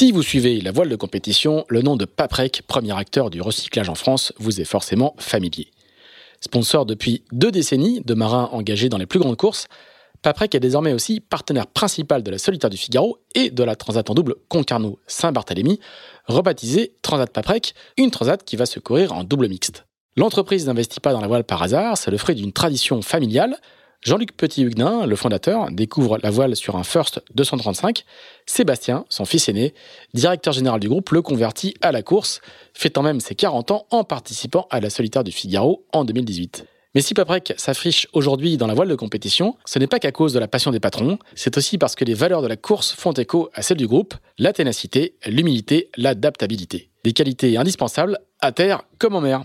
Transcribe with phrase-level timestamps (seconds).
[0.00, 3.90] Si vous suivez la voile de compétition, le nom de Paprec, premier acteur du recyclage
[3.90, 5.70] en France, vous est forcément familier.
[6.40, 9.66] Sponsor depuis deux décennies de marins engagés dans les plus grandes courses,
[10.22, 14.08] Paprec est désormais aussi partenaire principal de la Solitaire du Figaro et de la Transat
[14.08, 15.80] en double Concarneau-Saint-Barthélemy,
[16.24, 19.84] rebaptisée Transat Paprec, une transat qui va se courir en double mixte.
[20.16, 23.58] L'entreprise n'investit pas dans la voile par hasard, c'est le fruit d'une tradition familiale
[24.02, 28.04] Jean-Luc Petit-Huguenin, le fondateur, découvre la voile sur un First 235.
[28.46, 29.74] Sébastien, son fils aîné,
[30.14, 32.40] directeur général du groupe, le convertit à la course,
[32.72, 36.64] fêtant même ses 40 ans en participant à la solitaire du Figaro en 2018.
[36.94, 40.32] Mais si Paprec s'affiche aujourd'hui dans la voile de compétition, ce n'est pas qu'à cause
[40.32, 43.12] de la passion des patrons, c'est aussi parce que les valeurs de la course font
[43.12, 46.90] écho à celles du groupe, la ténacité, l'humilité, l'adaptabilité.
[47.04, 49.44] Des qualités indispensables à terre comme en mer.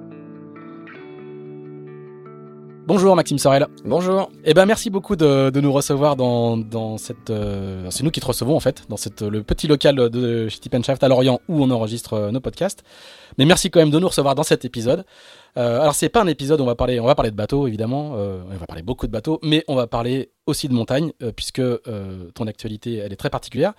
[2.87, 3.67] Bonjour Maxime Sorel.
[3.85, 4.31] Bonjour.
[4.43, 7.29] Eh ben merci beaucoup de, nous recevoir dans, dans cette.
[7.29, 11.03] Euh, c'est nous qui te recevons en fait dans cette le petit local de Shaft
[11.03, 12.83] à Lorient où on enregistre euh, nos podcasts.
[13.37, 15.05] Mais merci quand même de nous recevoir dans cet épisode.
[15.57, 17.67] Euh, alors c'est pas un épisode où on va parler on va parler de bateaux
[17.67, 18.13] évidemment.
[18.15, 21.61] Euh, on va parler beaucoup de bateaux, mais on va parler aussi de montagne puisque
[22.33, 23.73] ton actualité elle est très particulière.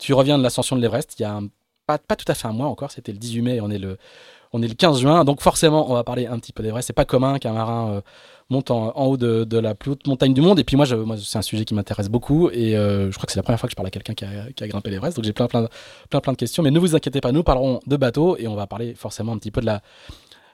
[0.00, 1.40] Tu reviens de l'ascension de l'Everest il y a
[1.86, 2.90] pas pas tout à fait un mois encore.
[2.90, 3.60] C'était le 18 mai.
[3.60, 3.98] On est le
[4.52, 6.88] on est le 15 juin, donc forcément on va parler un petit peu d'Everest.
[6.88, 8.02] C'est pas commun qu'un marin
[8.50, 10.58] monte en, haut de, la plus haute montagne du monde.
[10.58, 12.50] Et puis moi, c'est un sujet qui m'intéresse beaucoup.
[12.50, 14.24] Et euh, je crois que c'est la première fois que je parle à quelqu'un qui
[14.24, 15.16] a, grimpé l'Everest.
[15.16, 15.68] Donc j'ai plein, plein,
[16.10, 16.62] plein, plein de questions.
[16.62, 19.38] Mais ne vous inquiétez pas, nous parlerons de bateaux et on va parler forcément un
[19.38, 19.82] petit peu de la,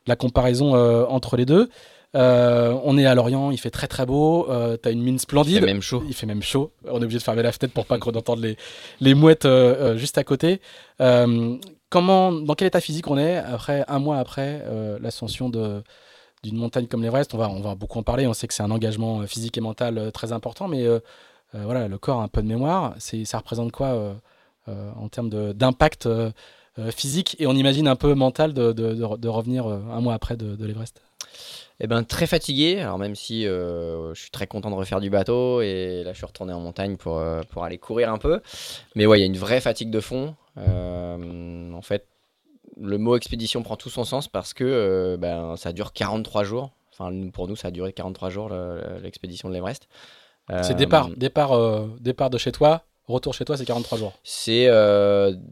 [0.07, 1.69] la comparaison euh, entre les deux.
[2.17, 4.49] Euh, on est à Lorient, il fait très très beau.
[4.49, 5.55] Euh, T'as une mine splendide.
[5.55, 6.03] Il fait même chaud.
[6.07, 6.73] Il fait même chaut.
[6.89, 8.57] On est obligé de fermer la fenêtre pour pas qu'on entende les,
[9.01, 9.49] les mouettes
[9.97, 10.61] juste à côté.
[11.89, 14.65] comment, dans quel état physique on est après un mois après
[15.01, 15.83] l'ascension de,
[16.45, 18.27] d'une montagne comme l'Everest, on va, on va beaucoup en parler.
[18.27, 21.01] On sait que c'est un engagement euh, physique et mental euh, très important, mais euh,
[21.53, 22.95] voilà, le corps a un peu de mémoire.
[22.99, 24.17] C'est, ça représente quoi
[24.67, 26.09] en termes d'impact
[26.91, 31.01] physique et on imagine un peu mental de, de, revenir un mois après de, l'Everest?
[31.79, 35.61] Eh ben, très fatigué, alors même si je suis très content de refaire du bateau
[35.61, 38.41] et là je suis retourné en montagne pour, pour aller courir un peu.
[38.97, 40.35] Mais ouais, il y a une vraie fatigue de fond.
[40.57, 42.09] en fait,
[42.81, 46.73] le mot expédition prend tout son sens parce que euh, ben, ça dure 43 jours.
[46.93, 48.51] Enfin, pour nous, ça a duré 43 jours
[49.03, 49.89] l'expédition de l'Everest.
[50.63, 54.13] c'est départ, euh, départ, euh, départ de chez toi, retour chez toi, c'est 43 jours.
[54.23, 54.69] C'est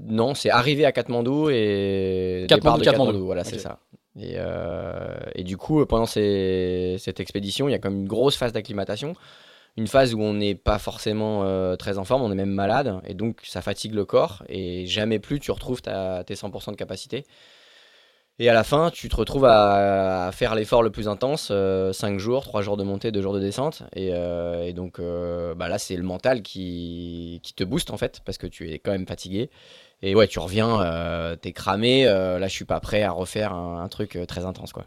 [0.07, 3.27] non, c'est arrivé à Katmandou et Katmandou, départ de Katmandou.
[3.27, 3.81] Voilà, c'est ça.
[4.19, 4.37] Et,
[5.35, 9.15] et, du coup, pendant cette expédition, il y a comme une grosse phase d'acclimatation
[9.77, 13.01] une phase où on n'est pas forcément euh, très en forme, on est même malade,
[13.07, 17.25] et donc ça fatigue le corps, et jamais plus tu retrouves tes 100% de capacité.
[18.39, 22.19] Et à la fin, tu te retrouves à, faire l'effort le plus intense, 5 euh,
[22.19, 23.83] jours, 3 jours de montée, 2 jours de descente.
[23.95, 28.39] Et, euh, donc bah là, c'est le mental qui, qui, te booste en fait, parce
[28.39, 29.51] que tu es quand même fatigué.
[30.03, 33.89] Et ouais, tu reviens, t'es cramé, là je suis pas prêt à refaire un, un
[33.89, 34.73] truc très intense.
[34.73, 34.87] quoi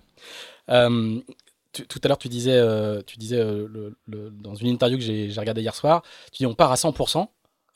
[1.84, 5.62] tout à l'heure, tu disais, euh, tu disais euh, dans une interview que j'ai regardé
[5.62, 7.28] hier soir, tu dis on part à 100%,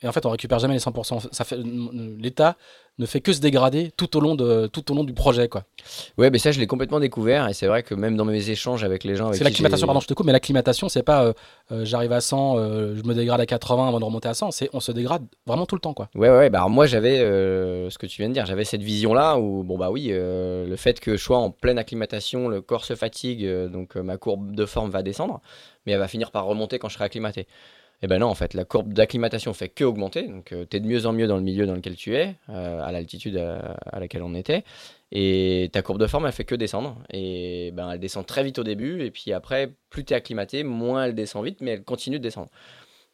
[0.02, 1.28] et en fait, on récupère jamais les 100%.
[1.30, 2.56] Ça fait l'État
[2.98, 5.64] ne fait que se dégrader tout au long de tout au long du projet, quoi.
[6.18, 8.84] Ouais, mais ça, je l'ai complètement découvert, et c'est vrai que même dans mes échanges
[8.84, 9.86] avec les gens, c'est l'acclimatation.
[9.86, 11.32] Pardon, je te coupe, mais l'acclimatation, c'est pas euh,
[11.72, 14.50] euh, j'arrive à 100, euh, je me dégrade à 80 avant de remonter à 100.
[14.50, 16.08] C'est on se dégrade vraiment tout le temps, quoi.
[16.14, 16.50] Ouais, ouais.
[16.50, 19.90] Bah moi, j'avais ce que tu viens de dire, j'avais cette vision-là où bon bah
[19.90, 24.16] oui, le fait que je sois en pleine acclimatation, le corps se fatigue, donc ma
[24.18, 25.40] courbe de forme va descendre,
[25.86, 27.46] mais elle va finir par remonter quand je serai acclimaté.
[28.02, 30.26] Et eh ben non, en fait, la courbe d'acclimatation fait que augmenter.
[30.26, 32.34] Donc, euh, tu es de mieux en mieux dans le milieu dans lequel tu es,
[32.48, 34.64] euh, à l'altitude à, laquelle on était.
[35.12, 36.96] Et ta courbe de forme, elle fait que descendre.
[37.12, 39.02] Et ben, elle descend très vite au début.
[39.02, 42.48] Et puis après, plus tu acclimaté, moins elle descend vite, mais elle continue de descendre.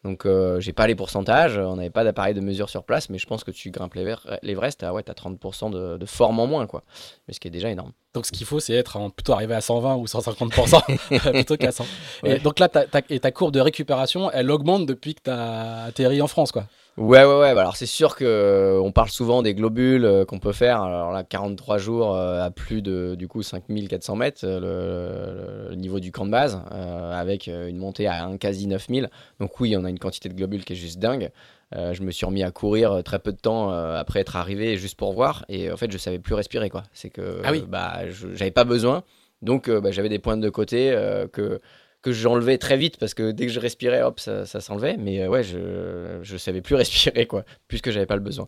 [0.05, 3.19] Donc, euh, j'ai pas les pourcentages, on n'avait pas d'appareil de mesure sur place, mais
[3.19, 6.67] je pense que tu grimpes l'Everest, tu as, ouais, 30% de, de, forme en moins,
[6.67, 6.85] quoi.
[7.27, 7.93] Mais ce qui est déjà énorme.
[8.15, 11.85] Donc, ce qu'il faut, c'est être plutôt arrivé à 120 ou 150% plutôt qu'à 100.
[12.25, 15.31] Et donc là, ta, ta, et ta courbe de récupération, elle augmente depuis que tu
[15.31, 16.67] as atterri en France, quoi.
[16.97, 17.55] Ouais, ouais, ouais.
[17.55, 20.81] Bah, alors, c'est sûr que on parle souvent des globules qu'on peut faire.
[20.81, 26.25] Alors là, 43 jours à plus de du coup 5400 mètres, le, niveau du camp
[26.25, 29.11] de base, avec une montée à un quasi 9000.
[29.41, 31.31] Donc, oui, on a une quantité de globules qui est juste dingue.
[31.73, 35.13] je me suis remis à courir très peu de temps après être arrivé juste pour
[35.13, 35.45] voir.
[35.51, 36.85] Et en fait, je savais plus respirer, quoi.
[36.95, 37.63] C'est que ah oui.
[37.69, 39.03] bah, j'avais pas besoin.
[39.43, 40.97] Donc, bah, j'avais des pointes de côté
[41.33, 41.61] que
[42.07, 44.97] que j'enlevais très vite parce que dès que je respirais, hop, ça, s'enlevait.
[44.97, 48.47] Mais euh, ouais, je, savais plus respirer, quoi, puisque j'avais pas le besoin.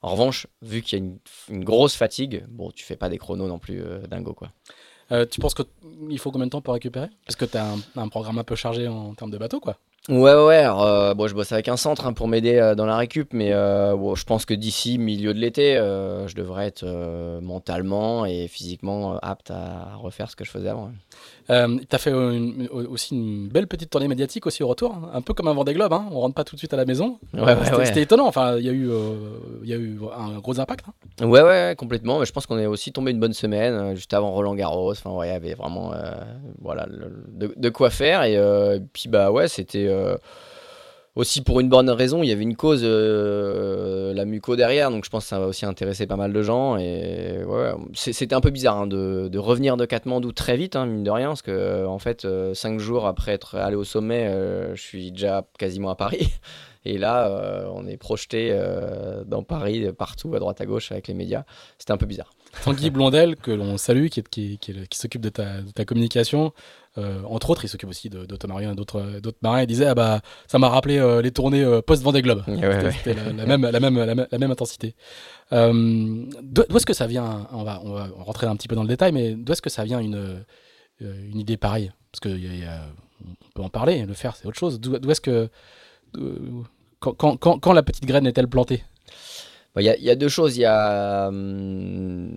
[0.00, 3.48] En revanche, vu qu'il y a une, grosse fatigue, bon, tu fais pas des chronos
[3.48, 4.52] non plus euh, dingo, quoi.
[5.10, 7.08] Euh, tu penses qu'il faut combien de temps pour récupérer?
[7.26, 9.76] Parce que tu as un, un, programme un peu chargé en termes de bateau, quoi.
[10.08, 13.32] Ouais, ouais, alors, bon, je bosse avec un centre hein, pour m'aider dans la récup,
[13.32, 16.86] mais bon, je pense que d'ici milieu de l'été, je devrais être
[17.40, 20.90] mentalement et physiquement apte à refaire ce que je faisais avant.
[21.50, 25.10] Euh, tu as fait aussi une belle petite tournée médiatique aussi au retour, hein.
[25.14, 26.06] un peu comme un Vendée Globe, hein.
[26.12, 27.18] on rentre pas tout de suite à la maison.
[27.34, 29.14] Ouais, C'était étonnant, enfin, il y, a eu, euh,
[29.64, 30.84] y a eu un gros impact.
[31.20, 31.26] Hein.
[31.26, 32.20] Ouais, ouais, complètement.
[32.20, 34.92] Mais je pense qu'on est aussi tombé une bonne semaine, euh, juste avant Roland Garros.
[34.92, 35.92] Enfin, ouais, il y avait vraiment
[36.60, 38.22] voilà, de, de, quoi faire.
[38.22, 39.88] Et puis, bah ouais, c'était
[41.16, 45.04] aussi pour une bonne raison, il y avait une cause, euh, la muco derrière, donc
[45.04, 46.76] je pense que ça va aussi intéresser pas mal de gens.
[46.76, 47.42] Et
[47.94, 51.28] c'était un peu bizarre hein, de, revenir de Katmandou très vite, hein, mine de rien,
[51.28, 55.10] parce que en fait, euh, cinq jours après être allé au sommet, euh, je suis
[55.10, 56.28] déjà quasiment à Paris.
[56.86, 58.58] Et là, on est projeté
[59.26, 61.44] dans Paris, partout, à droite à gauche, avec les médias.
[61.76, 62.30] C'était un peu bizarre.
[62.64, 64.58] Tanguy Blondel, que l'on salue, qui,
[64.90, 66.54] s'occupe de ta communication,
[66.98, 69.02] euh, entre autres, il s'occupe aussi d'Automarien et d'autres
[69.42, 69.62] marins.
[69.62, 72.42] Il disait ah bah, Ça m'a rappelé euh, les tournées euh, post-Vendée Globe.
[72.46, 74.94] C'était la, même, la, même, la, même intensité.
[75.52, 78.88] d'où est-ce que ça vient on va, on va rentrer un petit peu dans le
[78.88, 80.44] détail, mais d'où est-ce que ça vient une,
[81.00, 81.92] une idée pareille?
[82.10, 82.40] Parce qu'on
[83.54, 84.80] peut en parler, le faire, c'est autre chose.
[84.80, 85.48] D'où est-ce que.
[86.98, 88.82] Quand, quand, quand, la petite graine est-elle plantée?
[89.76, 90.56] Il y, a deux choses.
[90.56, 92.28] Il y a hum,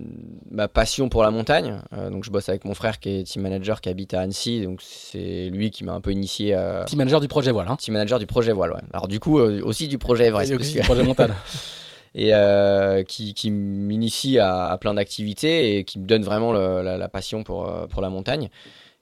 [0.51, 1.81] ma passion pour la montagne.
[1.93, 4.61] Euh, donc, je bosse avec mon frère qui est team manager qui habite à Annecy.
[4.61, 6.83] Donc, c'est lui qui m'a un peu initié à.
[6.85, 7.67] Team manager du projet voile.
[7.69, 7.75] Hein.
[7.77, 8.81] Team manager du projet voile, ouais.
[8.93, 10.51] Alors, du coup, euh, aussi du projet Everest.
[10.51, 11.33] Et aussi du projet montagne.
[12.15, 17.43] et euh, qui, qui m'initie à, plein d'activités et qui me donne vraiment la, passion
[17.43, 18.49] pour, pour la montagne.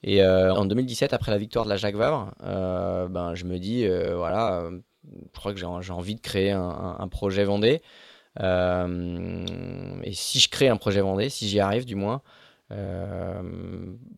[0.04, 3.86] Et en 2017, après la victoire de la Jacques Vabre, ben, je me dis,
[4.16, 4.64] voilà,
[5.04, 7.82] je crois que j'ai envie de créer un, un projet Vendée.
[8.40, 12.22] Euh, et si je crée un projet Vendée, si j'y arrive du moins,
[12.72, 13.42] euh,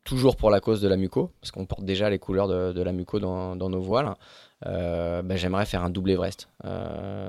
[0.04, 2.92] toujours pour la cause de la muco, parce qu'on porte déjà les couleurs de, la
[2.92, 4.14] muco dans, nos voiles,
[4.66, 6.50] euh, ben, j'aimerais faire un double Everest.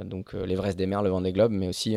[0.04, 1.96] donc l'Everest des mers, le Vendée Globe, mais aussi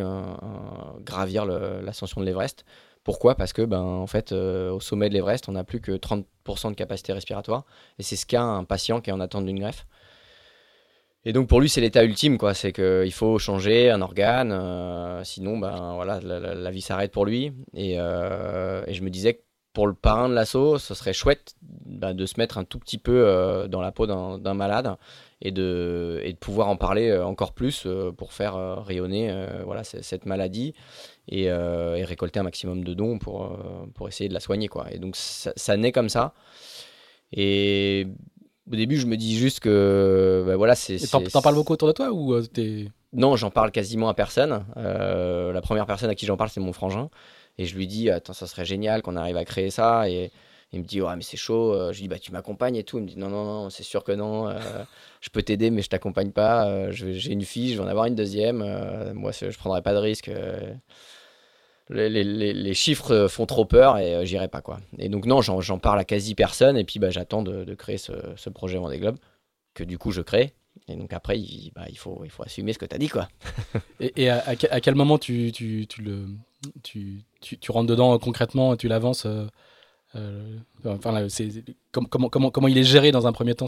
[1.02, 2.66] gravir l'ascension de l'Everest.
[3.04, 3.36] Pourquoi?
[3.36, 6.76] Parce que ben, en fait, au sommet de l'Everest, on n'a plus que 30% de
[6.76, 7.66] capacité respiratoire,
[8.00, 9.86] et c'est ce qu'a un patient qui est en attente d'une greffe.
[11.26, 12.54] Et donc pour lui, c'est l'état ultime, quoi.
[12.54, 17.52] C'est qu'il faut changer un organe, euh, sinon, ben voilà, la, vie s'arrête pour lui.
[17.76, 19.42] Euh, et, je me disais que
[19.74, 22.98] pour le parrain de l'assaut, ce serait chouette ben, de se mettre un tout petit
[22.98, 24.96] peu euh, dans la peau d'un malade
[25.42, 27.88] et de, et de pouvoir en parler encore plus
[28.18, 30.74] pour faire rayonner voilà, cette maladie
[31.28, 33.60] et, récolter un maximum de dons pour,
[33.94, 34.88] pour essayer de la soigner, quoi.
[34.92, 36.34] Et donc ça, ça naît comme ça.
[37.34, 38.08] Et
[38.72, 40.98] au début, je me dis juste que bah, voilà, c'est.
[41.10, 42.90] T'en parles beaucoup autour de toi ou euh, t'es.
[43.14, 44.66] Non, j'en parle quasiment à personne.
[44.76, 47.10] Euh, la première personne à qui j'en parle, c'est mon frangin.
[47.58, 50.10] Et je lui dis, attends, ça serait génial qu'on arrive à créer ça.
[50.10, 50.32] Et
[50.74, 51.74] il me dit, ouais, mais c'est chaud.
[51.74, 52.98] Euh, je lui dis, bah, tu m'accompagnes et tout.
[52.98, 54.54] Il me dit, non, non, non, c'est sûr que non.
[55.22, 56.92] je peux t'aider, mais je t'accompagne pas.
[56.92, 59.14] J'ai une fille, je vais en avoir une deuxième.
[59.14, 60.30] moi, je prendrai pas de risque
[61.90, 64.80] les, chiffres font trop peur et euh, j'irai pas quoi.
[64.98, 68.50] Et donc non, j'en parle à quasi personne et puis bah, j'attends de, créer ce,
[68.50, 69.18] projet Vendée Globe
[69.74, 70.54] que du coup je crée.
[70.88, 73.28] Et donc après, il, bah, il, faut, assumer ce que tu as dit quoi.
[74.00, 75.52] et, à, quel moment tu,
[77.70, 79.26] rentres dedans euh, concrètement et tu l'avances
[80.16, 81.28] euh, enfin,
[81.92, 83.68] comment, comment, comment il est géré dans un premier temps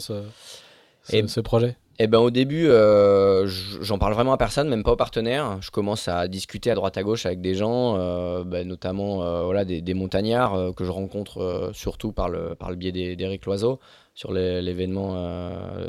[1.10, 1.76] ce projet?
[2.02, 3.46] Eh ben, au début, euh,
[3.82, 5.58] j'en parle vraiment à personne, même pas aux partenaires.
[5.62, 9.44] Je commence à discuter à droite à gauche avec des gens, euh, ben, notamment euh,
[9.44, 13.82] voilà, des, montagnards que je rencontre surtout par le, par le biais d'Éric Loiseau
[14.16, 15.14] sur l'événement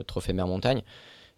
[0.08, 0.82] Trophée Mer Montagne.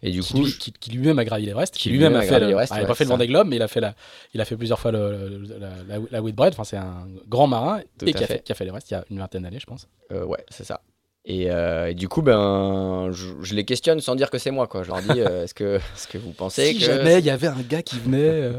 [0.05, 0.47] Et du qui, coup,
[0.81, 3.09] qui, lui-même a gravi l'Everest, qui, lui-même a fait, le, il n'a pas fait le
[3.09, 3.95] Vendée Globe, mais il a fait la,
[4.33, 5.43] il a fait plusieurs fois le,
[5.87, 6.51] la, la, Whitbread.
[6.51, 8.97] Enfin, c'est un grand marin et qui a, fait, qui a fait l'Everest il y
[8.97, 9.87] a une vingtaine d'années, je pense.
[10.09, 10.81] ouais, c'est ça.
[11.29, 14.67] Euh, et, du coup, ben, je, les questionne sans dire que c'est moi.
[14.67, 14.83] Quoi.
[14.83, 16.85] Je leur dis, euh, est-ce que, est que vous pensez si que...
[16.85, 18.17] jamais il y avait un gars qui venait...
[18.17, 18.53] Euh,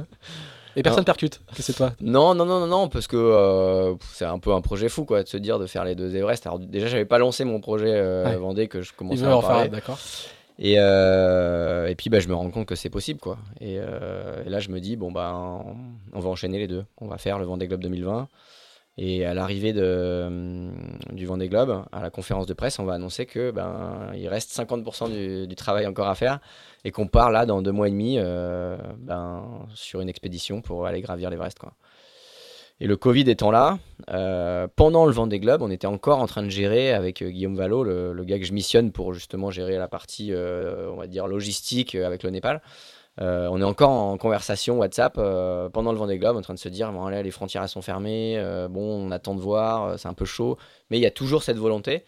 [0.76, 4.40] et personne percute que c'est toi Non, non, non, non, non parce que c'est un
[4.40, 6.48] peu un projet fou, quoi, de se dire de faire les deux Everest.
[6.48, 9.68] Alors déjà, j'avais pas lancé mon projet Vendée que je commençais à en parler.
[9.68, 10.00] d'accord.
[10.58, 13.38] Et, et puis bah, je me rends compte que c'est possible quoi.
[13.60, 13.78] Et,
[14.46, 15.62] là je me dis bon bah
[16.12, 16.84] on, va enchaîner les deux.
[17.00, 18.26] On va faire le Vendée Globe 2020.
[18.96, 20.70] Et à l'arrivée de,
[21.12, 24.56] du Vendée Globe, à la conférence de presse, on va annoncer que ben il reste
[24.56, 26.38] 50% du, du, travail encore à faire
[26.84, 31.00] et qu'on part là dans deux mois et demi ben, sur une expédition pour aller
[31.00, 31.72] gravir l'Everest quoi.
[32.80, 33.78] Et le Covid étant là,
[34.10, 37.56] euh, pendant le Vendée Globe, on était encore en train de gérer avec euh, Guillaume
[37.56, 41.28] Vallot, le, gars que je missionne pour justement gérer la partie, euh, on va dire,
[41.28, 42.60] logistique avec le Népal.
[43.18, 45.14] On est encore en conversation WhatsApp
[45.72, 47.82] pendant le Vendée Globe, en train de se dire bon, là, les frontières elles sont
[47.82, 50.56] fermées, bon, on attend de voir, c'est un peu chaud,
[50.90, 52.04] mais il y a toujours cette volonté.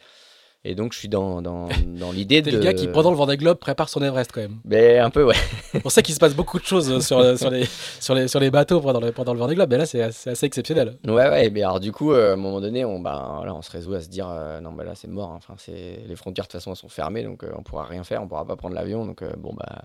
[0.68, 2.50] Et donc, je suis dans, dans, dans l'idée de.
[2.50, 4.58] le gars qui, pendant le Vendée Globe, prépare son Everest quand même.
[4.64, 5.36] Mais un peu, ouais.
[5.70, 7.66] C'est pour ça qu'il se passe beaucoup de choses sur, sur, les,
[8.00, 9.70] sur, les, sur les bateaux pendant le, pendant le Vendée Globe.
[9.70, 10.96] Mais là, c'est assez, exceptionnel.
[11.06, 11.50] Ouais, ouais.
[11.50, 13.94] Mais alors, du coup, euh, à un moment donné, on, bah, là, on se résout
[13.94, 15.30] à se dire euh, non, bah, là, c'est mort.
[15.30, 15.38] Hein.
[15.38, 17.22] Enfin, les frontières, de toute façon, elles sont fermées.
[17.22, 18.20] Donc, euh, on pourra rien faire.
[18.20, 19.06] On pourra pas prendre l'avion.
[19.06, 19.82] Donc, bon, bah.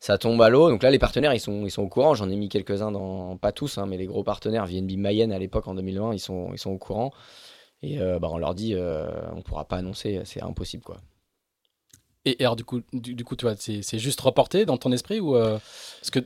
[0.00, 0.70] Ça tombe à l'eau.
[0.70, 2.14] Donc là, les partenaires, ils sont, ils sont au courant.
[2.14, 3.36] J'en ai mis quelques-uns dans.
[3.36, 6.50] Pas tous, hein, mais les gros partenaires, VNB Mayenne à l'époque en 2020, ils sont,
[6.52, 7.12] ils sont au courant.
[7.82, 10.98] Et euh, bah, on leur dit, euh, on pourra pas annoncer, c'est impossible quoi.
[12.28, 15.36] Et, alors du coup, du, coup, tu vois, c'est juste reporté dans ton esprit ou
[15.36, 15.58] euh,
[16.00, 16.20] parce que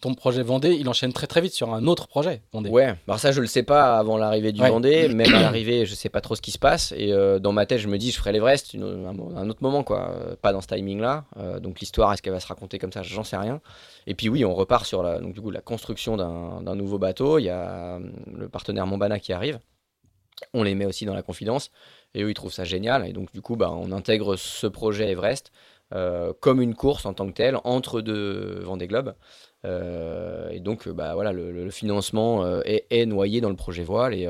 [0.00, 2.70] ton projet Vendée, il enchaîne très très vite sur un autre projet Vendée.
[2.70, 5.94] Ouais, alors ça je le sais pas avant l'arrivée du Vendée, même à l'arrivée je
[5.94, 8.18] sais pas trop ce qui se passe et dans ma tête je me dis je
[8.18, 11.24] ferai l'Everest un, un, autre moment quoi, pas dans ce timing là.
[11.60, 13.60] donc l'histoire est-ce qu'elle va se raconter comme ça, j'en sais rien.
[14.06, 17.38] Et puis oui, on repart sur la, donc, du coup, la construction d'un nouveau bateau.
[17.38, 17.98] Il y a
[18.32, 19.58] le partenaire Montbana qui arrive
[20.52, 21.70] on les met aussi dans la confidence
[22.14, 23.06] et eux ils trouvent ça génial.
[23.06, 25.52] Et donc du coup bah, on intègre ce projet Everest
[25.94, 29.14] euh, comme une course en tant que telle entre deux Vendée Globe
[29.66, 34.14] euh, et donc bah, voilà le, financement euh, est, noyé dans le projet voile.
[34.14, 34.28] Et,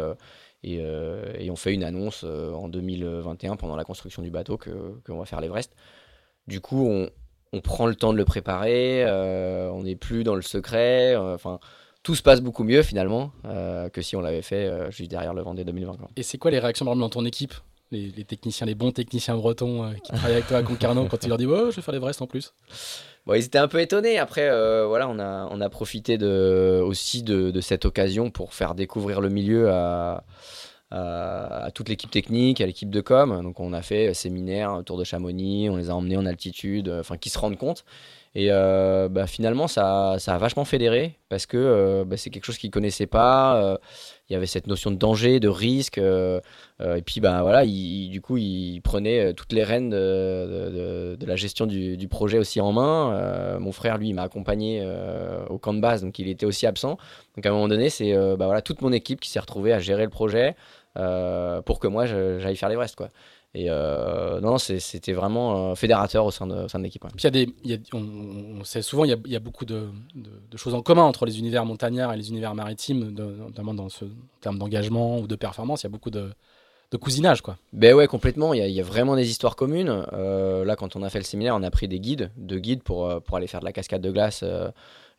[1.50, 4.70] on fait une annonce en 2021 pendant la construction du bateau que
[5.06, 5.74] qu'on va faire l'Everest.
[6.46, 7.10] Du coup on,
[7.60, 11.60] prend le temps de le préparer on n'est plus dans le secret enfin
[12.04, 15.34] tout se passe beaucoup mieux finalement euh, que si on l'avait fait euh, juste derrière
[15.34, 15.96] le Vendée 2020.
[16.16, 17.54] Et c'est quoi les réactions dans ton équipe?
[17.94, 21.28] Les, techniciens, les bons techniciens bretons euh, qui travaillent avec toi à Concarneau quand tu
[21.28, 22.52] leur dis oh, je vais faire l'Everest en plus
[23.26, 24.18] Bon, ils étaient un peu étonnés.
[24.18, 24.50] Après,
[24.86, 29.70] voilà, on a, on a profité aussi de, cette occasion pour faire découvrir le milieu
[29.70, 30.24] à,
[31.74, 33.40] toute l'équipe technique, à l'équipe de com.
[33.42, 37.16] Donc, on a fait séminaire, tour de Chamonix, on les a emmenés en altitude, enfin,
[37.16, 37.86] qui se rendent compte.
[38.36, 42.44] Et euh, bah, finalement, ça, ça, a vachement fédéré parce que euh, bah, c'est quelque
[42.44, 43.62] chose qu'ils ne connaissaient pas.
[43.62, 43.76] Euh,
[44.28, 45.98] il y avait cette notion de danger, de risque.
[45.98, 51.96] et puis, bah, voilà, du coup, ils prenaient toutes les rênes de, la gestion du,
[51.96, 53.58] du, projet aussi en main.
[53.60, 54.82] mon frère, lui, m'a accompagné
[55.50, 56.96] au camp de base, donc il était aussi absent.
[57.36, 59.78] Donc, à un moment donné, c'est bah, voilà, toute mon équipe qui s'est retrouvée à
[59.78, 60.56] gérer le projet
[60.94, 62.96] pour que moi, j'aille faire l'Everest.
[62.96, 63.10] Quoi.
[63.54, 67.04] Et euh, non, c'était vraiment euh, fédérateur au sein de, de l'équipe.
[67.16, 69.90] il y a des, on, sait souvent, il y a, il y a beaucoup de,
[70.16, 74.06] de, choses en commun entre les univers montagnards et les univers maritimes, notamment dans ce,
[74.06, 75.82] en termes d'engagement ou de performance.
[75.82, 76.30] Il y a beaucoup de,
[77.00, 77.56] cousinage, quoi.
[77.72, 78.54] Ben ouais, complètement.
[78.54, 80.06] Il y a, il y a vraiment des histoires communes.
[80.12, 82.84] Euh, là, quand on a fait le séminaire, on a pris des guides, deux guides
[82.84, 84.44] pour, pour aller faire de la cascade de glace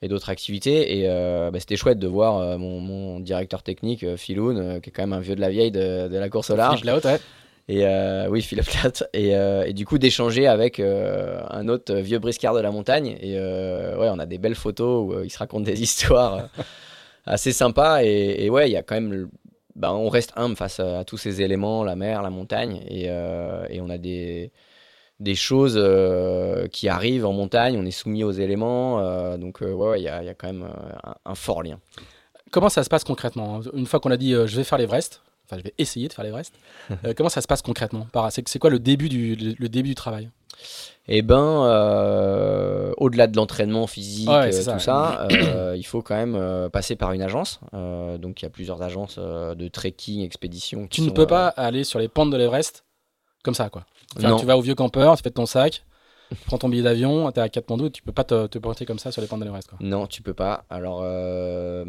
[0.02, 1.00] et d'autres activités.
[1.00, 5.12] Et ben, c'était chouette de voir mon, mon, directeur technique, Philoun, qui est quand même
[5.12, 6.86] un vieux de la vieille de, de la course au large.
[6.86, 7.20] La haute, ouais.
[7.68, 9.04] Et euh, oui, Philippe Platt.
[9.16, 13.18] Euh, et, du coup, d'échanger avec euh, un autre vieux briscard de la montagne.
[13.22, 16.50] Et ouais, on a des belles photos où il se raconte des histoires
[17.26, 18.04] assez sympas.
[18.04, 19.30] Et, ouais, il y a quand même.
[19.76, 22.82] Ben, on reste humble face à, tous ces éléments, la mer, la montagne.
[22.88, 24.52] Et, et on a des,
[25.20, 25.82] des choses
[26.72, 27.78] qui arrivent en montagne.
[27.78, 29.38] On est soumis aux éléments.
[29.38, 30.68] donc, ouais, il y, a, y, a, quand même
[31.04, 31.80] un, un, fort lien.
[32.52, 33.60] Comment ça se passe concrètement?
[33.74, 36.26] Une fois qu'on a dit je vais faire l'Everest, Enfin, je vais essayer de faire
[36.26, 36.54] l'Everest.
[37.06, 40.30] euh, comment ça se passe concrètement C'est quoi le début du, le, début du travail?
[41.08, 46.70] Eh ben, euh, au-delà de l'entraînement physique, euh, tout ça, euh, il faut quand même
[46.72, 47.60] passer par une agence.
[47.74, 50.88] donc, il y a plusieurs agences de trekking, expédition.
[50.88, 52.86] Tu ne peux pas aller sur les pentes de l'Everest
[53.44, 53.86] comme ça, quoi.
[54.18, 55.84] Tu vas au vieux campeur, tu fais ton sac,
[56.46, 59.00] prends ton billet d'avion, tu es à Katmandou, tu peux pas te, te pointer comme
[59.00, 59.72] ça sur les pentes de l'Everest.
[59.80, 60.66] Non, tu peux pas.
[60.70, 61.86] Alors, euh,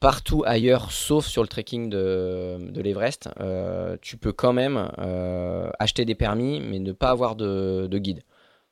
[0.00, 6.04] partout ailleurs, sauf sur le trekking de, l'Everest, euh, tu peux quand même euh, acheter
[6.04, 8.22] des permis, mais ne pas avoir de, de, guide.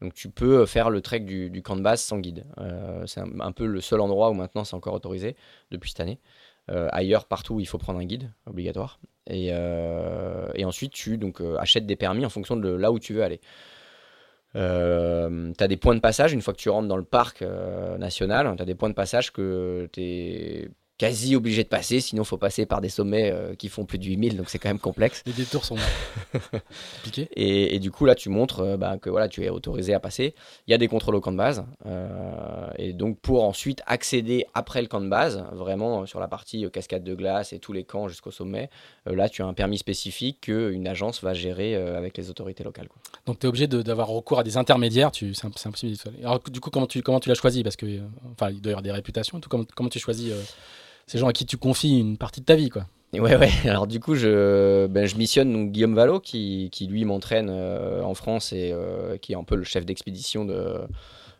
[0.02, 2.44] Donc, tu peux faire le trek du, camp de base sans guide.
[3.06, 5.36] c'est un, peu le seul endroit où maintenant c'est encore autorisé
[5.70, 6.20] depuis cette année.
[6.68, 9.00] ailleurs, partout, il faut prendre un guide obligatoire.
[9.28, 13.22] Et, et ensuite, tu donc, achètes des permis en fonction de là où tu veux
[13.22, 13.40] aller.
[14.56, 17.98] Euh, tu des points de passage une fois que tu rentres dans le parc euh,
[17.98, 18.54] national.
[18.56, 22.26] Tu as des points de passage que tu es quasi obligé de passer, sinon il
[22.26, 24.78] faut passer par des sommets euh, qui font plus de 8000, donc c'est quand même
[24.78, 25.22] complexe.
[25.26, 25.76] Les détours sont
[26.96, 27.28] compliqués.
[27.36, 30.00] Et, et, du coup, là, tu montres euh, bah, que voilà, tu es autorisé à
[30.00, 30.34] passer.
[30.66, 31.64] Il y a des contrôles au camp de base.
[31.84, 36.68] Euh, et donc, pour ensuite accéder après le camp de base, vraiment sur la partie
[36.70, 38.70] cascade de glace et tous les camps jusqu'au sommet,
[39.04, 42.88] là, tu as un permis spécifique qu'une agence va gérer avec les autorités locales.
[42.88, 43.00] Quoi.
[43.26, 45.10] Donc, tu es obligé d'avoir recours à des intermédiaires.
[45.10, 45.96] Tu, c'est impossible.
[46.22, 47.62] Alors, du coup, comment tu, comment tu l'as choisi?
[47.62, 47.86] Parce que,
[48.32, 49.40] enfin, il doit y avoir des réputations.
[49.40, 50.32] Tout, comment, comment tu choisis
[51.06, 52.86] ces gens à qui tu confies une partie de ta vie, quoi.
[53.12, 53.50] Ouais, ouais.
[53.64, 58.72] Alors du coup, je, ben, missionne Guillaume Vallot, qui, lui m'entraîne euh, en France et
[58.72, 60.54] euh, qui est un peu le chef d'expédition de,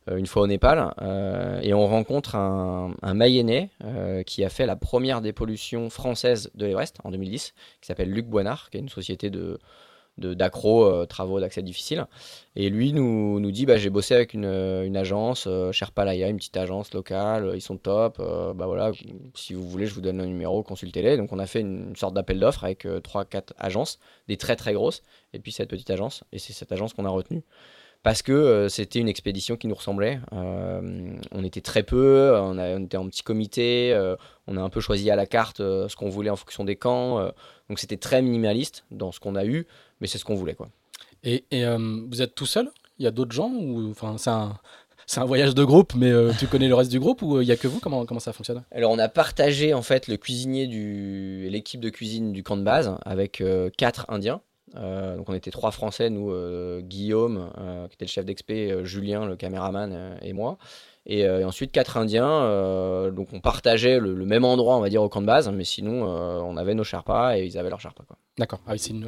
[0.08, 0.94] euh, une fois au Népal.
[1.62, 3.70] et on rencontre un, un Mayennais
[4.26, 8.70] qui a fait la première dépollution française de l'Everest en 2010, qui s'appelle Luc Boinard,
[8.70, 9.58] qui est une société de,
[10.18, 12.06] d'accro, euh, travaux d'accès difficile.
[12.54, 16.37] Et lui nous, nous dit bah, j'ai bossé avec une, une agence, euh, Sherpalaya, une
[16.37, 18.16] petite agence locale, ils sont top.
[18.18, 18.92] Euh, bah voilà,
[19.35, 21.16] si vous voulez, je vous donne le numéro, consultez-les.
[21.16, 25.02] Donc on a fait une, sorte d'appel d'offres avec 3-4 agences, des très très grosses,
[25.32, 26.25] et puis cette petite agence.
[26.32, 27.42] Et c'est cette agence qu'on a retenue
[28.02, 30.20] parce que c'était une expédition qui nous ressemblait.
[30.30, 33.99] on était très peu, on, on, était en petit comité,
[34.46, 37.20] on a un peu choisi à la carte ce qu'on voulait en fonction des camps.
[37.68, 39.66] donc c'était très minimaliste dans ce qu'on a eu
[40.00, 40.55] mais c'est ce qu'on voulait.
[40.55, 40.69] Quoi.
[41.26, 42.71] Et, euh, vous êtes tout seul?
[42.99, 44.57] Il y a d'autres gens ou enfin c'est un
[45.09, 47.47] c'est un voyage de groupe, mais euh, tu connais le reste du groupe ou il
[47.47, 47.79] n'y a que vous?
[47.79, 48.65] Comment, comment ça fonctionne?
[48.73, 52.62] Alors on a partagé en fait le cuisinier du l'équipe de cuisine du camp de
[52.62, 54.41] base avec euh, quatre Indiens.
[54.75, 56.33] donc on était trois Français, nous
[56.83, 57.50] Guillaume
[57.88, 60.59] qui était le chef d'expé, Julien le caméraman et moi.
[61.09, 63.11] Et, ensuite quatre Indiens.
[63.12, 66.05] donc on partageait le, même endroit on va dire au camp de base, mais sinon
[66.05, 68.05] on avait nos Sherpas et ils avaient leurs Sherpas.
[68.38, 68.61] D'accord.
[68.67, 69.07] Ah, c'est une,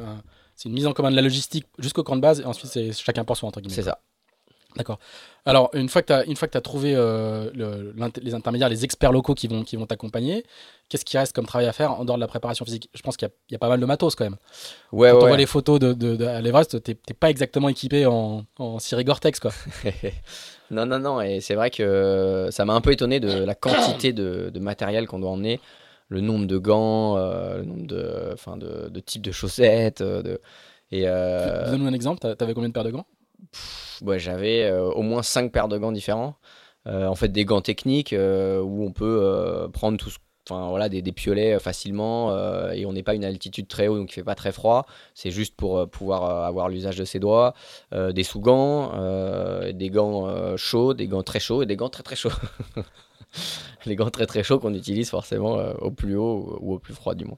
[0.59, 2.91] c'est une mise en commun de la logistique jusqu'au camp de base, et ensuite c'est
[2.91, 3.75] chacun pour soi, entre guillemets.
[3.75, 3.99] C'est ça.
[4.75, 4.99] D'accord.
[5.45, 7.49] Alors, une fois que tu as, trouvé euh,
[8.21, 10.43] les intermédiaires, les experts locaux qui vont qui vont t'accompagner,
[10.89, 12.89] qu'est-ce qui reste comme travail à faire en dehors de la préparation physique?
[12.93, 14.35] Je pense qu'il y, a pas mal de matos quand même.
[14.91, 18.05] Ouais, quand on voit les photos de, de, à l'Everest, tu n'es pas exactement équipé
[18.05, 19.39] en, en Gore-Tex.
[19.39, 19.51] Quoi.
[20.71, 21.21] non, non, non.
[21.21, 25.07] Et c'est vrai que ça m'a un peu étonné de la quantité de, de matériel
[25.07, 25.61] qu'on doit emmener
[26.09, 30.01] le nombre de gants, euh, le nombre de, enfin de, de types de chaussettes.
[30.01, 30.41] Euh, de,
[30.91, 33.05] et, euh, Donne-nous un exemple, tu avais combien de paires de gants?
[34.17, 36.35] J'avais au moins 5 paires de gants différents.
[36.85, 40.09] en fait, des gants techniques où on peut prendre tout
[40.49, 42.35] Enfin, voilà, des, des, piolets facilement
[42.71, 44.87] et on n'est pas à une altitude très haute donc il fait pas très froid
[45.13, 47.53] c'est juste pour pouvoir avoir l'usage de ses doigts
[47.91, 48.93] des sous-gants
[49.71, 52.31] des gants chauds des gants très chauds et des gants très très chauds
[53.85, 56.93] les gants très très chauds qu'on utilise forcément euh, au plus haut ou, au plus
[56.93, 57.37] froid du moins.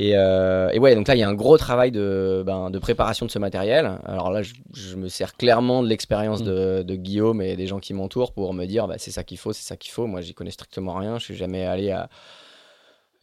[0.00, 2.78] Et, euh, et, ouais, donc là, il y a un gros travail de, ben, de
[2.78, 3.98] préparation de ce matériel.
[4.04, 6.84] Alors là, je, me sers clairement de l'expérience de, mm.
[6.84, 9.52] de, Guillaume et des gens qui m'entourent pour me dire, bah, c'est ça qu'il faut,
[9.52, 10.06] c'est ça qu'il faut.
[10.06, 11.18] Moi, j'y connais strictement rien.
[11.18, 12.08] Je suis jamais allé à.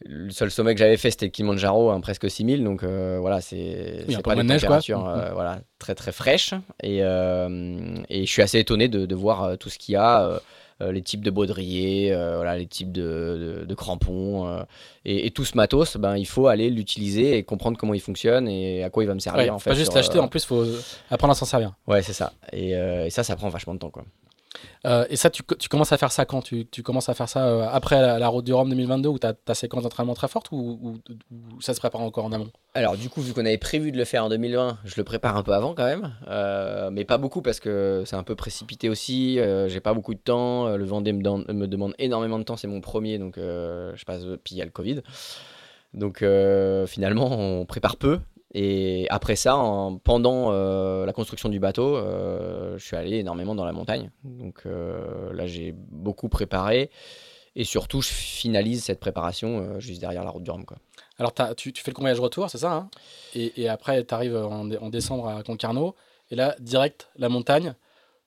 [0.04, 2.62] Le seul sommet que j'avais fait, c'était Kilimanjaro, hein, presque 6000.
[2.62, 5.30] Donc euh, voilà, c'est pas des températures mm, mm.
[5.32, 6.52] voilà, très très fraîches.
[6.82, 10.42] Et, et je suis assez étonné de, de voir tout ce qu'il y a.
[10.82, 14.46] Euh, les types de baudriers, euh, voilà, les types de, crampons.
[14.46, 14.62] Euh,
[15.06, 18.82] et, tout ce matos, ben, il faut aller l'utiliser et comprendre comment il fonctionne et
[18.84, 19.54] à quoi il va me servir.
[19.54, 20.66] en fait, pas juste l'acheter, en plus, il faut
[21.10, 21.72] apprendre à s'en servir.
[21.86, 22.34] Ouais, c'est ça.
[22.52, 23.90] Et, et, ça, ça prend vachement de temps.
[23.90, 24.04] Quoi.
[24.86, 26.42] Euh, et ça, tu, commences à faire ça quand?
[26.42, 29.32] Tu, commences à faire ça euh, après la, route du Rhum 2022 où tu as
[29.32, 30.98] ta séquence d'entraînement très forte ou,
[31.60, 32.50] ça se prépare encore en amont?
[32.74, 35.36] Alors, du coup, vu qu'on avait prévu de le faire en 2020, je le prépare
[35.36, 38.88] un peu avant quand même, euh, mais pas beaucoup parce que c'est un peu précipité
[38.88, 39.38] aussi.
[39.66, 40.76] j'ai pas beaucoup de temps.
[40.76, 42.56] Le Vendée me, me demande énormément de temps.
[42.56, 44.22] C'est mon premier, donc je passe.
[44.44, 45.02] Puis il y a le Covid.
[45.94, 46.24] Donc
[46.86, 48.20] finalement, on prépare peu.
[48.58, 49.52] Et après ça,
[50.02, 54.10] pendant euh, la construction du bateau, euh, je suis allé énormément dans la montagne.
[54.24, 56.90] Donc euh, là, j'ai beaucoup préparé.
[57.54, 60.64] Et surtout, je finalise cette préparation juste derrière la route du Rhum.
[60.64, 60.78] Quoi.
[61.18, 62.90] Alors, tu, fais le convoyage retour, c'est ça hein?
[63.34, 65.94] Et, et, après, tu arrives en, en, décembre à Concarneau.
[66.30, 67.74] Et là, direct, la montagne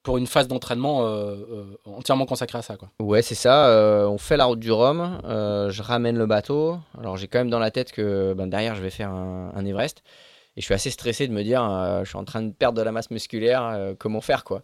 [0.04, 2.78] pour une phase d'entraînement euh, euh, entièrement consacrée à ça.
[2.78, 2.90] Quoi.
[3.00, 3.68] Ouais, c'est ça.
[3.68, 5.20] Euh, on fait la route du Rhum.
[5.26, 6.78] je ramène le bateau.
[6.98, 10.04] Alors j'ai quand même dans la tête que ben, derrière, je vais faire un, Everest.
[10.58, 11.62] Et je suis assez stressé de me dire,
[12.04, 14.62] je suis en train de perdre de la masse musculaire, comment faire quoi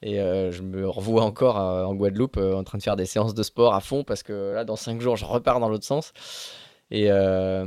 [0.00, 3.74] Et je me revois encore en Guadeloupe en train de faire des séances de sport
[3.74, 6.12] à fond parce que là, dans 5 jours, je repars dans l'autre sens.
[6.92, 7.64] Euh,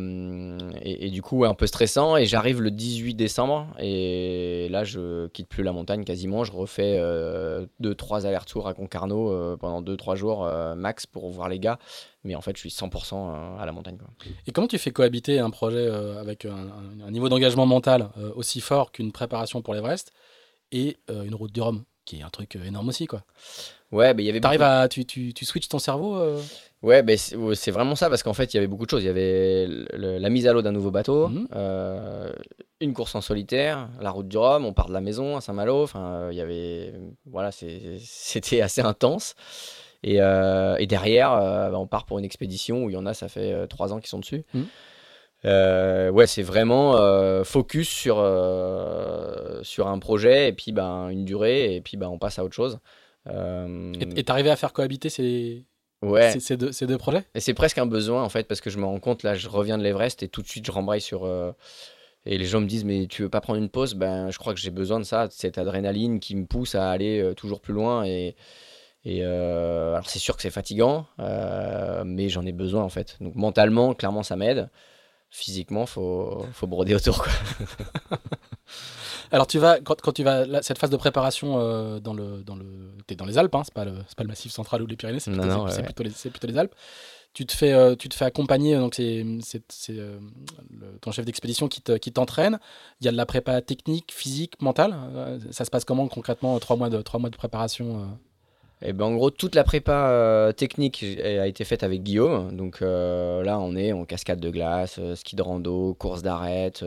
[0.90, 2.16] et, du coup, un peu stressant.
[2.18, 3.68] Et j'arrive le 18 décembre.
[3.80, 6.44] Et là, je quitte plus la montagne quasiment.
[6.44, 11.60] Je refais 2-3 euh, allers-retours à Concarneau euh, pendant 2-3 jours max pour voir les
[11.60, 11.78] gars.
[12.24, 13.98] Mais en fait, je suis 100% à la montagne.
[14.48, 16.70] Et comment tu fais cohabiter un projet avec un,
[17.06, 20.12] un niveau d'engagement mental aussi fort qu'une préparation pour l'Everest
[20.72, 21.84] et une route du Rhum?
[22.08, 23.24] Qui est un truc énorme aussi, quoi.
[23.92, 24.40] Ouais, mais il y avait.
[24.40, 26.40] T'arrives à, tu, tu, tu switches ton cerveau.
[26.84, 29.04] Ouais, ben c'est vraiment ça parce qu'en fait, il y avait beaucoup de choses.
[29.04, 31.48] Il y avait la mise à l'eau d'un nouveau bateau, mhm.
[31.56, 32.32] euh,
[32.82, 35.82] une course en solitaire, la route du Rhum, on part de la maison à Saint-Malo.
[35.82, 36.94] Enfin, il y avait.
[37.26, 39.34] Voilà, c'était assez intense.
[40.04, 43.08] Et, euh, et derrière, euh, bah, on part pour une expédition où il y en
[43.08, 44.46] a, ça fait trois ans qu'ils sont dessus.
[45.48, 46.16] Mhm.
[46.16, 46.94] ouais, c'est vraiment
[47.44, 48.16] focus sur,
[49.64, 52.56] sur un projet et puis ben, une durée et puis ben, on passe à autre
[52.56, 52.80] chose.
[53.28, 55.66] Et t'arrivais à faire cohabiter ces,
[56.04, 56.40] Ouais.
[56.40, 57.24] Ces deux, deux, projets?
[57.34, 59.50] Et c'est presque un besoin en fait, parce que je me rends compte, là, je
[59.50, 61.26] reviens de l'Everest et tout de suite je rembraye sur.
[61.26, 61.52] Euh,
[62.26, 63.96] et les gens me disent, mais tu veux pas prendre une pause?
[63.96, 67.20] Ben, je crois que j'ai besoin de ça, cette adrénaline qui me pousse à aller
[67.20, 68.04] euh, toujours plus loin.
[68.06, 68.36] Et,
[69.06, 71.08] et euh, alors, c'est sûr que c'est fatigant,
[72.06, 73.18] mais j'en ai besoin en fait.
[73.22, 74.70] Donc, mentalement, clairement, ça m'aide.
[75.30, 77.24] Physiquement, faut, faut broder autour.
[77.24, 77.32] Quoi.
[79.32, 82.66] Alors tu vas quand, tu vas cette phase de préparation euh, dans le dans le
[83.10, 85.20] es dans les Alpes, hein, c'est pas le pas le massif central ou les Pyrénées,
[85.20, 86.76] c'est plutôt, plutôt, les Alpes.
[87.34, 90.20] Tu te fais euh, tu te fais accompagner donc c'est c'est euh,
[91.02, 92.60] ton chef d'expédition qui qui t'entraîne.
[93.02, 94.96] Il y a de la prépa technique, physique, mentale.
[95.52, 98.18] ça se passe comment concrètement trois mois de trois mois de préparation
[98.82, 102.56] et eh ben, en gros, toute la prépa technique a été faite avec Guillaume.
[102.56, 106.84] Donc là, on est en cascade de glace, ski de rando, course d'arête,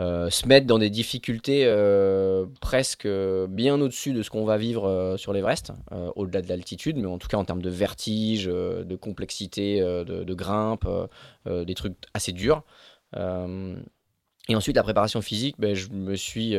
[0.00, 3.06] euh, se mettre dans des difficultés euh, presque
[3.48, 5.72] bien au-dessus de ce qu'on va vivre euh, sur l'Everest,
[6.16, 10.88] au-delà de l'altitude, mais en tout cas en termes de vertige, de complexité, de, grimpe,
[11.46, 12.62] des trucs assez durs.
[14.48, 16.54] Et ensuite, la préparation physique, ben, je me suis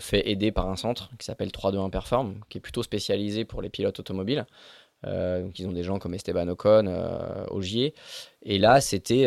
[0.00, 3.70] fait aider par un centre qui s'appelle 321 Perform, qui est plutôt spécialisé pour les
[3.70, 4.46] pilotes automobiles.
[5.04, 6.86] donc ils ont des gens comme Esteban Ocon,
[7.50, 7.94] Ogier.
[8.42, 9.26] Et là, c'était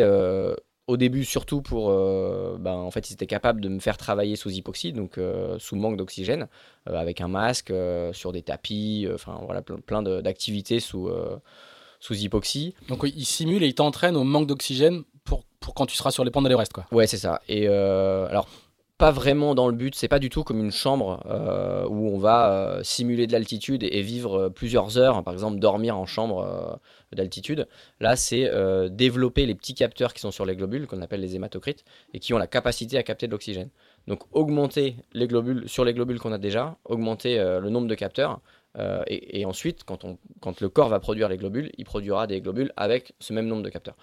[0.86, 4.36] au début surtout pour euh, ben, en fait ils étaient capables de me faire travailler
[4.36, 6.48] sous hypoxie donc euh, sous manque d'oxygène
[6.88, 7.72] euh, avec un masque
[8.12, 11.10] sur des tapis enfin voilà plein, d'activités sous
[11.98, 16.10] sous hypoxie donc ils simulent et ils t'entraînent au manque d'oxygène pour, quand tu seras
[16.10, 18.48] sur les pentes de l'Everest quoi ouais c'est ça et alors
[18.98, 22.18] pas vraiment dans le but, c'est pas du tout comme une chambre euh, où on
[22.18, 26.80] va euh, simuler de l'altitude et, vivre euh, plusieurs heures, par exemple dormir en chambre
[27.12, 27.68] d'altitude.
[28.00, 28.50] Là, c'est
[28.90, 31.84] développer les petits capteurs qui sont sur les globules, qu'on appelle les hématocrites,
[32.14, 33.70] et qui ont la capacité à capter de l'oxygène.
[34.06, 38.40] Donc augmenter les globules sur les globules qu'on a déjà, augmenter le nombre de capteurs,
[39.08, 40.04] et, ensuite, quand,
[40.40, 43.62] quand le corps va produire les globules, il produira des globules avec ce même nombre
[43.62, 43.96] de capteurs.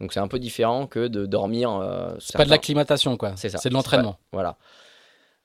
[0.00, 1.70] Donc c'est un peu différent que de dormir.
[1.72, 3.34] Euh, c'est pas de l'acclimatation, quoi.
[3.36, 3.58] C'est ça.
[3.58, 4.18] C'est de l'entraînement.
[4.32, 4.56] Voilà.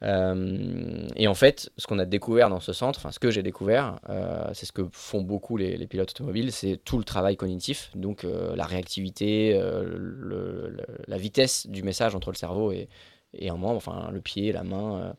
[0.03, 3.43] Euh, et en fait, ce qu'on a découvert dans ce centre, enfin ce que j'ai
[3.43, 7.91] découvert, euh, c'est ce que font beaucoup les, pilotes automobiles, c'est tout le travail cognitif,
[7.95, 9.59] donc la réactivité,
[11.07, 12.89] la vitesse du message entre le cerveau et,
[13.33, 15.15] et un membre, enfin le pied, la main.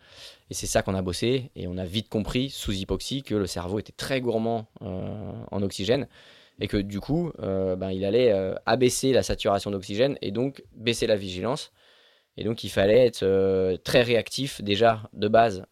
[0.50, 3.46] et c'est ça qu'on a bossé, et on a vite compris, sous hypoxie, que le
[3.46, 6.06] cerveau était très gourmand en oxygène
[6.60, 10.64] et que du coup, euh, ben, il allait euh, abaisser la saturation d'oxygène et donc
[10.74, 11.72] baisser la vigilance.
[12.38, 15.64] Et donc, il fallait être euh, très réactif déjà de base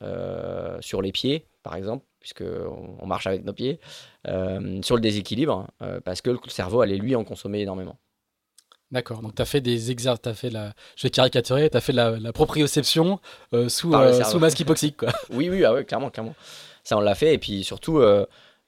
[0.80, 3.80] sur les pieds, par exemple, puisqu'on on marche avec nos pieds,
[4.24, 5.68] sur le déséquilibre,
[6.04, 7.98] parce que le cerveau allait lui en consommer énormément.
[8.90, 11.76] D'accord, donc tu as fait des exercices, tu as fait la, je vais caricaturer, tu
[11.76, 13.18] as fait la, la proprioception
[13.52, 13.68] sous,
[14.24, 14.96] sous masque hypoxique.
[14.96, 15.10] Quoi.
[15.30, 16.34] oui, oui, ah clairement, clairement.
[16.82, 18.00] Ça, on l'a fait, et puis surtout,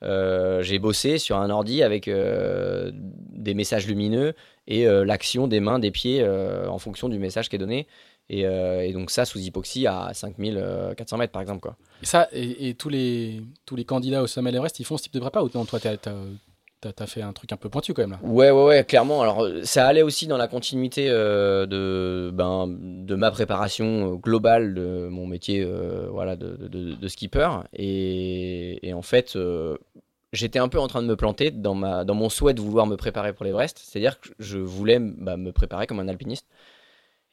[0.03, 4.35] euh, j'ai bossé sur un ordi avec euh, des messages lumineux
[4.67, 7.87] et euh, l'action des mains, des pieds en fonction du message qui est donné.
[8.29, 11.61] Et, donc ça sous hypoxie à 5400 mètres par exemple.
[11.61, 11.77] Quoi.
[12.03, 15.15] Et ça, et, tous, les, tous les candidats au sommet Everest, ils font ce type
[15.15, 15.99] de prépa ou non Toi, tu as,
[17.07, 18.21] fait un truc un peu pointu quand même là.
[18.23, 19.23] Ouais, ouais, ouais, clairement.
[19.23, 25.27] Alors ça allait aussi dans la continuité de, ben, de ma préparation globale de mon
[25.27, 25.67] métier
[26.11, 27.49] voilà, de, skipper.
[27.73, 29.37] Et, et, en fait,
[30.33, 32.87] j'étais un peu en train de me planter dans, ma, dans mon souhait de vouloir
[32.87, 33.79] me préparer pour l'Everest.
[33.79, 36.47] C'est-à-dire que je voulais bah, me préparer comme un alpiniste.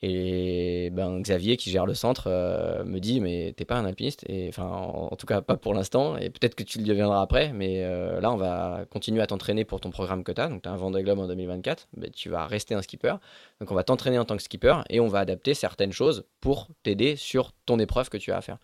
[0.05, 4.25] Et ben, Xavier, qui gère le centre, euh, me dit Mais t'es pas un alpiniste
[4.27, 6.17] et, enfin, en, tout cas, pas pour l'instant.
[6.17, 7.53] Et peut-être que tu le deviendras après.
[7.53, 10.41] Mais euh, là, on va continuer à t'entraîner pour ton programme que tu.
[10.41, 11.87] Donc, tu as un Vendée Globe en 2024.
[11.95, 13.15] Mais tu vas rester un skipper.
[13.61, 16.67] Donc, on va t'entraîner en tant que skipper et on va adapter certaines choses pour
[16.83, 18.57] t'aider sur ton épreuve que tu as à faire.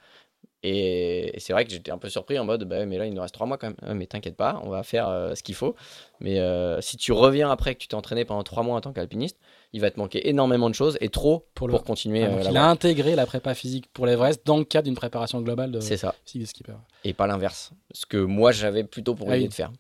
[0.62, 3.22] Et, c'est vrai que j'étais un peu surpris en mode, bah, mais là il nous
[3.22, 3.98] reste trois mois quand même.
[3.98, 5.74] mais t'inquiète pas, on va faire euh, ce qu'il faut.
[6.20, 6.38] Mais
[6.82, 9.40] si tu reviens après que tu t'es entraîné pendant trois mois en tant qu'alpiniste,
[9.74, 12.24] il va te manquer énormément de choses et trop pour, pour continuer.
[12.24, 15.42] Ah, euh, il a intégré la prépa physique pour l'Everest dans le cadre d'une préparation
[15.42, 16.16] globale de, ça.
[16.26, 16.74] skipper.
[17.04, 17.72] Et pas l'inverse.
[17.92, 19.72] Ce que moi j'avais plutôt pour ah, de faire.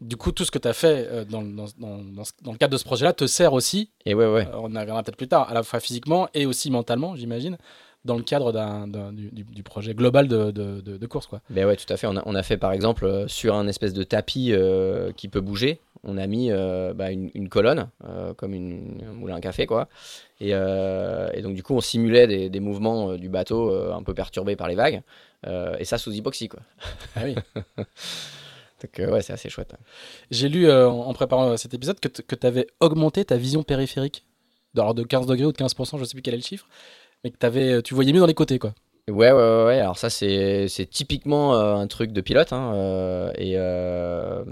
[0.00, 1.98] Du coup, tout ce que tu as fait dans, dans, dans,
[2.42, 3.90] dans, le cadre de ce projet-là te sert aussi.
[4.06, 4.48] Et ouais, ouais.
[4.54, 7.58] on en reviendra peut-être plus tard, à la fois physiquement et aussi mentalement, j'imagine
[8.04, 11.26] dans le cadre d'un, d'un- du, projet global de, de, de- de course.
[11.26, 11.40] Quoi.
[11.50, 12.06] Ben ouais, tout à fait.
[12.06, 15.28] On a, on a fait par exemple euh, sur un espèce de tapis euh, qui
[15.28, 17.88] peut bouger, on a mis euh, bah, une, une colonne,
[18.38, 19.88] comme une, un moulin à café, quoi.
[20.40, 24.56] Et, et donc du coup, on simulait des, des mouvements du bateau un peu perturbés
[24.56, 25.02] par les vagues,
[25.46, 26.60] et ça sous hypoxie, quoi.
[27.16, 27.34] Ah oui.
[28.82, 29.74] Donc euh, ouais, c'est assez chouette.
[30.30, 33.36] J'ai lu euh, en en préparant cet épisode que, t- que tu avais augmenté ta
[33.36, 34.24] vision périphérique.
[34.76, 36.66] Alors de 15 degrés ou de 15%, je sais plus quel est le chiffre.
[37.24, 38.58] Mais que t'avais, tu voyais mieux dans les côtés.
[38.58, 38.74] quoi.
[39.08, 39.80] Ouais, ouais, ouais.
[39.80, 44.44] Alors ça, c'est typiquement euh, un truc de pilote, hein, euh, et euh,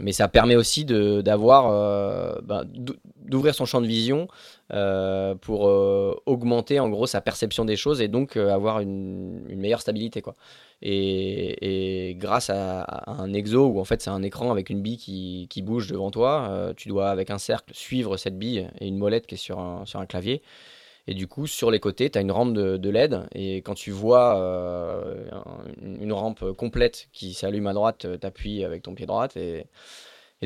[0.00, 4.28] mais ça permet aussi d'avoir, euh, ben, d'ou- d'ouvrir son champ de vision
[4.72, 9.42] euh, pour euh, augmenter en gros sa perception des choses et donc euh, avoir une,
[9.56, 10.34] meilleure stabilité, quoi.
[10.80, 14.80] Et, et grâce à, à un exo où en fait c'est un écran avec une
[14.82, 18.68] bille qui, qui bouge devant toi, euh, tu dois avec un cercle suivre cette bille
[18.80, 20.42] et une molette qui est sur un, sur un clavier.
[21.06, 23.26] Et du coup, sur les côtés, tu as une rampe de, LED.
[23.34, 25.64] Et quand tu vois euh, un-
[26.00, 29.28] une rampe complète qui s'allume à droite, tu appuies avec ton pied droit.
[29.36, 29.66] Et,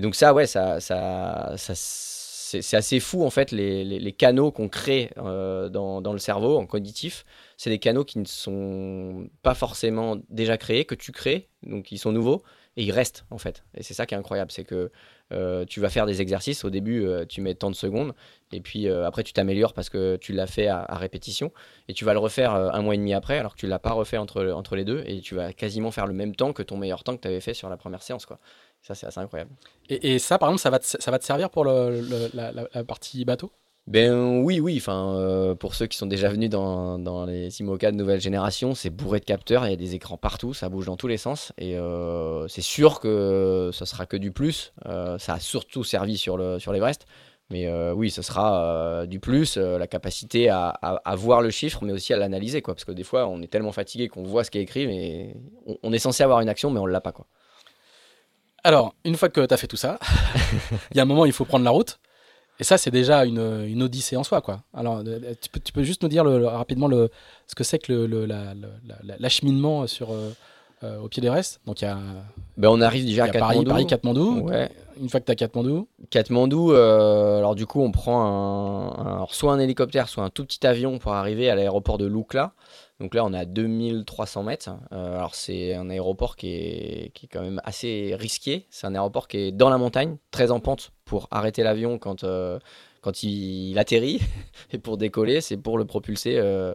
[0.01, 5.69] donc ça, ouais, ça, ça, c'est assez fou, en fait, les canaux qu'on crée euh,
[5.69, 7.25] dans, dans le cerveau, en cognitif.
[7.57, 11.99] C'est des canaux qui ne sont pas forcément déjà créés, que tu crées, donc ils
[11.99, 12.43] sont nouveaux,
[12.77, 13.65] et ils restent, en fait.
[13.75, 14.91] Et c'est ça qui est incroyable, c'est que
[15.33, 18.15] euh, tu vas faire des exercices, au début, euh, tu mets tant de secondes,
[18.53, 21.53] et puis euh, après, tu t'améliores parce que tu l'as fait à, répétition.
[21.89, 23.93] Et tu vas le refaire un mois et demi après, alors que tu l'as pas
[23.93, 25.03] refait entre, entre les deux.
[25.07, 27.41] Et tu vas quasiment faire le même temps que ton meilleur temps que tu avais
[27.41, 28.27] fait sur la première séance.
[28.27, 28.39] Quoi.
[28.83, 29.51] Ça, c'est assez incroyable.
[29.89, 33.25] Et, et ça, par exemple, ça va te, ça va te servir pour la partie
[33.25, 33.51] bateau?
[33.89, 34.77] Ben oui, oui.
[34.77, 38.75] Enfin, euh, pour ceux qui sont déjà venus dans, dans les IMOCA de nouvelle génération,
[38.75, 39.67] c'est bourré de capteurs.
[39.67, 41.53] Il y a des écrans partout, ça bouge dans tous les sens.
[41.57, 44.75] Et euh, c'est sûr que ça sera que du plus.
[44.85, 47.07] Euh, ça a surtout servi sur le sur l'Everest.
[47.51, 51.95] Mais oui, ce sera du plus, la capacité à, à- à voir le chiffre, mais
[51.95, 52.75] aussi à l'analyser, quoi.
[52.75, 55.35] Parce que des fois, on est tellement fatigué qu'on voit ce qui est écrit, mais
[55.65, 57.27] on, on est censé avoir une action, mais on l'a pas, quoi.
[58.65, 59.99] Alors, une fois que tu as fait tout ça,
[60.91, 61.99] il y a un moment, il faut prendre la route.
[62.61, 64.41] Et ça, c'est déjà une, odyssée en soi.
[64.41, 64.63] Quoi.
[64.75, 66.89] Alors, euh, tu peux, tu peux juste nous dire rapidement
[67.47, 68.55] ce que c'est que le- la-
[69.19, 70.13] l'acheminement sur,
[70.83, 71.61] euh, au pied d'Everest.
[71.67, 71.99] Donc, il y a,
[72.57, 73.71] Ben, on arrive déjà à Paris, Katmandou.
[73.71, 74.41] Paris, Katmandou.
[74.49, 74.71] Ouais.
[75.01, 78.21] Une fois que tu as Katmandou, Katmandou, euh, alors du coup, on prend
[78.99, 82.53] un, soit un hélicoptère, soit un tout petit avion pour arriver à l'aéroport de Lukla.
[83.01, 84.71] Donc là, on est à 2300 mètres.
[84.93, 88.67] Euh, alors, c'est un aéroport qui est, qui est quand même assez risqué.
[88.71, 92.25] C'est un aéroport qui est dans la montagne, très en pente pour arrêter l'avion quand,
[92.25, 92.59] euh,
[93.01, 94.21] quand il, il atterrit.
[94.73, 96.75] Et pour décoller, c'est pour le propulser euh,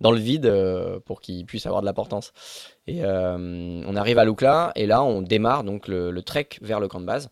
[0.00, 2.32] dans le vide euh, pour qu'il puisse avoir de la portance.
[2.86, 6.88] Et euh, on arrive à Lukla et là, on démarre donc le, trek vers le
[6.88, 7.30] camp de base.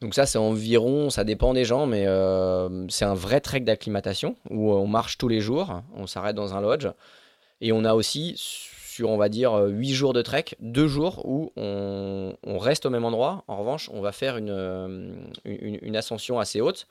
[0.00, 4.36] Donc ça, c'est environ, ça dépend des gens, mais euh, c'est un vrai trek d'acclimatation
[4.50, 6.88] où on marche tous les jours, on s'arrête dans un lodge.
[7.60, 11.52] Et on a aussi, sur on va dire 8 jours de trek, 2 jours où
[11.56, 13.44] on, reste au même endroit.
[13.46, 16.88] En revanche, on va faire une, une ascension assez haute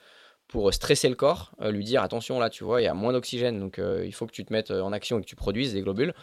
[0.51, 3.13] pour stresser le corps, euh, lui dire attention là, tu vois, il y a moins
[3.13, 5.73] d'oxygène, donc euh, il faut que tu te mettes en action et que tu produises
[5.73, 6.13] des globules.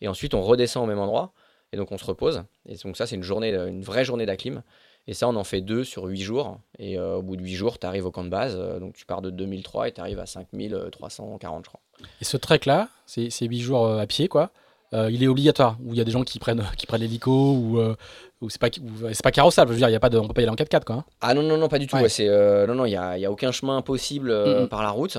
[0.00, 1.32] Et ensuite, on redescend au même endroit
[1.72, 2.42] et donc on se repose.
[2.66, 4.62] Et donc ça, c'est une journée, une vraie journée d'acclim.
[5.06, 6.58] Et ça, on en fait deux sur huit jours.
[6.78, 8.56] Et euh, au bout de huit jours, tu arrives au camp de base.
[8.58, 11.80] Euh, donc tu pars de 2003 et tu arrives à 5340, je crois.
[12.20, 14.50] et ce trek-là, c'est c'est 8 jours euh, à pied, quoi?
[14.94, 15.76] Euh, il est obligatoire.
[15.84, 17.96] Ou il y a des gens qui prennent, qui prennent l'hélico, ou, euh,
[18.40, 19.70] ou c'est pas, ou- c'est pas carrossable.
[19.70, 20.84] Je veux dire, il y a pas de, on peut pas y aller en 4x4,
[20.84, 20.96] quoi.
[20.96, 21.04] hein.
[21.20, 21.96] Ah non, non, non, pas du tout.
[21.96, 22.02] Ouais.
[22.02, 24.82] ouais, c'est, euh, non, non, il n'y a, y a aucun chemin possible euh, par
[24.82, 25.18] la route.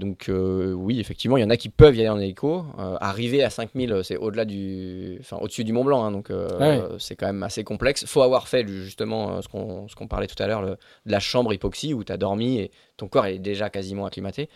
[0.00, 2.64] Donc oui, effectivement, il y en a qui peuvent y aller en hélico.
[3.00, 5.16] Arriver à 5000, c'est au-delà du...
[5.20, 6.04] Enfin, au-dessus du Mont Blanc.
[6.04, 6.80] hein, donc Ouais.
[6.98, 8.04] c'est quand même assez complexe.
[8.06, 11.20] faut avoir fait justement ce qu'on, ce qu'on parlait tout à l'heure, le- de la
[11.20, 14.48] chambre hypoxie où tu as dormi et ton corps est déjà quasiment acclimaté.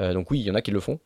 [0.00, 0.98] Euh, donc oui, il y en a qui le font.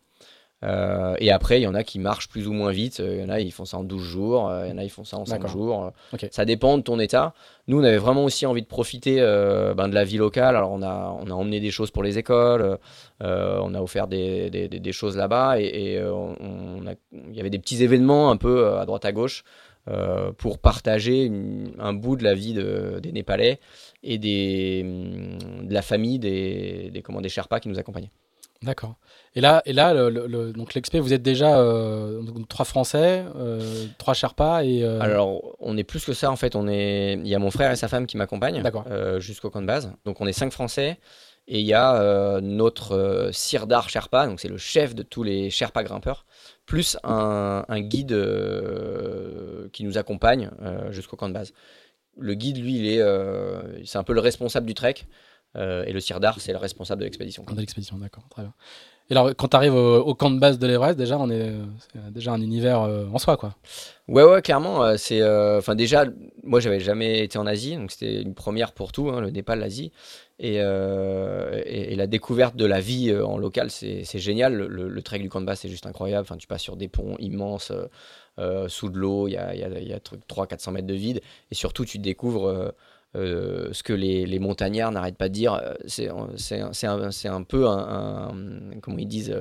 [0.64, 2.98] Euh, et après, il y en a qui marchent plus ou moins vite.
[2.98, 4.48] Euh, Il y en a, ils font ça en 12 jours.
[4.48, 5.50] euh, Il y en a, ils font ça en 5 D'accord.
[5.50, 5.92] jours.
[6.32, 7.32] Ça dépend de ton état.
[7.68, 10.56] Nous, on avait vraiment aussi envie de profiter euh, ben, de la vie locale.
[10.56, 12.78] Alors, on a, on a emmené des choses pour les écoles.
[13.22, 15.60] euh, on a offert des, des- des- des choses là-bas.
[15.60, 19.12] Et, et, on a- il y avait des petits événements un peu à droite à
[19.12, 19.44] gauche
[20.38, 23.58] pour partager une- un bout de la vie de- des Népalais
[24.02, 24.82] et des,
[25.62, 28.10] de la famille des, des, comment, des Sherpas qui nous accompagnaient.
[28.62, 28.96] D'accord.
[29.36, 32.64] Et là, et là le, le- le- donc l'expé, vous êtes déjà euh, donc, trois
[32.64, 34.82] Français, euh, trois Sherpas et.
[34.82, 36.56] euh, Alors, on est plus que ça en fait.
[36.56, 39.60] On est, il y a mon frère et sa femme qui m'accompagnent euh, jusqu'au camp
[39.62, 39.92] de base.
[40.04, 40.98] Donc, on est cinq Français
[41.46, 45.50] et il y a euh, notre Sirdar Sherpa, donc c'est le chef de tous les
[45.50, 46.26] Sherpa grimpeurs,
[46.66, 48.10] plus un, un guide
[49.72, 50.50] qui nous accompagne
[50.90, 51.52] jusqu'au camp de base.
[52.18, 53.02] Le guide, lui, il est,
[53.86, 54.96] c'est un peu le responsable du trek.
[55.58, 57.44] Et le sirdar, c'est le responsable de l'expédition.
[57.44, 58.52] De l'expédition, d'accord, très bien.
[59.10, 61.52] Et alors, quand tu arrives au, camp de base de l'Everest, déjà, on est,
[62.10, 63.54] déjà un univers en soi, quoi.
[64.06, 64.96] Ouais, ouais, clairement.
[64.98, 65.22] c'est,
[65.56, 66.04] enfin, déjà,
[66.44, 69.60] moi, j'avais jamais été en Asie, donc c'était une première pour tout, hein, le Népal,
[69.60, 69.92] l'Asie.
[70.40, 74.54] Euh, et, et, la découverte de la vie euh, en local, c'est génial.
[74.54, 76.22] Le, le, trek du camp de base, c'est juste incroyable.
[76.22, 77.72] Enfin, tu passes sur des ponts immenses,
[78.38, 81.20] euh, sous de l'eau, il y a, y a, y a 300-400 mètres de vide.
[81.50, 82.72] Et surtout, tu découvres
[83.14, 85.60] ce que les, montagnards n'arrêtent pas de dire.
[85.86, 86.28] C'est un,
[87.32, 88.32] un, peu un,
[88.80, 89.34] comment ils disent,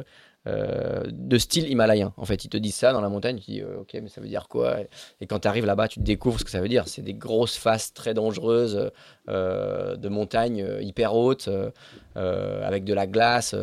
[0.48, 2.14] euh, de style himalayen.
[2.16, 4.22] En fait, ils te disent ça dans la montagne, tu dis euh, ok, mais ça
[4.22, 4.78] veut dire quoi?
[5.20, 6.88] Et quand tu arrives là-bas, tu découvres ce que ça veut dire.
[6.88, 8.92] C'est des grosses faces très dangereuses
[9.28, 11.50] euh, de montagnes hyper hautes,
[12.16, 13.54] avec de la glace.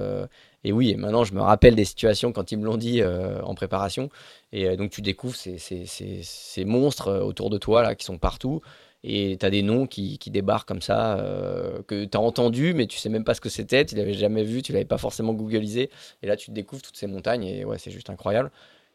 [0.62, 4.10] et oui, maintenant je me rappelle des situations quand ils me l'ont dit en préparation.
[4.52, 8.60] Et donc tu découvres ces, ces, ces, monstres autour de toi là qui sont partout
[9.06, 12.72] et tu as des noms qui, qui, débarquent comme ça, euh, que tu as entendu,
[12.72, 14.96] mais tu sais même pas ce que c'était, tu l'avais jamais vu, tu l'avais pas
[14.96, 15.90] forcément googlisé.
[16.22, 18.50] Et là, tu découvres toutes ces montagnes, et ouais, c'est juste incroyable.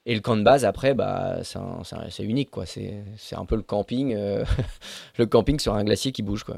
[0.07, 2.65] Et le camp de base, après, bah, c'est unique, quoi.
[2.65, 4.43] C'est un peu le camping, euh,
[5.17, 6.57] le camping sur un glacier qui bouge, quoi.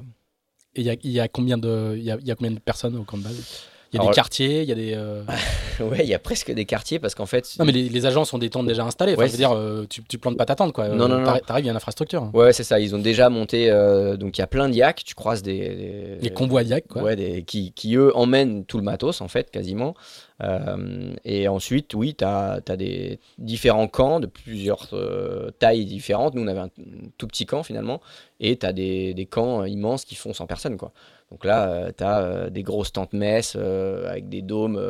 [0.76, 3.04] Et il y a, y, a combien de, y, y a combien de personnes au
[3.04, 3.68] camp de base?
[3.94, 4.94] Il y a des quartiers, il y a des.
[4.96, 5.24] Euh,
[5.82, 7.46] ouais, il y a presque des quartiers parce qu'en fait.
[7.60, 9.14] Non, mais les, les, agents sont des tentes déjà installées.
[9.14, 10.88] Enfin, je veux dire, euh, tu, tu plantes pas ta tente, quoi.
[10.88, 11.38] Non, non, non.
[11.46, 12.30] T'arrives, il y a une infrastructure.
[12.34, 12.80] Ouais, c'est ça.
[12.80, 13.70] Ils ont déjà monté.
[13.70, 15.04] Euh, donc, il y a plein de yaks.
[15.04, 16.18] Tu croises des.
[16.22, 17.04] Les convois yaks, quoi.
[17.04, 19.94] Ouais, des, qui, qui, eux, emmènent tout le matos, en fait, quasiment.
[20.44, 26.36] Euh, et ensuite, oui, tu as, des différents camps de plusieurs euh, tailles différentes.
[26.36, 26.70] Nous, on avait un
[27.18, 28.02] tout petit camp finalement,
[28.40, 30.78] et tu as des, des, camps immenses qui font 100 personnes.
[30.78, 30.92] Quoi.
[31.32, 34.82] Donc là, euh, tu as des grosses tentes messes avec des dômes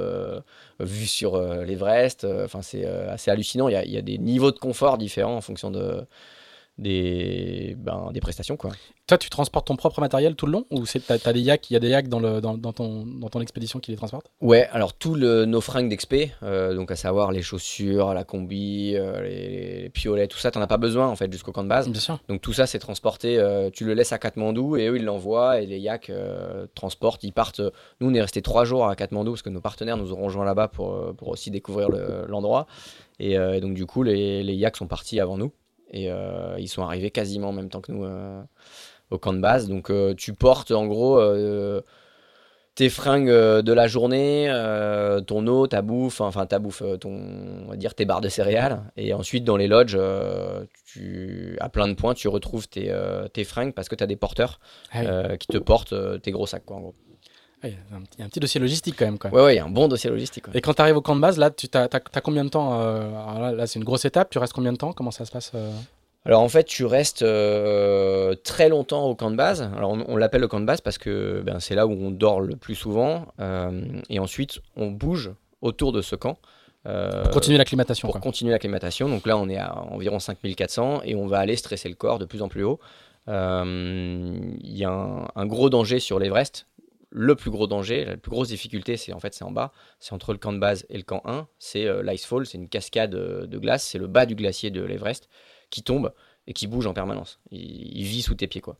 [0.80, 2.26] vus sur l'Everest.
[2.26, 3.68] Enfin, c'est assez hallucinant.
[3.68, 6.06] Il y, y, a, des niveaux de confort différents en fonction de,
[6.78, 8.58] des, ben, des prestations.
[8.58, 8.72] Quoi.
[9.08, 11.74] Toi, tu transportes ton propre matériel tout le long ou tu as, des yaks, il
[11.74, 14.32] y a des yaks dans, le, dans, dans, ton, dans ton expédition qui les transportent?
[14.42, 19.22] Ouais, alors tous nos fringues d'expé, euh, donc à savoir les chaussures, la combi, euh,
[19.22, 21.90] les, piolets, tout ça, tu n'en as pas besoin en fait jusqu'au camp de base.
[21.90, 22.20] Bien sûr.
[22.30, 25.62] Donc tout ça, c'est transporté, euh, tu le laisses à Katmandou et eux, ils l'envoient
[25.62, 26.12] et les yaks
[26.74, 27.62] transportent, ils partent.
[28.00, 30.46] Nous, on est resté trois jours à Katmandou parce que nos partenaires nous ont rejoints
[30.46, 31.90] là-bas pour, pour aussi découvrir
[32.28, 32.66] l'endroit.
[33.20, 35.52] et, donc du coup, les, les yaks sont partis avant nous.
[35.92, 38.42] Et euh, ils sont arrivés quasiment en même temps que nous euh,
[39.10, 39.68] au camp de base.
[39.68, 41.22] Donc euh, tu portes en gros
[42.74, 44.48] tes fringues de la journée,
[45.28, 47.12] ton eau, ta bouffe, enfin ta bouffe, ton,
[47.66, 48.82] on va dire tes barres de céréales.
[48.96, 50.00] Et ensuite, dans les lodges,
[50.86, 52.96] tu, à plein de points, tu retrouves tes,
[53.34, 54.62] tes fringues parce que tu as des porteurs
[54.94, 56.96] ah qui te portent tes gros sacs, quoi, en gros.
[57.64, 57.70] Il
[58.18, 59.20] y a un petit dossier logistique quand même.
[59.20, 59.30] Quoi.
[59.32, 60.46] Ouais, ouais, il y a un bon dossier logistique.
[60.54, 61.88] Et quand tu arrives au camp de base, là, tu as,
[62.22, 64.30] combien de temps euh, Là, c'est une grosse étape.
[64.30, 64.94] Tu restes combien de temps?
[64.94, 65.72] Comment ça se passe euh?
[66.24, 69.68] Alors en fait, tu restes euh, très longtemps au camp de base.
[69.76, 72.42] Alors on, l'appelle le camp de base parce que ben, c'est là où on dort
[72.42, 73.26] le plus souvent.
[74.10, 76.38] et ensuite, on bouge autour de ce camp.
[76.84, 78.08] pour continuer l'acclimatation.
[78.08, 79.10] Pour continuer l'acclimatation.
[79.10, 82.26] Donc là, on est à environ 5400 et on va aller stresser le corps de
[82.26, 82.80] plus en plus haut.
[83.28, 83.34] Il
[84.64, 86.68] y a un, un, gros danger sur l'Everest,
[87.12, 90.14] le plus gros danger, la plus grosse difficulté, c'est en fait c'est en bas, c'est
[90.14, 93.14] entre le camp de base et le camp 1, c'est euh, l'icefall, c'est une cascade
[93.16, 95.30] euh, de glace, c'est le bas du glacier de l'Everest
[95.70, 96.14] qui tombe
[96.48, 97.40] et qui bouge en permanence.
[97.52, 98.78] Il, vit sous tes pieds quoi.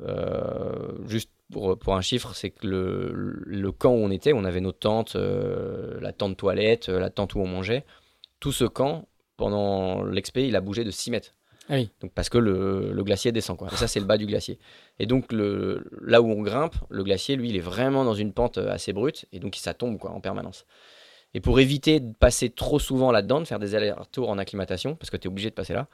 [0.00, 4.60] Euh, juste pour, un chiffre, c'est que le, le, camp où on était, on avait
[4.60, 7.84] nos tentes, la tente toilette, la tente où on mangeait.
[8.38, 11.34] Tout ce camp, pendant l'expé, il a bougé de 6 mètres.
[11.70, 11.76] Ah
[12.16, 13.68] parce que le, glacier descend quoi.
[13.72, 14.58] Et ça c'est le bas du glacier.
[14.98, 18.58] Et donc là où on grimpe, le glacier lui il est vraiment dans une pente
[18.58, 20.66] euh, assez brute et donc ça tombe en permanence.
[21.32, 25.10] Et pour éviter de passer trop souvent là-dedans, de faire des allers-retours en acclimatation, parce
[25.10, 25.86] que tu es obligé de passer là,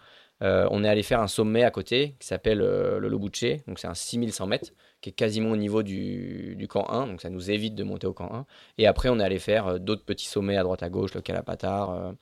[0.42, 3.78] euh, on est allé faire un sommet à côté qui s'appelle euh, le Lobuche, donc
[3.78, 4.70] c'est un 6100 mètres,
[5.02, 8.06] qui est quasiment au niveau du, du, camp 1, donc ça nous évite de monter
[8.06, 8.46] au camp 1.
[8.78, 12.14] Et après, on est allé faire d'autres petits sommets à droite à gauche, le Calapatar,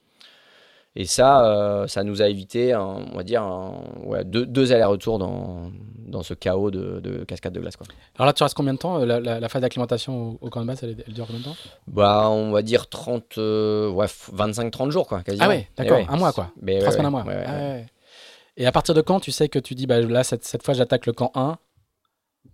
[0.97, 3.45] et ça, euh, ça nous a évité, on va dire,
[4.05, 5.73] ouais, deux, deux allers-retours dans,
[6.07, 7.77] dans ce chaos de, de, cascade de glace.
[7.77, 7.87] Quoi.
[8.17, 10.85] Alors là, tu restes combien de temps la, la, phase d'acclimatation au, camp de base,
[10.85, 11.57] elle, dure combien de temps?
[11.89, 15.47] Bah, On va dire 30, euh, ouais, 25-30 jours, quoi, quasiment.
[15.47, 16.53] Ah ouais, d'accord, un mois, quoi.
[16.63, 17.25] Mais Trois semaines, un mois.
[17.29, 17.79] Ah
[18.57, 20.75] Et à partir de quand tu sais que tu dis, bah, là, cette, cette fois,
[20.75, 21.59] j'attaque le camp 1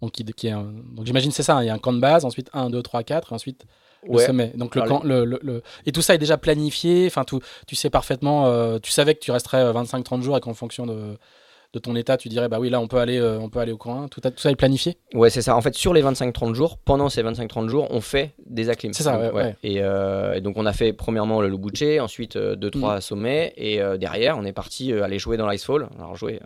[0.01, 2.01] donc, qui, qui est donc j'imagine c'est ça, hein, il y a un camp de
[2.01, 3.67] base, ensuite 1, 2, 3, 4, et ensuite
[4.09, 4.53] le sommet.
[4.55, 7.07] Donc le, camp, le, le, Et tout ça est déjà planifié.
[7.07, 8.47] Enfin, tout, tu sais parfaitement.
[8.47, 11.17] Euh, tu savais que tu resterais 25-30 euh, jours et qu'en fonction de,
[11.73, 13.73] de, ton état, tu dirais bah oui, là on peut aller, euh, on peut aller
[13.73, 14.09] au coin.
[14.09, 14.97] Tout, tout ça est planifié?
[15.15, 15.57] Ouais, c'est ça.
[15.57, 18.93] En fait, sur les 25-30 jours, pendant ces 25-30 jours, on fait des acclims.
[18.93, 19.33] C'est ça.
[19.33, 19.81] Ouais, et,
[20.41, 23.01] donc on a fait premièrement le Lobuche, ensuite 2-3 mm.
[23.01, 25.89] sommets, et derrière on est parti aller jouer dans l'Icefall.
[25.99, 26.41] Alors jouer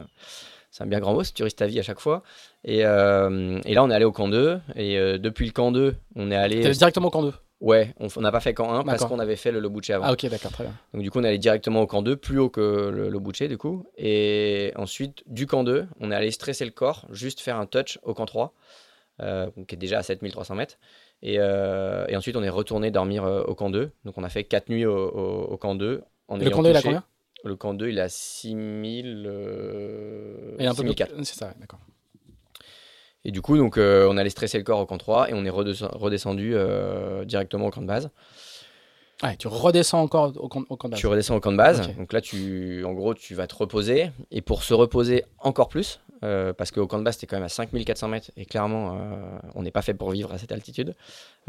[0.71, 2.23] C'est un bien grand mot, si tu risques ta vie à chaque fois.
[2.65, 4.59] Et, euh, et là, on est allé au camp 2.
[4.77, 6.61] Et euh, depuis le camp 2, on est allé.
[6.71, 7.33] Directement au camp 2
[7.65, 10.05] Ouais, on n'a pas fait camp 1 parce qu'on avait fait le Lobuche avant.
[10.05, 10.75] Ah, ok, d'accord, très bien.
[10.93, 13.43] Donc du coup, on est allé directement au camp 2, plus haut que le Lobuche
[13.49, 13.87] du coup.
[13.97, 17.99] Et ensuite, du camp 2, on est allé stresser le corps, juste faire un touch
[18.03, 18.53] au camp 3,
[19.23, 20.77] euh, qui est déjà à 7300 mètres.
[21.23, 23.93] Et, euh, et ensuite, on est retourné dormir euh, au camp 2.
[24.05, 26.03] Donc on a fait 4 nuits au, au- au camp 2.
[26.29, 27.05] En Le camp 2, il a combien?
[27.45, 29.25] Le camp 2, il a 6000...
[29.27, 30.89] euh, Il est un peu plus.
[30.95, 31.25] 6004.
[31.25, 31.81] C'est ça, ouais, d'accord.
[33.25, 35.45] Et du coup, donc, euh, on allait stresser le corps au camp 3 et on
[35.45, 38.11] est redescend- redescendu euh, directement au camp de base.
[39.23, 41.01] Ouais, tu redescends encore au camp, au camp de base.
[41.01, 41.81] Tu redescends au camp de base.
[41.97, 44.11] Donc là, tu, en gros, tu vas te reposer.
[44.31, 47.37] Et pour se reposer encore plus, euh, parce qu'au camp de base, tu es quand
[47.37, 48.31] même à 5400 mètres.
[48.37, 48.99] Et clairement,
[49.55, 50.95] on n'est pas fait pour vivre à cette altitude.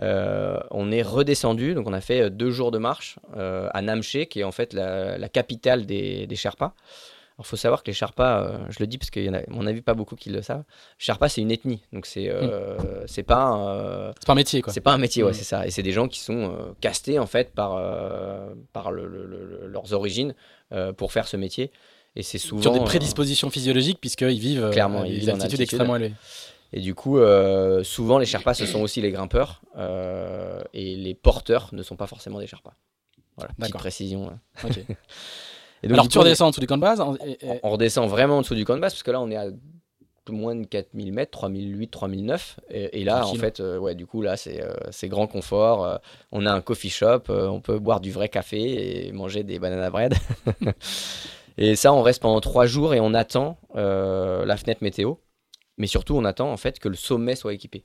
[0.01, 1.73] On est redescendu.
[1.73, 5.17] Donc on a fait deux jours de marche à Namche, qui est en fait la,
[5.17, 6.73] la capitale des, des Sherpas.
[7.37, 9.33] Alors, il faut savoir que les Sherpas, euh, je le dis parce qu'il y en
[9.33, 10.63] a, à mon avis, pas beaucoup qui le savent.
[10.97, 11.81] Sherpa, c'est une ethnie.
[11.91, 12.77] Donc, c'est euh,
[13.07, 14.71] c'est pas, un, euh, C'est pas un métier, quoi.
[14.71, 15.35] c'est pas un métier, ouais, Mm.
[15.35, 15.67] c'est ça.
[15.67, 17.71] Et c'est des gens qui sont castés en fait par,
[18.71, 20.33] par le- le- le- leurs origines
[20.97, 21.71] pour faire ce métier.
[22.15, 22.61] Et c'est souvent.
[22.61, 25.59] Sur des prédispositions physiologiques, puisqu'ils vivent Clairement, ils des vivent altitude.
[25.59, 26.13] extrêmement élevées.
[26.71, 29.61] et du coup, euh, souvent les Sherpas, ce sont aussi les grimpeurs.
[29.77, 32.75] euh, et les porteurs ne sont pas forcément des Sherpas.
[33.35, 34.29] Voilà, petite précision.
[34.29, 34.39] hein.
[34.63, 34.79] Ok.
[35.83, 36.99] Et donc, Alors tu coup, on est- redescends en dessous du camp de base.
[37.01, 39.21] en- et- et- on redescend vraiment en dessous du camp de base parce que là
[39.21, 39.45] on est à
[40.29, 43.37] moins de 4000 mètres, 3008, 3009 et, et là Tranquille.
[43.39, 44.73] en fait euh, ouais du coup là c'est euh,
[45.03, 45.97] grand confort euh,
[46.31, 49.91] on a un coffee shop on peut boire du vrai café et manger des banana
[49.91, 50.15] bread
[51.59, 55.13] et ça on reste pendant trois jours et on attend la fenêtre météo
[55.77, 57.83] mais surtout on attend en fait que le sommet soit équipé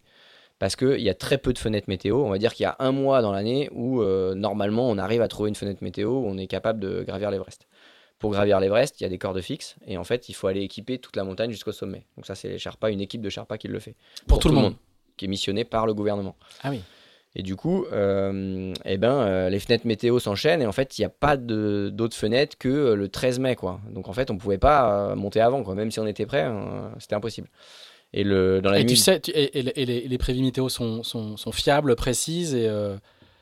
[0.58, 2.22] parce qu'il y a très peu de fenêtres météo.
[2.22, 5.28] On va dire qu'il y a un mois dans l'année où normalement on arrive à
[5.28, 7.66] trouver une fenêtre météo où on est capable de gravir l'Everest.
[8.20, 10.60] Pour gravir l'Everest, il y a des cordes fixes et en fait il faut aller
[10.60, 12.04] équiper toute la montagne jusqu'au sommet.
[12.16, 13.96] Donc ça c'est les Sherpas, une équipe de Sherpas qui le fait.
[14.28, 14.74] Pour, tout, le monde.
[15.16, 16.36] Qui est missionné par le gouvernement.
[16.62, 16.82] Ah oui.
[17.34, 21.00] Et du coup, euh, eh ben, euh, les fenêtres météo s'enchaînent et en fait il
[21.00, 23.56] n'y a pas d'autres fenêtres que euh, le 13 mai.
[23.56, 23.80] Quoi.
[23.90, 25.62] Donc en fait on pouvait pas monter avant.
[25.62, 25.74] Quoi.
[25.74, 27.48] Même si on était prêt, euh, c'était impossible.
[28.12, 30.18] Et le, dans la Et nuit, tu sais, tu- et, et les- et les, les
[30.18, 32.68] prévisions météo sont, sont, sont fiables, précises et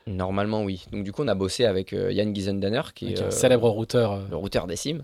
[0.09, 0.85] Normalement, oui.
[0.91, 3.69] Donc, du coup, on a bossé avec euh, Yann Gizendanner, qui est un euh, célèbre
[3.69, 4.13] routeur.
[4.13, 5.03] euh, le routeur des cimes.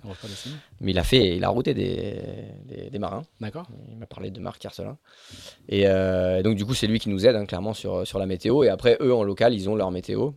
[0.81, 2.23] Mais il a fait, il a routé des,
[2.65, 3.21] des, des marins.
[3.39, 3.67] D'accord.
[3.89, 4.97] Il m'a parlé de Marc Carcelin.
[5.69, 8.25] Et euh, donc, du coup, c'est lui qui nous aide, hein, clairement, sur, sur la
[8.25, 8.63] météo.
[8.63, 10.31] Et après, eux, en local, ils ont leur météo.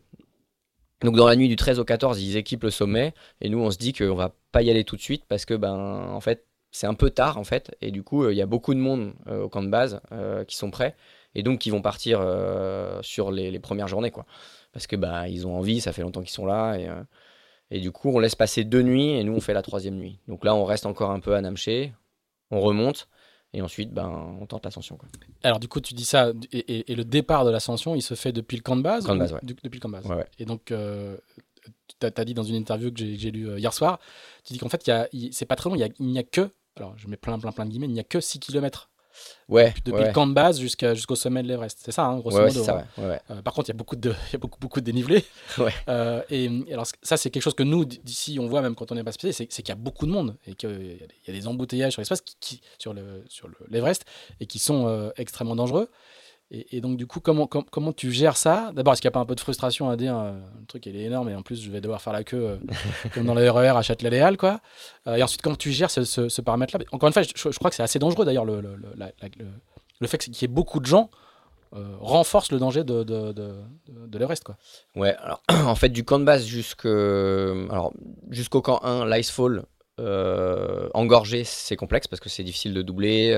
[1.02, 3.14] Donc, dans la nuit du 13 au 14, ils équipent le sommet.
[3.40, 5.54] Et nous, on se dit qu'on va pas y aller tout de suite parce que,
[5.54, 7.74] ben, en fait, c'est un peu tard, en fait.
[7.80, 10.02] Et du coup, euh, il y a beaucoup de monde euh, au camp de base
[10.12, 10.94] euh, qui sont prêts.
[11.34, 12.20] Et donc, qui vont partir
[13.02, 14.26] sur les, les premières journées, quoi.
[14.72, 16.76] Parce que, bah, ils ont envie, ça fait longtemps qu'ils sont là.
[16.76, 17.02] Et, euh,
[17.70, 20.18] et du coup, on laisse passer deux nuits et nous, on fait la troisième nuit.
[20.28, 21.92] Donc là, on reste encore un peu à Namché,
[22.50, 23.08] on remonte
[23.54, 24.08] et ensuite, ben,
[24.40, 24.98] on tente l'ascension.
[25.42, 28.14] Alors du coup, tu dis ça, et, et- et le départ de l'ascension, il se
[28.14, 29.40] fait depuis le camp de base Camp de ou- base, ouais.
[29.42, 30.06] du- Depuis le camp de base.
[30.06, 30.26] Ouais, ouais.
[30.38, 31.16] Et donc, euh,
[31.98, 33.98] tu as, dit dans une interview que j'ai lue euh, hier soir,
[34.44, 34.90] tu dis qu'en fait,
[35.32, 37.38] c'est pas très long, il y a- il n'y a, que, alors je mets plein,
[37.38, 38.90] plein, plein de guillemets, il n'y a que 6 km
[39.48, 41.78] Ouais, depuis ouais, le camp de base jusqu'au sommet de l'Everest.
[41.82, 42.62] C'est ça, hein, grosso modo.
[42.64, 43.18] ça, hein.
[43.30, 45.24] Euh, par contre, il y a beaucoup de, y a beaucoup, beaucoup de dénivelé.
[45.88, 48.92] Euh, et, et alors, ça, c'est quelque chose que nous, d'ici, on voit même quand
[48.92, 50.76] on n'est pas spécialisé, c'est qu'il y a beaucoup de monde et qu'il y, a
[50.76, 54.04] des- il y a des embouteillages sur l'espace, qui, qui- sur le- sur le- l'Everest,
[54.40, 55.88] et qui sont euh, extrêmement dangereux.
[56.50, 58.72] Et, donc, du coup, comment, com- comment tu gères ça?
[58.74, 60.86] D'abord, est-ce qu'il n'y a pas un peu de frustration à dire euh, le truc,
[60.86, 62.56] il est énorme, et en plus, je vais devoir faire la queue euh,
[63.12, 64.38] comme dans le RER à Châtelet-Léal.
[64.42, 66.82] Euh, et ensuite, comment tu gères ce, paramètre-là?
[66.90, 69.46] Encore une fois, je, crois que c'est assez dangereux, d'ailleurs, le, le, le-
[70.00, 71.10] le- fait qu'il y ait beaucoup de gens
[71.74, 73.52] euh, renforce le danger de, de, de,
[73.88, 74.56] de, l'Everest, quoi.
[74.96, 77.68] Ouais, alors en fait, du camp de base jusqu'au
[78.62, 79.64] camp 1, l'Icefall,
[80.94, 83.34] engorgé, c'est complexe parce que c'est difficile de doubler,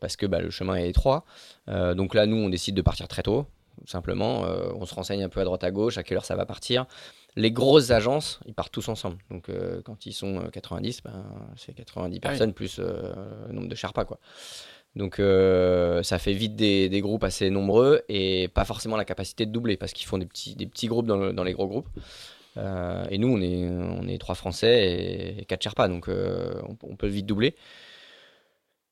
[0.00, 1.24] parce que bah, le chemin est étroit.
[1.68, 3.46] Euh, donc là, nous, on décide de partir très tôt,
[3.86, 4.44] simplement.
[4.44, 6.46] Euh, on se renseigne un peu à droite à gauche, à quelle heure ça va
[6.46, 6.86] partir.
[7.36, 9.18] Les grosses agences, ils partent tous ensemble.
[9.30, 11.24] Donc euh, quand ils sont euh, 90, ben,
[11.56, 12.20] c'est 90 Ah oui.
[12.20, 13.12] personnes plus euh,
[13.48, 14.18] le nombre de Sherpas, quoi.
[14.96, 19.46] Donc euh, ça fait vite des, des groupes assez nombreux et pas forcément la capacité
[19.46, 21.68] de doubler parce qu'ils font des petits, des petits groupes dans, le- dans les gros
[21.68, 21.88] groupes.
[22.56, 26.54] Euh, et nous, on est, on est trois Français et, et quatre Sherpas, donc euh,
[26.68, 27.54] on, on peut vite doubler.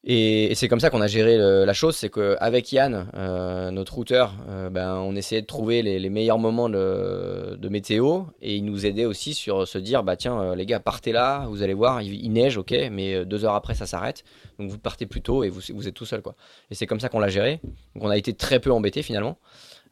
[0.09, 4.35] Et, c'est comme ça qu'on a géré la chose, c'est qu'avec Yann, euh, notre routeur,
[4.49, 9.05] euh, ben, on essayait de trouver les, meilleurs moments de, météo et il nous aidait
[9.05, 12.33] aussi sur se dire, bah tiens, euh, les gars, partez là, vous allez voir, il,
[12.33, 14.23] neige, ok, mais deux heures après, ça s'arrête,
[14.61, 16.37] donc vous partez plus tôt et vous, êtes tout seul, quoi.
[16.71, 17.61] Et c'est comme ça qu'on l'a géré.
[17.97, 19.39] Donc on a été très peu embêtés finalement.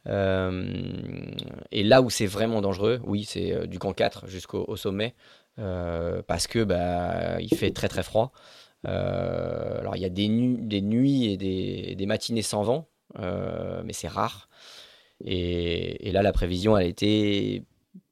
[0.07, 5.13] Et là où c'est vraiment dangereux, oui, c'est du camp 4 jusqu'au au sommet,
[5.57, 8.31] parce que bah, il fait très très froid.
[8.83, 11.37] Alors il y a des, nuits et
[11.95, 14.49] des, matinées sans vent, mais c'est rare.
[15.23, 17.63] Et, là, la prévision, elle était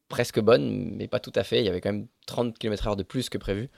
[0.09, 1.59] presque bonne, mais pas tout à fait.
[1.59, 3.69] Il y avait quand même 30 km/h de plus que prévu.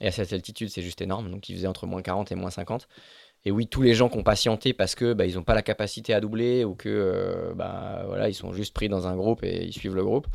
[0.00, 1.30] Et à cette altitude, c'est juste énorme.
[1.30, 2.88] Donc il faisait entre moins 40 et moins 50.
[3.44, 5.62] Et oui, tous les gens qui ont patienté parce que bah, ils n'ont pas la
[5.62, 9.42] capacité à doubler ou que euh, bah, voilà, ils sont juste pris dans un groupe
[9.44, 10.26] et ils suivent le groupe,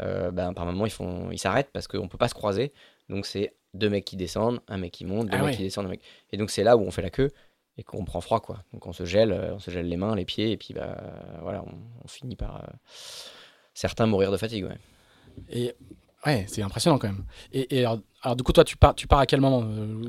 [0.00, 0.92] euh, bah, par moment ils
[1.32, 2.72] ils s'arrêtent parce qu'on peut pas se croiser.
[3.08, 5.86] Donc c'est deux mecs qui descendent, un mec qui monte, deux ah mecs qui descendent,
[5.86, 6.02] un mec.
[6.32, 7.30] Et donc c'est là où on fait la queue
[7.78, 8.64] et qu'on prend froid quoi.
[8.72, 10.96] Donc on se gèle, euh, on se gèle les mains, les pieds et puis bah
[11.42, 11.64] voilà,
[12.02, 12.68] on, finit par
[13.74, 14.64] certains mourir de fatigue.
[14.64, 14.78] Ouais.
[15.48, 15.74] Et
[16.26, 17.24] Ouais, c'est impressionnant quand même.
[17.52, 20.02] Et, alors, du coup, toi, tu pars, tu pars à quel moment euh,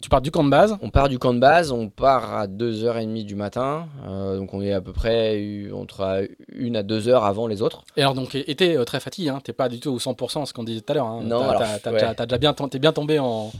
[0.00, 0.78] Tu pars du camp de base?
[0.80, 3.86] On part du camp de base, on part à 2h30 du matin.
[4.06, 6.26] Euh, donc, on est à peu près entre
[6.58, 7.84] 1 à 2 heures avant les autres.
[7.98, 10.54] Et alors, donc, été euh, très fatigué, hein, t'es pas du tout au 100%, ce
[10.54, 11.06] qu'on disait tout à l'heure.
[11.06, 11.20] Hein.
[11.24, 11.44] Non,
[11.82, 13.52] t'as, déjà bien, t'es bien tombé en.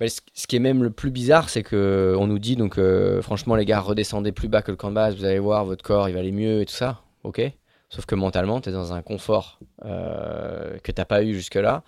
[0.00, 2.80] ce qui est même le plus bizarre, c'est que on nous dit donc,
[3.22, 5.84] franchement, les gars, redescendez plus bas que le camp de base, vous allez voir, votre
[5.84, 7.02] corps, il va aller mieux et tout ça.
[7.22, 7.52] Ok
[7.90, 11.82] Sauf que mentalement, tu es dans un confort euh, que tu n'as pas eu jusque-là.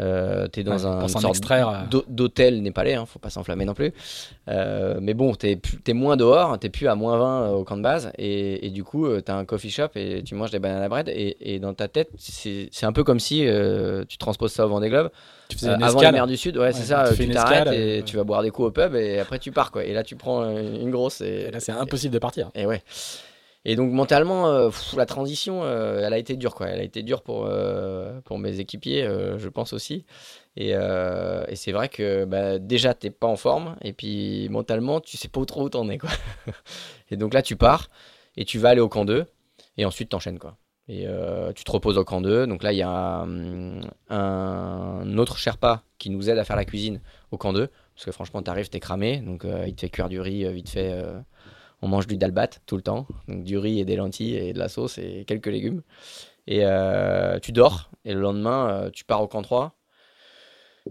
[0.00, 2.00] Euh, tu es dans un sorte euh.
[2.08, 3.92] d'hôtel népalais, hein, faut pas s'enflammer non plus.
[4.48, 7.82] Euh, mais bon, tu es, moins dehors, tu plus à moins 20 au camp de
[7.82, 8.10] base.
[8.18, 11.08] Et, du coup, tu as un coffee shop et tu manges des bananes à bread.
[11.08, 13.46] Et, dans ta tête, c'est un peu comme si
[14.08, 15.10] tu transposes ça au Vendée Globe.
[15.48, 17.04] Tu faisais avant la mer du Sud, ouais, c'est ça.
[17.14, 19.70] Tu t'arrêtes et tu vas boire des coups au pub et après tu pars.
[19.70, 19.84] Quoi.
[19.84, 21.20] Et là, tu prends une grosse.
[21.20, 22.50] Et, et là, c'est impossible de partir.
[22.54, 22.82] Et ouais.
[23.66, 26.68] Et donc mentalement, euh, la transition, euh, elle a été dure, quoi.
[26.68, 29.08] Elle a été dure pour, euh, pour mes équipiers,
[29.38, 30.04] je pense aussi.
[30.56, 30.74] Et,
[31.54, 35.44] c'est vrai que bah, déjà, t'es pas en forme, et puis mentalement, tu sais pas
[35.46, 36.10] trop où t'en es, quoi.
[37.10, 37.88] et donc là, tu pars,
[38.36, 39.24] et tu vas aller au camp 2,
[39.78, 40.56] et ensuite t'enchaînes, quoi.
[40.86, 41.06] Et
[41.54, 42.46] tu te reposes au camp 2.
[42.46, 46.66] Donc là, il y a hum, un, autre Sherpa qui nous aide à faire la
[46.66, 47.00] cuisine
[47.30, 47.68] au camp 2.
[47.94, 49.18] Parce que franchement, t'arrives, t'es cramé.
[49.18, 51.02] Donc il te fait cuire du riz vite fait
[51.82, 54.58] on mange du dalbat tout le temps, donc du riz et des lentilles et de
[54.58, 55.82] la sauce et quelques légumes.
[56.46, 59.74] Et euh, tu dors, et le lendemain, euh, tu pars au camp 3.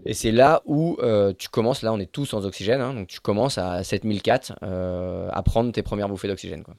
[0.04, 3.06] Et c'est là où euh, tu commences, là on est tous sans oxygène, hein, donc
[3.06, 6.64] tu commences à 7004 à prendre tes premières bouffées d'oxygène.
[6.64, 6.74] Quoi.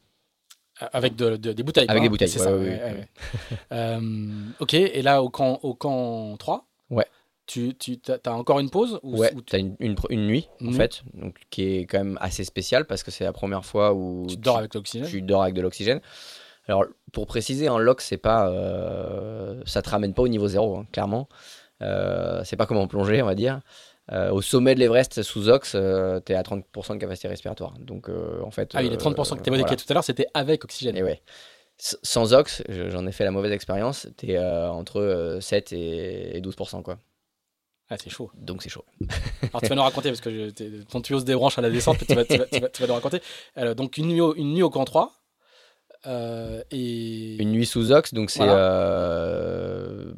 [0.92, 1.86] Avec des bouteilles.
[1.88, 2.52] Avec des bouteilles, c'est ça.
[4.60, 7.06] ok, et là au camp, au camp 3 Ouais
[7.46, 11.04] tu, tu as encore une pause ou, Ouais, tu as une, une, nuit en fait,
[11.14, 14.38] donc, qui est quand même assez spéciale parce que c'est la première fois où tu
[14.38, 15.08] dors avec l'oxygène.
[15.08, 16.02] Tu dors avec de l'oxygène.
[16.68, 20.78] Alors pour préciser, en lock, c'est pas, euh, ça te ramène pas au niveau zéro,
[20.78, 21.28] hein, clairement.
[21.82, 23.62] Euh, c'est pas comme en plongée, on va dire.
[24.12, 27.74] Euh, au sommet de l'Everest sous ox, euh, tu es à 30% de capacité respiratoire.
[27.80, 28.72] Donc en fait.
[28.74, 30.98] Ah oui, les 30% que tu évoqué tout à l'heure, c'était avec oxygène.
[30.98, 31.22] Et ouais.
[31.78, 36.82] Sans ox, j'en ai fait la mauvaise expérience, tu es entre 7 et 12%.
[36.84, 36.98] Quoi.
[37.90, 38.32] Ah, c'est chaud.
[38.36, 38.86] Donc c'est chaud.
[39.44, 40.50] Alors tu vas nous raconter, parce que
[40.84, 43.22] ton tuyau se débranche à la descente, tu vas, tu vas, tu vas, nous raconter.
[43.76, 45.14] donc une nuit au, une nuit au camp 3.
[46.08, 47.42] Euh, et...
[47.42, 48.42] Une nuit sous ox, donc c'est...
[48.44, 50.14] Euh,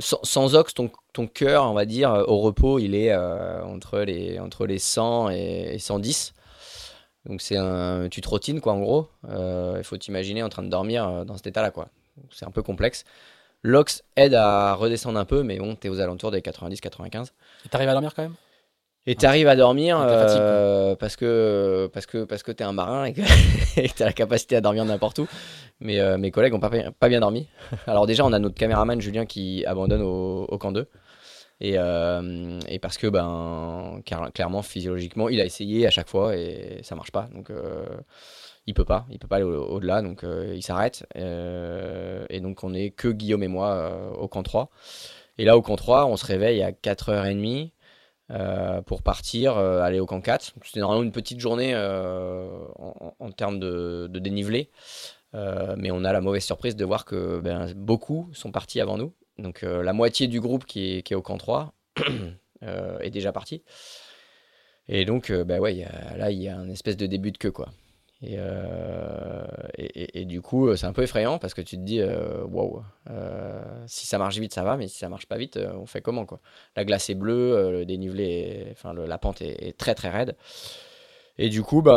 [0.00, 4.38] sans, ox, ton, ton cœur, on va dire, au repos, il est euh, entre, les,
[4.38, 6.34] entre les 100 et, 110.
[7.26, 8.08] Donc c'est un...
[8.10, 9.08] Tu trottines, quoi, en gros.
[9.28, 11.88] Il faut t'imaginer en train de dormir dans cet état-là, quoi.
[12.30, 13.04] C'est un peu complexe.
[13.66, 17.30] L'Ox aide à redescendre un peu, mais bon, t'es aux alentours des 90-95.
[17.64, 18.34] Et t'arrives à dormir quand même?
[19.06, 23.12] Et t'arrives à dormir euh, parce que parce que parce que t'es un marin et
[23.14, 25.28] que t'as la capacité à dormir n'importe où.
[25.80, 27.48] Mais euh, mes collègues ont pas, pas bien dormi.
[27.86, 30.86] Alors déjà, on a notre caméraman Julien qui abandonne au, camp 2.
[31.60, 34.00] Et, euh, et, parce que ben
[34.34, 37.28] clairement physiologiquement, il a essayé à chaque fois et ça marche pas.
[37.34, 37.50] Donc
[38.66, 41.06] il peut pas, il peut pas aller au-delà, donc euh, il s'arrête.
[41.16, 44.70] Euh, et donc on est que Guillaume et moi euh, au camp 3.
[45.38, 47.72] Et là au camp 3, on se réveille à 4h30
[48.86, 50.54] pour partir, aller au camp 4.
[50.64, 54.70] C'était normalement une petite journée en, termes de, dénivelé.
[55.32, 59.12] mais on a la mauvaise surprise de voir que ben, beaucoup sont partis avant nous.
[59.38, 61.74] Donc la moitié du groupe qui est, au camp 3
[62.62, 63.62] est déjà parti.
[64.88, 67.68] Et donc, ben là, il y a un espèce de début de queue, quoi.
[68.22, 69.44] Euh,
[69.76, 72.76] et, et, du coup, c'est un peu effrayant parce que tu te dis, euh, waouh,
[72.76, 72.82] wow,
[73.86, 76.00] si ça marche vite, ça va, mais si ça marche pas vite, euh, on fait
[76.00, 76.40] comment quoi?
[76.76, 80.36] La glace est bleue, le dénivelé, enfin la pente est, très très raide.
[81.36, 81.92] Et du coup, ben,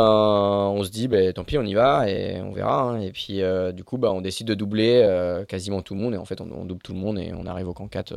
[0.74, 2.82] on se dit, ben, tant pis, on y va et on verra.
[2.82, 3.00] Hein.
[3.00, 3.40] Et puis,
[3.72, 6.14] du coup, ben, on décide de doubler quasiment tout le monde.
[6.14, 8.14] Et en fait, on, double tout le monde et on arrive au camp 4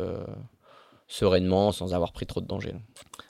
[1.07, 2.73] sereinement, sans avoir pris trop de danger.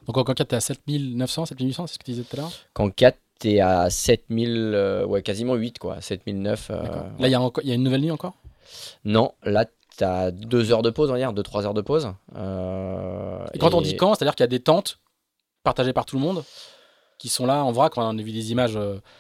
[0.08, 2.38] Donc, au camp 4, tu es à 7900, 7800, c'est ce que tu disais tout
[2.38, 2.52] à l'heure?
[2.74, 6.70] Camp 4, t'es à 7000, euh, ouais, quasiment 8, quoi, 7009.
[6.70, 6.84] Euh,
[7.20, 8.36] là, il y, y, a une nouvelle nuit encore?
[9.04, 9.66] Non, là,
[9.98, 12.14] t'as 2 heures de pause, on va dire, 2-3 heures de pause.
[12.36, 15.00] Euh, et quand on dit camp, c'est-à-dire qu'il y a des tentes
[15.64, 16.44] partagés par tout le monde
[17.18, 18.80] qui sont là en vrac quand on a vu des images.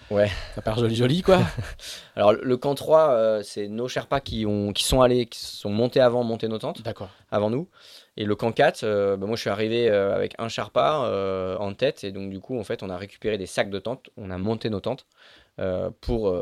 [0.09, 0.31] Ouais.
[0.55, 1.39] Ça paraît joli, joli, quoi.
[2.15, 5.69] Alors, le camp 3, euh, c'est nos Sherpas qui, ont, qui sont allés, qui sont
[5.69, 7.09] montés avant, monter nos tentes, D'accord.
[7.29, 7.67] avant nous.
[8.17, 11.55] Et le camp 4, euh, bah, moi je suis arrivé euh, avec un Sherpa euh,
[11.57, 12.03] en tête.
[12.03, 14.37] Et donc, du coup, en fait, on a récupéré des sacs de tentes, on a
[14.37, 15.05] monté nos tentes
[16.01, 16.33] pour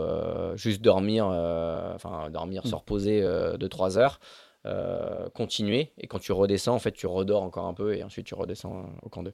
[0.56, 2.70] juste dormir, enfin, dormir, Mm.
[2.70, 3.22] se reposer
[3.58, 4.20] 2-3 heures.
[4.66, 8.26] euh, continuer et quand tu redescends en fait tu redors encore un peu et ensuite
[8.26, 9.32] tu redescends au camp 2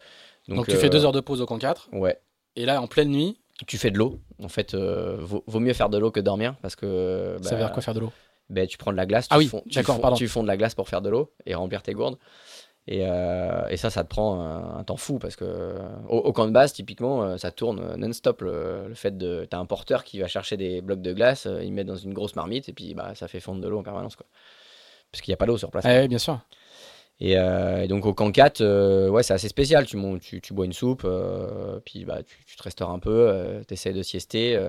[0.48, 1.90] Donc, tu fais euh, deux heures de pause au camp 4.
[1.94, 2.22] ouais
[2.56, 4.20] Et là, en pleine nuit, tu fais de l'eau.
[4.44, 7.64] En fait, vaut, vaut mieux faire de l'eau que dormir parce que ça bah, veut
[7.64, 8.12] dire quoi faire de l'eau?
[8.50, 10.16] Ben, tu prends de la glace, Ah tu, oui, fonds, tu, d'accord, fonds- pardon.
[10.18, 12.18] tu fonds de la glace pour faire de l'eau et remplir tes gourdes.
[12.88, 15.76] Et, euh, et ça, ça te prend un, un temps fou parce que
[16.08, 18.42] au, au camp de base, typiquement, euh, ça tourne non-stop.
[18.42, 19.48] Le, le fait de.
[19.50, 22.14] T'as un porteur qui va chercher des blocs de glace, euh, il met dans une
[22.14, 24.16] grosse marmite et puis bah, ça fait fondre de l'eau en permanence.
[24.16, 24.28] Quoi.
[25.12, 25.84] Parce qu'il n'y a pas d'eau sur place.
[25.88, 26.40] Ah oui, bien sûr.
[27.20, 29.88] Et, euh, et donc au camp 4, euh, ouais, c'est assez spécial.
[29.88, 31.08] Tu, tu, tu bois une soupe,
[31.86, 34.60] puis bah, tu, tu te restaures un peu, tu essaies de siester,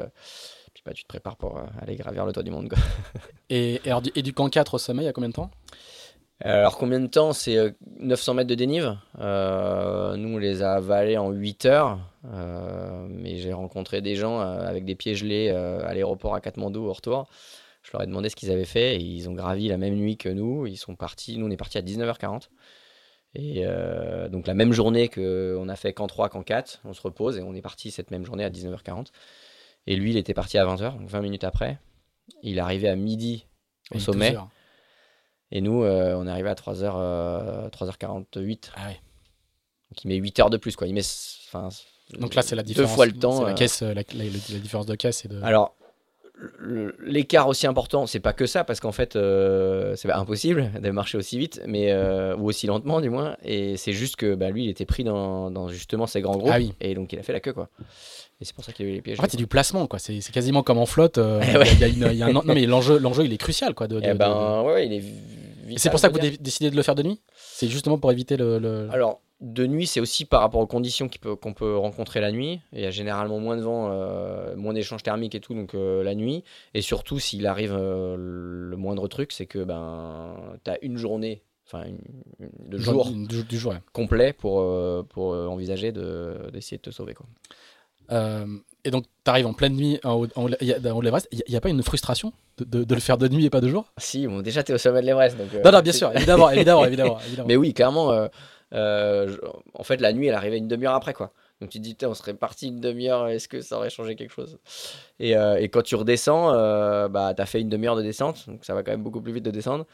[0.77, 2.69] puis bah, tu te prépares pour euh, aller gravir le toit du monde.
[2.69, 2.79] quoi.
[3.51, 5.35] Et, et, alors, du- et du camp 4 au sommet, il y a combien de
[5.35, 5.51] temps?
[6.41, 7.33] Alors combien de temps?
[7.33, 7.71] C'est euh,
[8.01, 8.97] 900 mètres de dénive.
[9.21, 11.99] Euh, nous, on les a avalés en 8 heures.
[12.35, 16.41] Euh, mais j'ai rencontré des gens euh, avec des pieds gelés euh, à l'aéroport à
[16.43, 17.27] Katmandou au retour.
[17.83, 20.17] Je leur ai demandé ce qu'ils avaient fait et ils ont gravi la même nuit
[20.19, 20.67] que nous.
[20.67, 21.39] Ils sont partis.
[21.39, 22.49] Nous, on est partis à 19h40.
[23.35, 27.01] Et euh, donc la même journée qu'on a fait camp 3, camp 4, on se
[27.03, 29.07] repose et on est parti cette même journée à 19h40.
[29.87, 31.79] Et lui, il était parti à 20h, donc 20 minutes après.
[32.43, 33.47] Il est arrivé à midi
[33.95, 34.31] au sommet.
[34.31, 34.49] 12 heures.
[35.53, 38.71] Et nous, euh, on est arrivé à 3h, euh, 3h48.
[38.75, 38.89] Ah.
[38.89, 40.75] Donc il met 8 heures de plus.
[40.75, 40.89] Quoi.
[40.89, 41.03] Il met,
[42.19, 42.95] Donc là, c'est la deux différence.
[42.95, 43.39] fois le temps.
[43.39, 43.55] C'est la, euh.
[43.55, 45.25] caisse, euh, la, la- la différence de caisse.
[45.25, 45.41] Et de...
[45.43, 45.77] Alors,
[47.01, 50.91] l'écart aussi important, c'est pas que ça, parce qu'en fait, euh, c'est pas impossible de
[50.91, 53.37] marcher aussi vite, mais euh, ou aussi lentement du moins.
[53.43, 56.51] Et c'est juste que bah, lui, il était pris dans, dans justement ces grands groupes,
[56.53, 56.73] Ah oui.
[56.81, 57.69] et donc il a fait la queue, quoi.
[58.41, 59.19] Et c'est pour ça qu'il a eu les pièges.
[59.19, 59.99] En fait, c'est du placement, quoi.
[59.99, 61.17] C'est quasiment comme en flotte.
[61.19, 61.75] euh, Eh ouais.
[61.81, 63.89] y a une- il y a un- non, mais l'enjeu, l'enjeu, il est crucial, quoi.
[63.89, 64.99] De, de- de- ouais, ouais, il est.
[65.01, 67.21] de- vital, Et c'est pour ça que vous décidez de le faire de nuit?
[67.35, 68.59] C'est justement pour éviter le.
[68.59, 72.33] le- Alors, de nuit, c'est aussi par rapport aux conditions peut- qu'on peut rencontrer la
[72.33, 72.61] nuit.
[72.73, 76.03] Il y a généralement moins de vent, euh, moins d'échanges thermiques et tout, donc euh,
[76.03, 76.43] la nuit.
[76.73, 81.43] Et surtout, s'il arrive euh, le moindre truc, c'est que ben, tu as une journée,
[81.67, 81.85] enfin,
[82.69, 83.73] le jour du, du jour.
[83.73, 83.79] ouais.
[83.93, 84.65] complet pour,
[85.09, 87.13] pour envisager de- d'essayer de te sauver.
[87.15, 87.27] Quoi.
[88.85, 90.57] Et donc, tu arrives en pleine nuit en haut, en de
[91.03, 91.29] l'Everest.
[91.33, 93.61] Il n'y a, pas une frustration de, de- de le faire de nuit et pas
[93.61, 93.93] de jour?
[93.99, 95.37] Si, bon, déjà, tu es au sommet de l'Everest.
[95.65, 97.19] Non, non, bien sûr, évidemment, évidemment, évidemment.
[97.27, 97.49] évidemment.
[97.49, 98.13] Mais oui, clairement,
[98.73, 101.33] en fait, la nuit, elle arrivait une demi-heure après, quoi.
[101.61, 104.33] Donc tu te dis, on serait parti une demi-heure, est-ce que ça aurait changé quelque
[104.33, 104.59] chose?
[105.19, 108.65] Et, euh, quand tu redescends, euh, bah, tu as fait une demi-heure de descente, donc
[108.65, 109.87] ça va quand même beaucoup plus vite de descendre,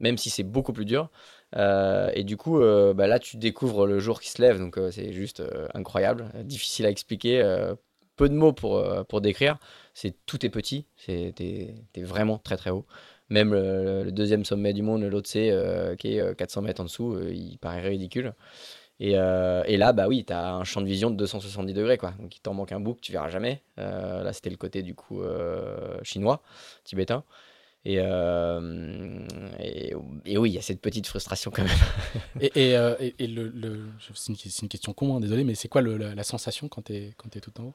[0.00, 1.10] même si c'est beaucoup plus dur.
[1.56, 4.78] Euh, et du coup, euh, bah, là, tu découvres le jour qui se lève, donc
[4.78, 7.74] euh, c'est juste euh, incroyable, euh, difficile à expliquer, euh,
[8.16, 9.58] peu de mots pour, euh, pour décrire.
[9.94, 12.86] C'est tout est petit, t'es, t'es vraiment très très haut.
[13.30, 17.14] Même le, deuxième sommet du monde, l'Otse, euh, qui est euh, 400 mètres en dessous,
[17.14, 18.34] euh, il paraît ridicule.
[19.00, 22.12] Et, euh, là, bah oui, tu as un champ de vision de 270 degrés, quoi.
[22.20, 23.62] Donc il t'en manque un bout que tu verras jamais.
[23.78, 26.42] Euh, là, c'était le côté du coup euh, chinois,
[26.84, 27.24] tibétain.
[27.86, 29.20] Et, euh,
[29.58, 29.94] et,
[30.26, 31.72] et oui, il y a cette petite frustration quand même.
[32.38, 35.80] Et, et, euh, et- le, le- c'est une, question con, hein, désolé, mais c'est quoi
[35.80, 37.74] le- la, la sensation quand tu es, tout en haut?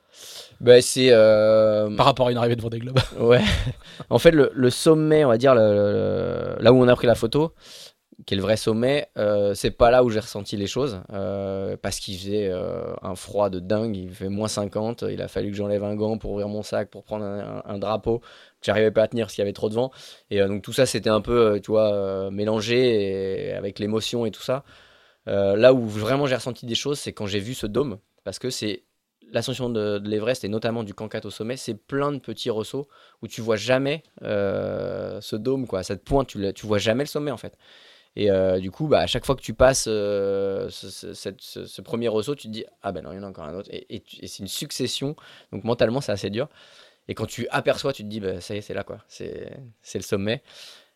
[0.62, 1.10] Bah, c'est.
[1.12, 3.41] euh, Par rapport à une arrivée devant des globes Ouais.
[4.12, 7.16] En fait, le, le sommet, on va dire, le- là où on a pris la
[7.16, 7.53] photo,
[8.28, 11.01] qui est le vrai sommet, euh, c'est pas là où j'ai ressenti les choses.
[11.82, 12.51] parce qu'il faisait
[13.01, 15.03] un froid de dingue, il fait moins 50.
[15.10, 17.64] Il a fallu que j'enlève un gant pour ouvrir mon sac, pour prendre un, un-
[17.66, 18.22] un drapeau
[18.66, 19.91] j'arrivais pas à tenir qu'il y avait trop de vent.
[20.30, 24.26] Et euh, donc tout ça, c'était un peu, euh, tu vois, euh, mélangé avec l'émotion
[24.26, 24.63] et tout ça.
[25.28, 27.97] Là où vraiment j'ai ressenti des choses, c'est quand j'ai vu ce dôme.
[28.24, 28.84] Parce que c'est
[29.32, 32.88] l'ascension de, de l'Everest et notamment du 4 au sommet, c'est plein de petits ressauts
[33.22, 35.84] où tu vois jamais ce dôme, quoi.
[35.84, 37.57] Cette pointe, tu, tu vois jamais le sommet en fait.
[38.16, 38.30] Et
[38.61, 42.66] du coup, bah, à chaque fois que tu passes ce, premier ressaut, tu te dis
[42.84, 43.70] Ah ben non, il y en a encore un autre.
[43.72, 45.16] Et c'est une succession.
[45.51, 46.49] Donc mentalement, c'est assez dur.
[47.08, 48.97] Et quand tu aperçois, tu te dis bah, Ça y est, c'est là, quoi.
[49.08, 49.49] C'est
[49.95, 50.41] le sommet.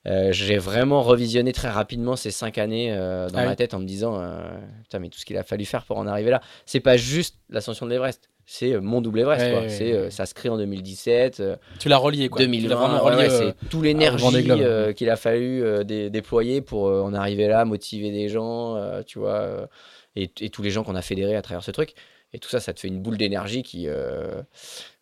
[0.07, 3.55] Euh, J'ai vraiment revisionné très rapidement ces cinq années euh, dans Ah ma oui.
[3.57, 4.39] tête en me disant euh,
[4.83, 6.41] Putain, mais tout ce qu'il a fallu faire pour en arriver là.
[6.65, 9.43] C'est pas juste l'ascension de l'Everest, c'est mon double Everest.
[9.43, 9.59] Ouais, quoi.
[9.63, 11.41] ouais, C'est, ça se crée en 2017.
[11.41, 12.39] euh, Tu l'as relié, quoi.
[12.39, 17.13] Tu l'as 2020, vraiment ouais, c'est toute l'énergie qu'il a fallu dé- déployer pour en
[17.13, 19.67] arriver là, motiver des gens, tu vois,
[20.15, 21.93] et, et tous les gens qu'on a fédérés à travers ce truc.
[22.31, 23.87] Et tout ça, ça te fait une boule d'énergie qui.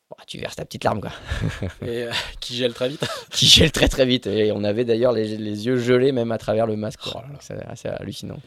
[0.09, 1.11] Bah, tu verses ta petite larme, quoi.
[1.81, 3.05] et, euh, qui gèle très vite.
[3.31, 4.27] qui gèle très très vite.
[4.27, 7.01] Et on avait d'ailleurs les, les yeux gelés même à travers le masque.
[7.13, 8.39] Oh C'est assez hallucinant.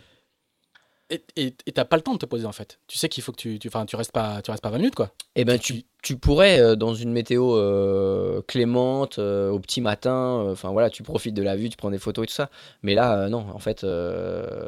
[1.35, 2.79] Et t'as pas le temps de te poser en fait.
[2.87, 4.77] Tu sais qu'il faut que tu, tu, enfin, tu restes pas, tu restes pas 20
[4.79, 5.11] minutes quoi.
[5.35, 10.47] Eh ben, Tu- tu, pourrais, euh, dans une météo euh, clémente, euh, au petit matin,
[10.53, 12.49] enfin voilà, tu profites de la vue, tu prends des photos et tout ça.
[12.85, 13.85] Mais là, non, en fait,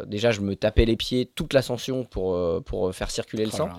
[0.08, 3.66] déjà, je me tapais les pieds toute l'ascension pour, pour faire circuler le Oh sang.
[3.68, 3.74] là.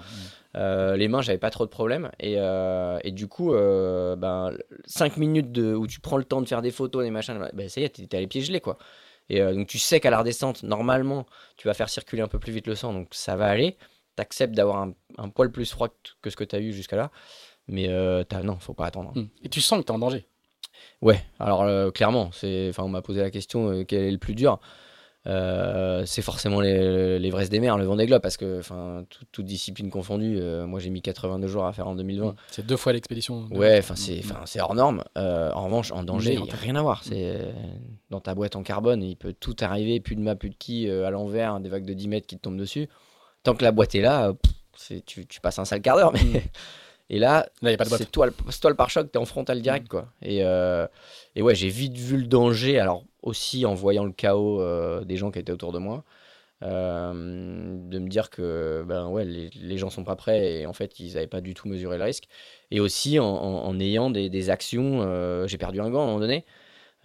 [0.56, 2.12] Euh, les mains, j'avais pas trop de problèmes.
[2.20, 6.42] Et, euh, et du coup, euh, ben, 5 minutes de, où tu prends le temps
[6.42, 8.78] de faire des photos, des machins, ben, ça y est, t'es les pieds gelés, quoi.
[9.30, 11.26] Et donc, tu sais qu'à la redescente, normalement,
[11.58, 13.78] tu vas faire circuler un peu plus vite le sang, donc ça va aller.
[14.16, 15.88] T'acceptes d'avoir un, un poil plus froid
[16.22, 17.10] que, ce que t'as eu jusqu'à là.
[17.68, 17.88] Mais
[18.28, 19.14] t'as- non, faut pas attendre.
[19.16, 19.28] Hmm.
[19.44, 20.28] Et tu sens que t'es en danger?
[21.02, 24.60] Ouais, alors clairement, c'est, on m'a posé la question quel est le plus dur?
[25.26, 29.46] Euh, c'est forcément les- l'Everest des mers, le Vendée Globe, parce que, enfin, tout- toute
[29.46, 32.36] discipline confondue, euh, moi j'ai mis 82 jours à faire en 2020.
[32.52, 33.46] C'est deux fois l'expédition.
[33.46, 35.04] de- Ouais, enfin c'est, hors norme.
[35.18, 37.04] Euh, en revanche, en danger, il n'y a rien à voir.
[37.04, 37.52] C'est euh,
[38.10, 40.90] dans ta boîte en carbone, il peut tout arriver, plus de mât, plus de qui,
[40.90, 42.90] à l'envers, des vagues de 10 mètres qui te tombent dessus.
[43.44, 46.12] Tant que la boîte est là, pff, tu, tu passes un sale quart d'heure.
[46.14, 46.40] Mais...
[46.40, 46.42] Mm.
[47.10, 50.08] Et là, Là, toi, c'est toi le pare-choc, t'es en frontal direct, quoi.
[50.22, 50.88] Et, euh,
[51.36, 55.18] et ouais, j'ai vite vu le danger, alors aussi en voyant le chaos euh, des
[55.18, 56.04] gens qui étaient autour de moi,
[56.64, 60.74] euh, de me dire que ben ouais, les, les gens sont pas prêts et en
[60.74, 62.26] fait, ils n'avaient pas du tout mesuré le risque.
[62.72, 66.20] Et aussi en, ayant des, des actions, euh, j'ai perdu un gant à un moment
[66.20, 66.46] donné.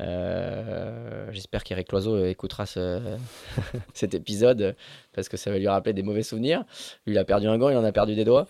[0.00, 3.16] Euh, J'espère qu'Eric Loiseau écoutera ce-
[3.94, 4.74] cet épisode
[5.12, 6.64] parce que ça va lui rappeler des mauvais souvenirs.
[7.06, 8.46] Lui, il a perdu un gant, il en a perdu des doigts.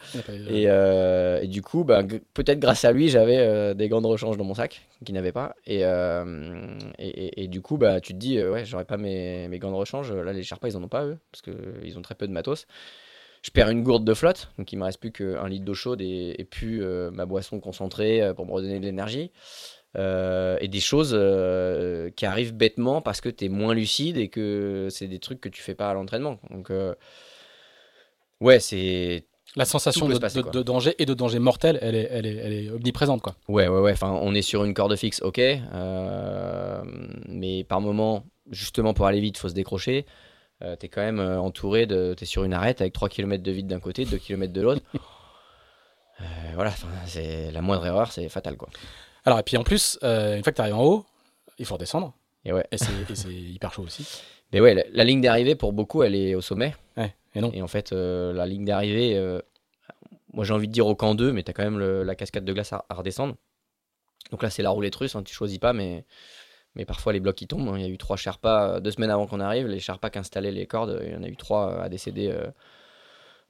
[0.51, 2.03] Et, euh, et du coup, bah,
[2.35, 5.33] peut-être grâce à lui, j'avais euh, des gants de rechange dans mon sac qu'il n'avait
[5.33, 5.55] pas.
[5.67, 8.97] Et, euh, et, et- et du coup, bah, tu te dis, euh, ouais, j'aurais pas
[8.97, 10.13] mes, mes gants de rechange.
[10.13, 12.67] Là, les Sherpas, ils en ont pas, eux, parce qu'ils ont très peu de matos.
[13.43, 16.01] Je perds une gourde de flotte, donc il me reste plus qu'un litre d'eau chaude
[16.03, 19.31] et, puis euh, ma boisson concentrée euh, pour me redonner de l'énergie.
[19.97, 24.29] Euh, et des choses euh, qui arrivent bêtement parce que tu es moins lucide et
[24.29, 26.39] que c'est des trucs que tu fais pas à l'entraînement.
[26.51, 26.95] Donc, euh,
[28.41, 29.27] ouais, c'est
[29.57, 30.53] La sensation de, se passer, de- quoi.
[30.53, 33.35] de danger et de danger mortel, elle est, elle est, elle est omniprésente quoi.
[33.49, 33.93] Ouais, ouais, ouais.
[33.93, 35.41] Enfin, on est sur une corde fixe, ok.
[37.29, 40.05] mais par moment, justement pour aller vite, faut se décrocher.
[40.63, 42.15] Euh, t'es quand même entouré de.
[42.15, 44.83] T'es sur une arête avec 3 km de vide d'un côté, 2 km de l'autre.
[46.55, 46.75] Voilà,
[47.53, 48.69] la moindre erreur, c'est fatal quoi.
[49.29, 51.05] Alors et puis en plus, euh, une fois que tu arrives en haut,
[51.59, 52.15] il faut redescendre
[52.47, 52.65] Et ouais.
[52.73, 52.91] et c'est
[53.31, 54.07] hyper chaud aussi.
[54.55, 56.75] Mais ouais, la, la ligne d'arrivée pour beaucoup, elle est au sommet.
[56.97, 57.51] Ouais, et non.
[57.53, 59.43] Et en fait, euh, la ligne d'arrivée, euh,
[60.33, 62.47] moi j'ai envie de dire au camp 2, mais t'as quand même le- la cascade
[62.47, 63.35] de glace à, à redescendre.
[64.31, 66.07] Donc là, c'est la roulette russe, hein, tu choisis pas, mais,
[66.75, 67.69] mais parfois les blocs qui tombent.
[67.69, 67.75] hein.
[67.77, 69.67] Il y a eu trois Sherpas deux semaines avant qu'on arrive.
[69.67, 72.47] Les Sherpas qui installaient les cordes, il y en a eu trois à décéder euh,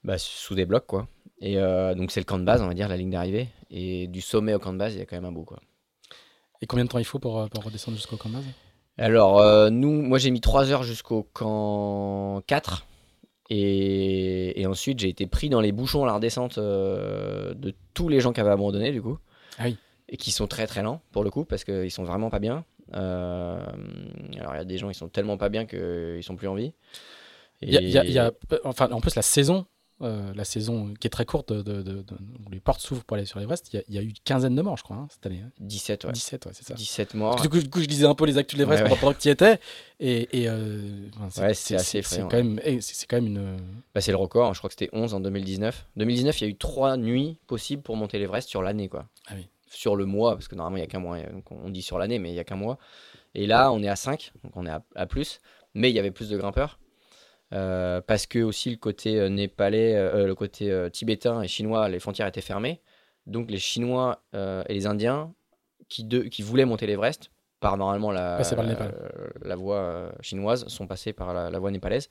[0.02, 1.06] bah, sous des blocs, quoi.
[1.40, 1.54] Et
[1.94, 3.46] donc c'est le camp de base, on va dire, la ligne d'arrivée.
[3.70, 5.60] Et du sommet au camp de base, il y a quand même un bout, quoi.
[6.62, 8.44] Et combien de temps il faut pour, euh, pour redescendre jusqu'au camp de base
[8.96, 12.84] Alors, euh, nous, moi j'ai mis 3 heures jusqu'au camp 4.
[13.50, 18.08] Et, et ensuite, j'ai été pris dans les bouchons à la redescente euh, de tous
[18.08, 19.18] les gens qui avaient abandonné, du coup.
[19.58, 19.76] Ah oui.
[20.10, 22.64] Et qui sont très très lents, pour le coup, parce qu'ils sont vraiment pas bien.
[22.94, 23.58] Euh,
[24.38, 26.54] alors, il y a des gens qui sont tellement pas bien qu'ils sont plus en
[26.54, 26.72] vie.
[27.62, 28.32] Il y a, il y a- Et- il y a-
[28.64, 29.64] enfin, en plus, la saison,
[30.02, 32.14] euh, la saison qui est très courte, de, de- de- de-
[32.46, 34.06] où les portes s'ouvrent pour aller sur l'Everest, il y, a- il y a eu
[34.06, 35.42] une quinzaine de morts, je crois, hein, cette année.
[35.44, 35.50] hein.
[35.60, 36.12] 17, ouais.
[36.12, 36.74] 17, ouais, c'est ça.
[36.74, 37.40] 17 morts.
[37.40, 39.18] Du, coup, du coup, je lisais un peu les actus de l'Everest Ouais, pendant, que
[39.18, 39.58] tu y étais.
[40.00, 43.56] Et, et, euh, enfin, Ouais, c'est assez c'est quand même, c'est c'est quand même une.
[43.94, 45.86] Bah, c'est le record, je crois que c'était 11 en 2019.
[45.96, 49.06] 2019, il y a eu 3 nuits possibles pour monter l'Everest sur l'année, quoi.
[49.26, 49.48] Ah oui.
[49.70, 51.16] Sur le mois, parce que normalement, il n'y a qu'un mois.
[51.16, 52.78] euh, Donc on dit sur l'année, mais il n'y a qu'un mois.
[53.34, 55.40] Et là, on est à 5, donc on est à, à plus.
[55.74, 56.78] Mais il y avait plus de grimpeurs.
[57.54, 61.98] Euh, parce que aussi le côté euh, népalais, euh, le côté tibétain et chinois, les
[61.98, 62.80] frontières étaient fermées.
[63.26, 65.34] Donc les Chinois et les Indiens
[65.88, 67.30] qui, de- qui voulaient monter l'Everest,
[67.60, 68.64] par normalement la, par
[69.56, 72.08] voie chinoise, sont passés par la, la voie népalaise.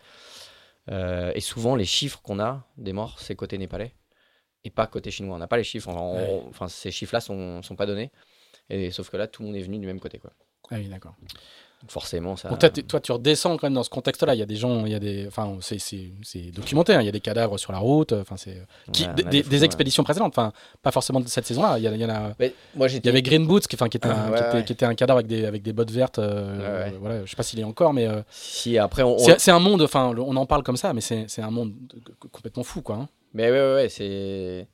[0.90, 3.94] Et souvent, les chiffres qu'on a des morts, c'est côté népalais
[4.64, 5.36] et pas côté chinois.
[5.36, 5.90] On n'a pas les chiffres.
[5.90, 6.48] on-.
[6.50, 8.12] Enfin, ces chiffres-là sont, sont pas donnés.
[8.70, 10.32] Et sauf que là, tout le monde est venu du même côté, quoi.
[10.70, 11.16] Ah oui, d'accord.
[11.90, 12.50] Forcément, ça.
[12.50, 14.34] Donc toi, tu- toi, tu redescends quand même dans ce contexte-là.
[14.36, 16.94] Il y a des gens, il y a des, enfin, c'est- documenté.
[16.94, 17.02] hein.
[17.02, 18.14] Il y a des cadavres sur la route.
[18.14, 19.66] Enfin, c'est qui- Ouais, on a des, des des photos, ouais.
[19.66, 20.34] expéditions précédentes.
[20.36, 20.52] Enfin,
[20.82, 21.78] pas forcément de cette saison-là.
[21.78, 22.34] Il y, a- il y en a.
[22.40, 24.58] Mais moi, Il y avait Green Boots qui, enfin, qui, était, un, Ouais, qui, était,
[24.58, 24.66] ouais.
[24.66, 26.20] qui était un cadavre avec des, avec des bottes vertes.
[26.20, 26.58] euh,
[26.88, 26.98] Ouais, ouais.
[27.00, 29.18] Voilà, je sais pas s'il est encore, mais euh, Si après, on.
[29.38, 29.84] c'est un monde.
[29.84, 32.96] Enfin, on en parle comme ça, mais c'est un monde de- complètement fou, quoi.
[32.96, 33.10] hein.
[33.34, 34.68] Mais ouais, ouais, ouais, c'est.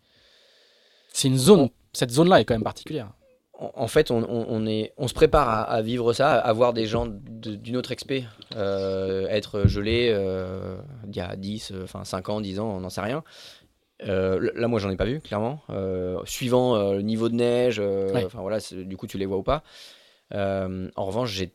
[1.11, 1.69] C'est une zone.
[1.91, 3.09] Cette zone-là est quand même particulière.
[3.53, 6.73] En fait, on, on- on est, on se prépare à, à vivre ça, à voir
[6.73, 8.25] des gens d'une autre expé
[8.55, 10.77] euh, être gelés euh,
[11.07, 13.23] il y a 10, euh, enfin 5 ans, 10 ans, on n'en sait rien.
[14.07, 15.61] Euh, là, moi, j'en ai pas vu, clairement.
[16.25, 18.27] Suivant le niveau de neige, Ouais.
[18.33, 19.63] voilà, du coup, tu les vois ou pas.
[20.33, 21.45] En revanche, je,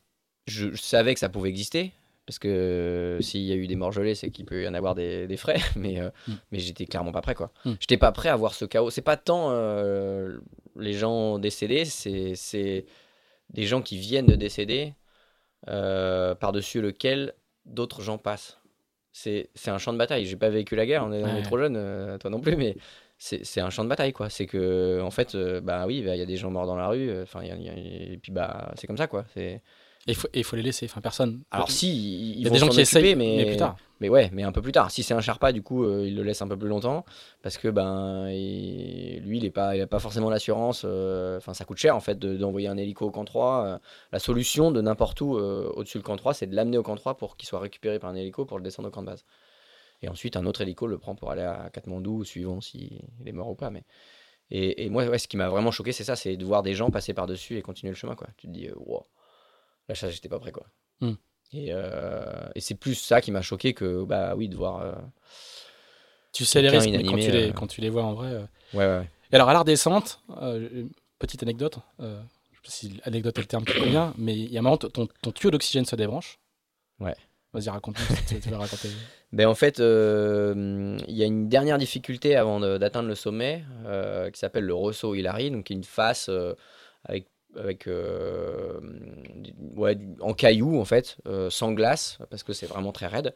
[0.46, 1.92] je savais que ça pouvait exister
[2.26, 4.72] Parce que euh, s'il y a eu des morts gelés, c'est qu'il peut y en
[4.74, 5.59] avoir des, des frais.
[5.76, 6.32] Mais, euh, Mm.
[6.53, 7.34] mais j'étais clairement pas prêt.
[7.34, 7.51] quoi.
[7.64, 7.72] Mm.
[7.80, 8.88] J'étais pas prêt à voir ce chaos.
[8.90, 10.38] C'est pas tant euh,
[10.79, 12.87] les gens décédés, c'est c'est
[13.51, 14.95] des gens qui viennent de décéder
[15.68, 17.35] euh, par-dessus lequel
[17.66, 18.59] d'autres gens passent.
[19.12, 20.24] C'est c'est un champ de bataille.
[20.26, 21.43] J'ai pas vécu la guerre, on est, on est Ouais.
[21.43, 22.76] trop jeune, euh, toi non plus, mais
[23.18, 24.31] c'est c'est un champ de bataille, quoi.
[24.31, 26.76] C'est que, en fait, euh, bah oui, bah, il y a des gens morts dans
[26.76, 29.24] la rue, enfin, et puis bah, c'est comme ça, quoi.
[29.35, 29.62] C'est.
[30.09, 31.43] Et il faut, les laisser, enfin personne.
[31.51, 33.77] Alors si, il y a des gens qui essayent, mais, mais, plus tard.
[34.01, 34.91] mais ouais, mais un peu plus tard.
[34.91, 37.05] Si c'est un Sherpa, du coup, euh, il le laisse un peu plus longtemps
[37.43, 40.83] parce que ben, il- lui, il est pas, il a pas forcément l'assurance.
[40.87, 43.65] euh, Enfin, ça coûte cher en fait de- d'envoyer un hélico au camp 3.
[43.67, 43.79] euh,
[44.13, 47.17] la solution de n'importe où au-dessus du camp 3, c'est de l'amener au camp 3
[47.17, 49.25] pour qu'il soit récupéré par un hélico pour le descendre au camp de base.
[50.01, 53.51] Et ensuite, un autre hélico le prend pour aller à Katmandou, suivant s'il est mort
[53.51, 53.69] ou pas.
[53.71, 53.85] Mais
[54.51, 56.73] et, et moi, ouais, ce qui m'a vraiment choqué, c'est ça, c'est de voir des
[56.73, 58.29] gens passer par dessus et continuer le chemin, quoi.
[58.39, 59.03] Tu te dis, wow,
[59.89, 60.66] là, ça, j'étais pas prêt, quoi.
[61.01, 61.14] Hmm.
[61.53, 64.80] Et, euh, et c'est plus ça qui m'a choqué que, bah oui, de voir.
[64.82, 64.93] euh,
[66.32, 67.53] Tu sais les risques, quand tu, les, euh.
[67.53, 68.28] quand tu les vois en vrai.
[68.32, 68.41] euh.
[68.74, 69.11] Ouais, ouais, ouais.
[69.32, 70.84] Et alors à la redescente, euh,
[71.18, 71.78] petite anecdote.
[72.01, 72.20] euh,
[72.53, 74.62] je sais pas si anecdote est le terme qui convient, mais il y a un
[74.62, 76.39] moment, ton, ton tuyau d'oxygène se débranche.
[77.01, 77.14] Ouais.
[77.55, 78.89] Vas-y, raconte-nous si tu tu veux raconter.
[79.32, 84.30] Ben, en fait, euh, il y a une dernière difficulté avant d'atteindre le sommet euh,
[84.30, 86.55] qui s'appelle le Rosso Hilary, donc une face euh,
[87.05, 87.26] avec,
[87.57, 88.80] avec euh,
[89.76, 93.34] ouais, en cailloux en fait, euh, sans glace parce que c'est vraiment très raide.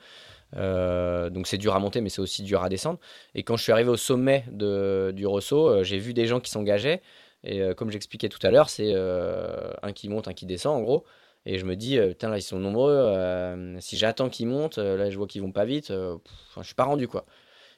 [0.57, 2.99] Euh, donc c'est dur à monter, mais c'est aussi dur à descendre.
[3.35, 6.51] Et quand je suis arrivé au sommet de, du Rosso, j'ai vu des gens qui
[6.51, 7.03] s'engageaient.
[7.45, 11.05] Et comme j'expliquais tout à l'heure, c'est un qui monte, un qui descend en gros.
[11.45, 13.77] Et je me dis, putain, là, ils sont nombreux.
[13.81, 15.89] si j'attends qu'ils montent, là, je vois qu'ils vont pas vite.
[15.89, 17.25] pff, je suis pas rendu, quoi.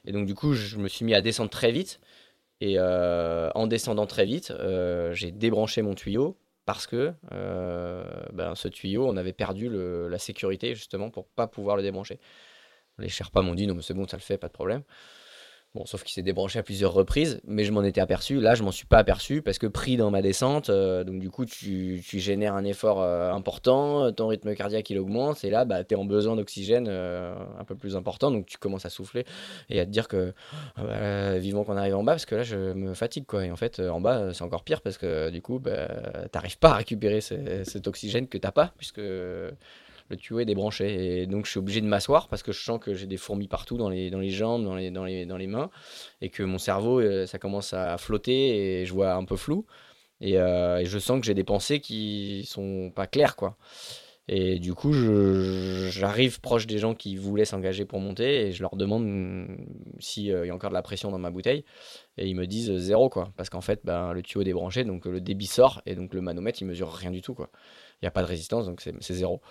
[0.05, 1.99] Et donc, du coup, je me suis mis à descendre très vite.
[2.61, 8.55] Et euh, en descendant très vite, euh, j'ai débranché mon tuyau parce que euh, ben,
[8.55, 12.19] ce tuyau, on avait perdu la sécurité, justement, pour pas pouvoir le débrancher.
[12.99, 14.83] Les Sherpas m'ont dit, non, mais c'est bon, ça le fait, pas de problème.
[15.75, 18.39] Bon, sauf qu'il s'est débranché à plusieurs reprises, mais je m'en étais aperçu.
[18.41, 21.31] Là, je m'en suis pas aperçu parce que pris dans ma descente, euh, donc du
[21.31, 25.83] coup, tu, génères un effort euh, important, ton rythme cardiaque il augmente, et là, bah,
[25.83, 29.25] tu es en besoin d'oxygène euh, un peu plus important, donc tu commences à souffler
[29.69, 30.33] et à te dire que
[30.77, 33.45] ah bah, vivement qu'on arrive en bas parce que là, je me fatigue quoi.
[33.45, 35.89] Et en fait, en bas, c'est encore pire parce que du coup, bah,
[36.31, 39.01] t'arrives pas à récupérer ce- cet oxygène que t'as pas puisque
[40.09, 41.23] le tuyau est débranché.
[41.23, 43.49] Et donc, je suis obligé de m'asseoir parce que je sens que j'ai des fourmis
[43.49, 45.71] partout dans les, dans les jambes, dans les, dans, les, dans les mains,
[46.21, 49.67] et que mon cerveau, euh, ça commence à flotter et je vois un peu flou.
[50.21, 53.57] Et, euh, et je sens que j'ai des pensées qui sont pas claires, quoi.
[54.27, 54.93] Et du coup,
[55.91, 59.47] j'arrive proche des gens qui voulaient s'engager pour monter et je leur demande
[59.99, 61.65] s'il y a encore de la pression dans ma bouteille.
[62.17, 63.33] Et ils me disent euh, zéro, quoi.
[63.37, 66.15] Parce qu'en fait, ben, le tuyau est débranché, donc euh, le débit sort et donc
[66.15, 67.51] le manomètre, il mesure rien du tout, quoi.
[68.01, 69.43] Il n'y a pas de résistance, donc c'est zéro.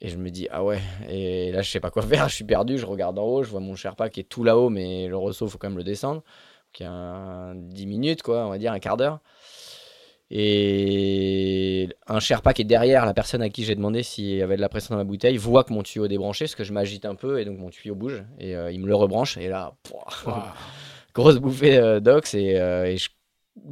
[0.00, 2.44] Et je me dis, ah ouais, et là, je sais pas quoi faire, je suis
[2.44, 5.16] perdu, je regarde en haut, je vois mon Sherpa qui est tout là-haut, mais le
[5.16, 6.22] ressaut, faut quand même le descendre.
[6.72, 9.20] Qui a un 10 minutes, quoi, on va dire, un quart d'heure.
[10.30, 14.56] Et un Sherpa qui est derrière la personne à qui j'ai demandé s'il y avait
[14.56, 16.72] de la pression dans ma bouteille voit que mon tuyau est débranché, parce que je
[16.72, 19.48] m'agite un peu, et donc mon tuyau bouge, et euh, il me le rebranche, et
[19.48, 20.54] là, pouah,
[21.14, 23.08] grosse bouffée euh, d'ox, et, euh, et je,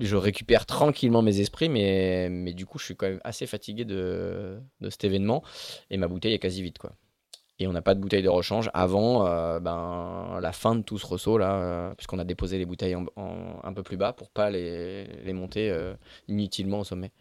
[0.01, 3.84] je récupère tranquillement mes esprits, mais, mais du coup, je suis quand même assez fatigué
[3.84, 5.43] de, de cet événement,
[5.91, 6.93] et ma bouteille est quasi vide, quoi.
[7.59, 10.99] Et on n'a pas de bouteille de rechange avant euh, ben, la fin de tout
[10.99, 14.12] ce ressaut là, euh, puisqu'on a déposé les bouteilles en- en- un peu plus bas
[14.12, 15.95] pour pas les, les monter euh,
[16.28, 17.12] inutilement au sommet.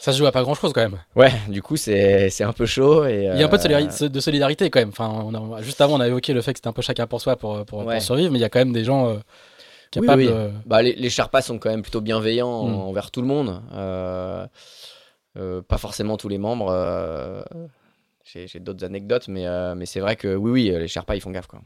[0.00, 0.98] Ça se joue à pas grand chose quand même.
[1.14, 4.08] Ouais, du coup c'est un peu chaud et Il y a un peu de solidarité,
[4.08, 4.88] de solidarité quand même.
[4.88, 7.06] Enfin, on a- juste avant, on a évoqué le fait que c'était un peu chacun
[7.06, 9.18] pour soi pour, pour, survivre, mais il y a quand même des gens euh,
[10.00, 10.26] Oui, oui.
[10.66, 12.74] Bah, les, les Sherpas sont quand même plutôt bienveillants Mm.
[12.74, 13.62] envers tout le monde.
[13.72, 14.46] Euh,
[15.36, 16.68] euh, pas forcément tous les membres.
[16.70, 17.42] euh,
[18.24, 21.20] J'ai j'ai d'autres anecdotes, mais, euh, mais c'est vrai que oui, oui, les Sherpas ils
[21.20, 21.60] font gaffe quoi.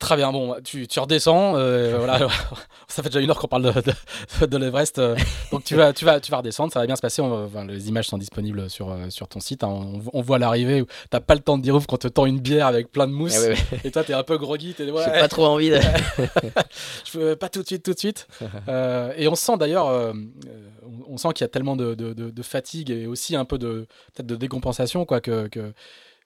[0.00, 1.56] Très bien, bon, tu, tu redescends.
[1.56, 2.26] euh, voilà,
[2.88, 3.92] ça fait déjà une heure qu'on parle de,
[4.40, 4.98] de, de l'Everest.
[4.98, 5.14] euh,
[5.52, 7.20] donc tu vas, tu, vas, tu vas redescendre, ça va bien se passer.
[7.22, 9.62] on va- enfin, les images sont disponibles sur, euh, sur ton site.
[9.62, 12.08] hein, on, on voit l'arrivée où t'as pas le temps de dire ouf quand te
[12.08, 13.36] tend une bière avec plein de mousse.
[13.36, 13.80] Eh ouais, ouais.
[13.84, 14.72] Et toi, t'es un peu groggy.
[14.74, 15.78] T'es, ouais, J'ai pas trop envie de.
[17.12, 18.26] je veux pas tout de suite, tout de suite.
[18.68, 20.12] Euh, et on sent d'ailleurs, euh,
[20.82, 23.86] on, on sent qu'il y a tellement de- de fatigue et aussi un peu de
[24.14, 25.72] peut-être de décompensation quoi que que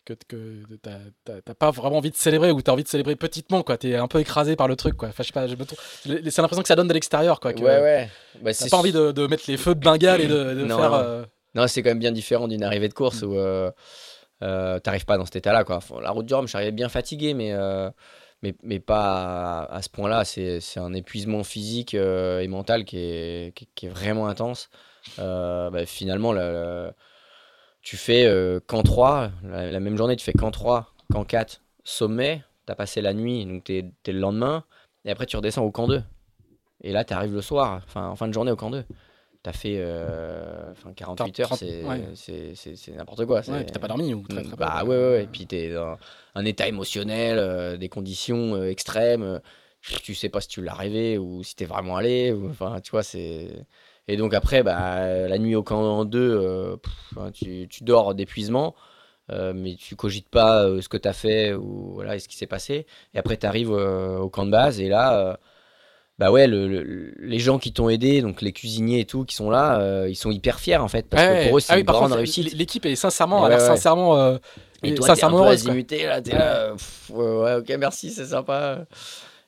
[0.04, 3.76] que, que t'as- pas vraiment envie de célébrer ou t'as envie de célébrer petitement quoi.
[3.78, 5.08] T'es un peu écrasé par le truc quoi.
[5.08, 5.78] Enfin, je sais pas, je me trompe.
[6.04, 7.52] c'est l'impression que ça donne de l'extérieur quoi.
[7.52, 8.10] Que ouais, ouais.
[8.42, 10.76] Bah, T'as pas envie de, de mettre les feux de Bengale et de, de Non,
[10.78, 10.90] faire.
[10.90, 10.96] non.
[10.98, 11.24] euh,
[11.54, 13.26] Non, c'est quand même bien différent d'une arrivée de course Mm.
[13.26, 13.70] où euh,
[14.42, 15.64] euh, t'arrives pas dans cet état-là.
[15.64, 15.76] Quoi.
[15.76, 17.88] Enfin, La route du Rhum, arrivé bien fatigué, mais, euh,
[18.42, 20.24] mais, mais pas à, à ce point-là.
[20.24, 24.68] C'est c'est un épuisement physique euh, et mental qui est, qui, qui est vraiment intense.
[25.18, 26.90] Bah, finalement, le- le-
[27.84, 31.60] tu fais euh, camp 3, la, la même journée, tu fais camp 3, camp 4,
[31.84, 34.64] sommet, tu as passé la nuit, donc tu es, le lendemain,
[35.04, 36.02] et après tu redescends au camp 2.
[36.82, 38.84] Et là, tu arrives le soir, enfin en fin de journée au camp 2.
[39.42, 42.96] Tu as fait euh, enfin, 48 heures, 30, c'est ouais.
[42.96, 43.36] n'importe quoi.
[43.36, 44.56] Ouais, c'est- puis t'as pas dormi ou très, très peu.
[44.56, 45.24] bah ouais, ouais, ouais.
[45.24, 45.98] Et puis t'es dans
[46.34, 49.22] un état émotionnel, euh, des conditions euh, extrêmes.
[49.22, 49.38] euh,
[50.02, 52.34] tu sais pas si tu l'as rêvé ou si t'es vraiment allé.
[52.48, 53.50] Enfin, tu vois, c'est.
[54.08, 58.14] Et donc après, bah, la nuit au camp 2, euh, pff, hein, tu, tu dors
[58.14, 58.74] d'épuisement,
[59.30, 62.36] euh, mais tu cogites pas euh, ce que t'as fait ou voilà, et ce qui
[62.36, 62.86] s'est passé.
[63.14, 65.18] Et après, t'arrives euh, au camp de base et là.
[65.18, 65.34] euh,
[66.18, 69.34] bah ouais, le- le- les gens qui t'ont aidé, donc les cuisiniers et tout, qui
[69.34, 71.72] sont là, euh, ils sont hyper fiers en fait, parce Ouais, que pour eux c'est
[71.72, 72.52] ah oui, une grande contre, réussite.
[72.54, 73.58] L'équipe est sincèrement, Ouais, ouais.
[73.58, 74.36] sincèrement, euh,
[74.84, 75.66] Et toi, sincèrement heureuse.
[75.66, 78.86] là, t'es là, pff, ouais, ouais, ok, merci, c'est sympa.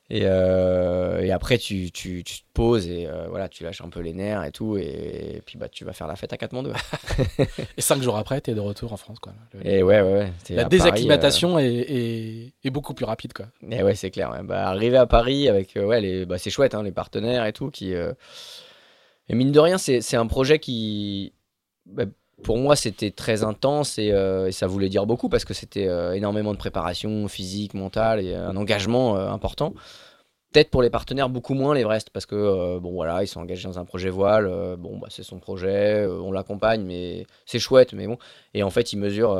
[0.09, 3.89] Et, euh, et après, tu, tu, tu te poses et euh, voilà, tu lâches un
[3.89, 6.71] peu les nerfs et tout, et, puis bah, tu vas faire la fête à Katmandou.
[7.77, 9.19] Et cinq jours après, t'es de retour en France.
[9.19, 9.33] Quoi.
[9.53, 13.33] Le- Et ouais, ouais, la Paris, désacclimatation est, est- est beaucoup plus rapide.
[13.33, 13.47] Quoi.
[13.63, 14.31] euh, et ouais, c'est clair.
[14.31, 14.43] ouais.
[14.43, 17.51] Bah, arriver à Paris avec, euh, ouais, les, bah, c'est chouette, hein, les partenaires et
[17.51, 17.69] tout.
[17.69, 18.13] Qui, euh,
[19.27, 21.33] Et mine de rien, c'est c'est un projet qui,
[21.85, 22.05] bah,
[22.43, 25.87] pour moi, c'était très intense et, euh, et ça voulait dire beaucoup parce que c'était
[25.87, 29.73] euh, énormément de préparation physique, mentale et un engagement euh, important.
[30.53, 33.79] Peut-être pour les partenaires beaucoup moins l'Everest parce que bon voilà ils sont engagés dans
[33.79, 34.47] un projet voile
[34.79, 38.17] bon bah c'est son projet on l'accompagne mais c'est chouette mais bon
[38.53, 39.37] et en fait ils mesurent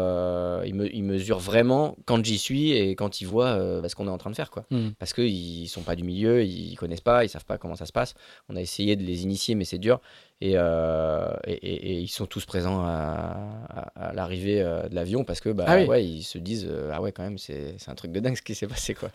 [0.66, 4.08] ils, me- ils mesurent vraiment quand j'y suis et quand ils voient bah, ce qu'on
[4.08, 4.90] est en train de faire quoi Hmm.
[5.00, 7.94] parce qu'ils sont pas du milieu, ils connaissent pas, ils savent pas comment ça se
[7.94, 8.14] passe.
[8.50, 10.02] On a essayé de les initier, mais c'est dur.
[10.40, 13.36] Et, euh, et, et- et ils sont tous présents à,
[13.70, 15.86] à- à l'arrivée euh, de l'avion parce que bah, Ah oui.
[15.86, 18.44] ouais, ils se disent euh, ah ouais quand même c'est un truc de dingue ce
[18.44, 19.10] qui s'est passé quoi.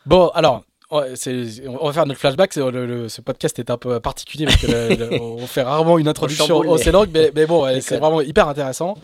[0.06, 2.54] Bon, alors, on va faire notre flashback.
[2.54, 5.64] c'est- le- le- ce podcast est un peu particulier parce que le- le- on fait
[5.64, 8.96] rarement une introduction au mais- Cédroc, mais, mais bon, c'est vraiment hyper intéressant.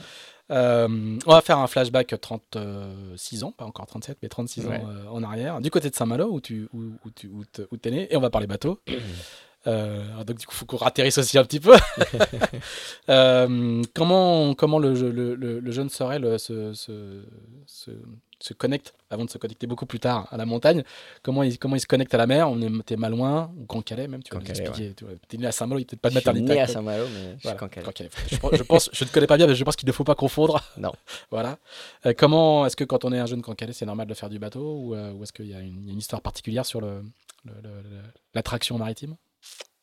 [0.52, 4.76] Euh, on va faire un flashback 36 ans, pas encore 37, mais 36 Ouais.
[4.78, 7.92] ans euh, en arrière, du côté de Saint-Malo où tu où, où où où t'es
[7.92, 8.80] né, et on va parler bateau.
[9.66, 11.74] Euh, donc du coup, faut qu'on ratterrisse aussi un petit peu.
[13.10, 17.22] Euh, comment comment le, je- le, le- le jeune Sorel se, se,
[17.66, 17.92] se,
[18.40, 20.84] se connecte avant de se connecter beaucoup plus tard à la montagne?
[21.22, 22.50] Comment il comment il se connecte à la mer?
[22.50, 24.94] On est t'es mal loin ou Grand Calais même Tu vas expliquer.
[24.94, 26.54] Tu vois, T'es né à Saint-Malo, il peut-être pas de je suis maternité.
[26.54, 26.68] né à.
[26.68, 27.84] Saint-Malo mais je suis Voilà, cancale.
[27.84, 28.10] Grand Calais.
[28.32, 30.06] Je, pense- je pense, je ne connais pas bien, mais je pense qu'il ne faut
[30.06, 30.62] pas confondre.
[30.78, 30.94] Non.
[31.30, 31.58] voilà.
[32.06, 34.30] Euh, comment est-ce que quand on est un jeune Grand Calais, c'est normal de faire
[34.30, 36.22] du bateau ou, euh, ou est-ce qu'il y a une, il y a une histoire
[36.22, 37.04] particulière sur le-
[38.34, 39.16] l'attraction maritime?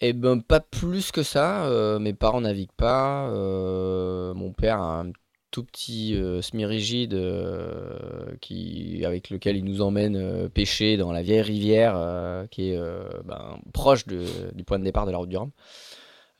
[0.00, 1.64] Eh ben pas plus que ça.
[1.66, 3.28] euh, mes parents naviguent pas.
[3.30, 5.12] euh, mon père a un
[5.50, 11.22] tout petit euh, semi-rigide euh, qui, avec lequel il nous emmène euh, pêcher dans la
[11.22, 15.18] vieille rivière euh, qui est euh, ben, proche de- du point de départ de la
[15.18, 15.50] route du Rhum.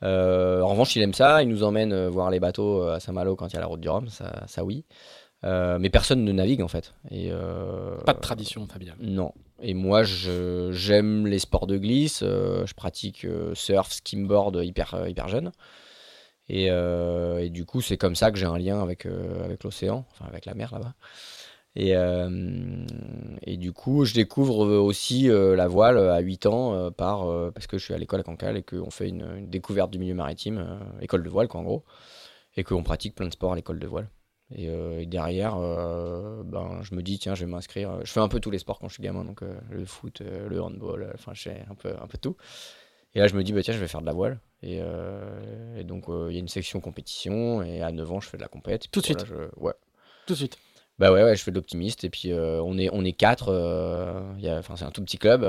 [0.03, 1.43] Euh, en revanche, il aime ça.
[1.43, 3.67] Il nous emmène euh, voir les bateaux euh, à Saint-Malo quand il y a la
[3.67, 4.07] route du Rhum.
[4.07, 4.85] Ça, ça oui.
[5.43, 6.93] Euh, mais personne ne navigue en fait.
[7.11, 8.97] Et, euh, Pas de tradition familiale.
[9.01, 9.33] non.
[9.61, 12.21] Et moi, j'aime les sports de glisse.
[12.23, 15.51] euh, je pratique euh, surf, skimboard hyper, euh, hyper jeune.
[16.49, 20.25] Et, et du coup, c'est comme ça que j'ai un lien avec, avec l'océan, enfin
[20.25, 20.95] avec la mer là-bas.
[21.77, 21.93] Et,
[23.43, 27.85] et du coup, je découvre aussi la voile à 8 ans par, parce que je
[27.85, 31.23] suis à l'école à Cancale et qu'on fait une, une découverte du milieu maritime, école
[31.23, 31.85] de voile quoi en gros,
[32.57, 34.09] et qu'on pratique plein de sports à l'école de voile.
[34.55, 37.99] Et, euh, et derrière, euh, ben, je me dis, tiens, je vais m'inscrire.
[38.03, 40.21] Je fais un peu tous les sports quand je suis gamin, donc euh, le foot,
[40.21, 42.35] le handball, enfin, je fais un peu, un peu tout.
[43.13, 44.39] Et là, je me dis, bah, tiens, je vais faire de la voile.
[44.63, 44.79] Et,
[45.77, 48.41] et donc, il y a une section compétition, et à 9 ans, je fais de
[48.41, 48.89] la compète.
[48.91, 49.73] Tout de je- ouais.
[50.27, 50.57] Tout de suite.
[50.99, 53.51] Bah ouais, ouais, je fais de l'optimiste et puis on est on est quatre.
[54.59, 55.43] Enfin c'est un tout petit club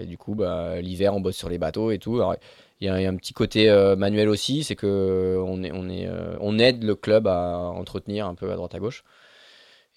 [0.00, 2.16] et du coup bah, l'hiver on bosse sur les bateaux et tout.
[2.16, 2.36] Alors,
[2.80, 5.62] il y, a il y a un petit côté euh, manuel aussi, c'est que on
[5.62, 8.78] est on est euh, on aide le club à entretenir un peu à droite à
[8.78, 9.04] gauche.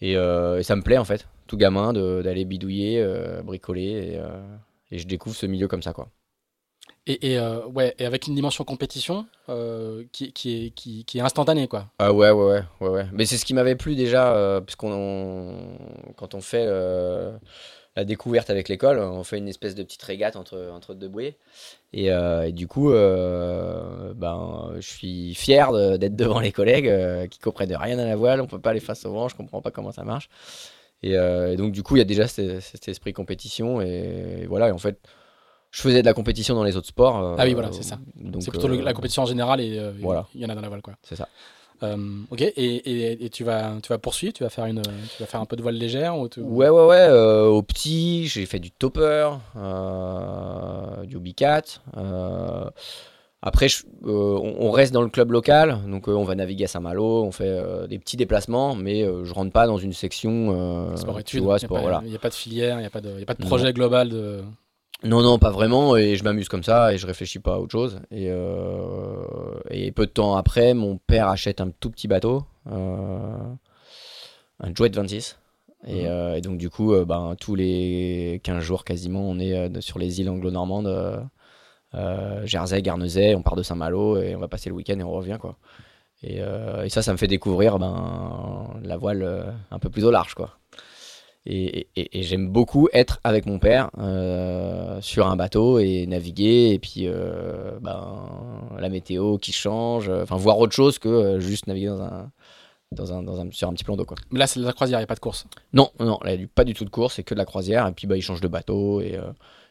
[0.01, 3.05] Et, euh, et ça me plaît en fait, tout gamin d'aller bidouiller,
[3.43, 6.09] bricoler et, et je découvre ce milieu comme ça quoi.
[7.07, 11.17] Et, et, euh, ouais, et avec une dimension compétition euh, qui, qui, est, qui, qui
[11.17, 11.87] est instantanée, quoi.
[11.97, 13.05] Ah ouais, ouais, ouais, ouais, ouais.
[13.13, 16.65] Mais c'est ce qui m'avait plu déjà, euh, puisqu'on on- quand on fait
[17.95, 21.37] la découverte avec l'école, on fait une espèce de petite régate entre, entre deux bouées.
[21.91, 26.87] Et, euh, et du coup, euh, ben, je suis fier de- d'être devant les collègues
[26.87, 29.35] euh, qui comprennent rien à la voile, on peut pas aller face au vent, je
[29.35, 30.29] comprends pas comment ça marche.
[31.01, 33.79] Et, et donc du coup, il y a déjà cet, cet esprit compétition.
[33.81, 34.99] Et, voilà, et en fait,
[35.71, 37.35] je faisais de la compétition dans les autres sports.
[37.37, 37.99] Ah oui, voilà, c'est ça.
[38.39, 40.27] C'est plutôt euh, la compétition en général et euh, voilà.
[40.35, 40.95] il y en a dans la voile, quoi.
[41.03, 41.27] C'est ça.
[41.83, 41.95] Euh,
[42.29, 45.25] ok, et, et, et tu, vas, tu vas poursuivre, tu vas faire, une, tu vas
[45.25, 46.97] faire un peu de voile légère ou tu- Ouais, ouais, ouais.
[47.09, 51.81] euh, au petit, j'ai fait du topper, euh, du 4.
[51.97, 52.65] euh,
[53.41, 53.67] Après,
[54.03, 57.97] on reste dans le club local, donc on va naviguer à Saint-Malo, on fait des
[57.97, 61.39] petits déplacements, mais je rentre pas dans une section sport études.
[62.03, 63.71] Il n'y a, pas de filière, il n'y a, pas de, a pas de projet
[63.73, 64.41] global de.
[65.03, 65.95] Non, non, pas vraiment.
[65.95, 68.01] Et je m'amuse comme ça et je réfléchis pas à autre chose.
[68.11, 69.23] Et, euh,
[69.69, 73.37] et peu de temps après, mon père achète un tout petit bateau, euh,
[74.59, 75.39] un Joet 26.
[75.87, 76.07] Et, mhm.
[76.07, 80.19] euh, et, donc, du coup, ben, tous les 15 jours quasiment, on est sur les
[80.19, 81.23] îles anglo-normandes,
[82.43, 83.35] Jersey, Guernesey.
[83.35, 85.37] On part de Saint-Malo et on va passer le week-end et on revient.
[85.39, 85.57] quoi.
[86.23, 90.33] Et, et, ça, ça me fait découvrir ben, la voile un peu plus au large.
[90.33, 90.59] quoi.
[91.51, 97.07] Et, j'aime beaucoup être avec mon père euh, sur un bateau et naviguer, et puis
[97.07, 98.29] euh, ben,
[98.77, 102.31] la météo qui change, enfin voir autre chose que euh, juste naviguer dans un,
[102.91, 104.05] dans un, dans un, sur un petit plan d'eau.
[104.05, 104.17] Quoi.
[104.31, 106.43] Là, c'est de la croisière, il n'y a pas de course Non, non, il n'y
[106.43, 108.21] a pas du tout de course, c'est que de la croisière, et puis bah, il
[108.21, 109.19] change de bateau, et,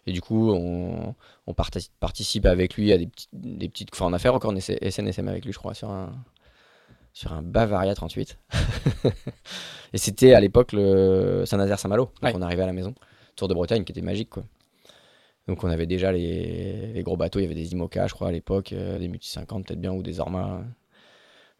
[0.07, 1.15] et du coup, on,
[1.47, 3.91] on, participe avec lui à des, petites, des petites.
[3.93, 6.11] Enfin, on a fait encore un SNSM avec lui, je crois, sur un,
[7.19, 8.39] sur un Bavaria 38.
[9.93, 12.13] et c'était à l'époque le Saint-Nazaire-Saint-Malo.
[12.23, 12.95] Donc on arrivait à la maison.
[13.35, 14.45] Tour de Bretagne qui était magique quoi.
[15.49, 18.31] Donc on avait déjà les, gros bateaux, il y avait des IMOCA je crois à
[18.31, 20.63] l'époque, euh, des Multi 50 peut-être bien ou des Orma.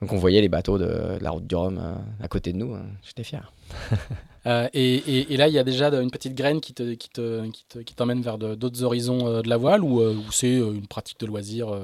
[0.01, 2.75] Donc on voyait les bateaux de, la route du Rhum euh, à côté de nous,
[2.75, 2.87] hein.
[3.03, 3.53] j'étais fier.
[4.47, 7.95] Euh, et, là il y a déjà une petite graine qui t'emmène qui te, qui
[7.95, 11.77] t'emmène vers d'autres horizons de la voile ou, ou c'est une pratique de loisir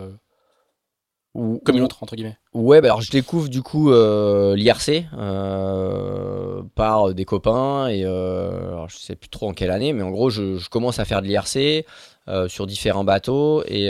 [1.35, 2.37] comme une autre, entre guillemets.
[2.53, 8.69] Ouais, bah alors je découvre du coup euh, l'IRC euh, par des copains et euh,
[8.69, 11.23] alors je sais plus trop en quelle année, mais en gros je, commence à faire
[11.23, 11.87] de l'IRC
[12.29, 13.89] euh, sur différents bateaux et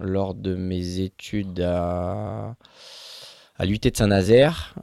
[0.00, 2.54] lors de mes études à,
[3.58, 4.74] à l'UT de Saint-Nazaire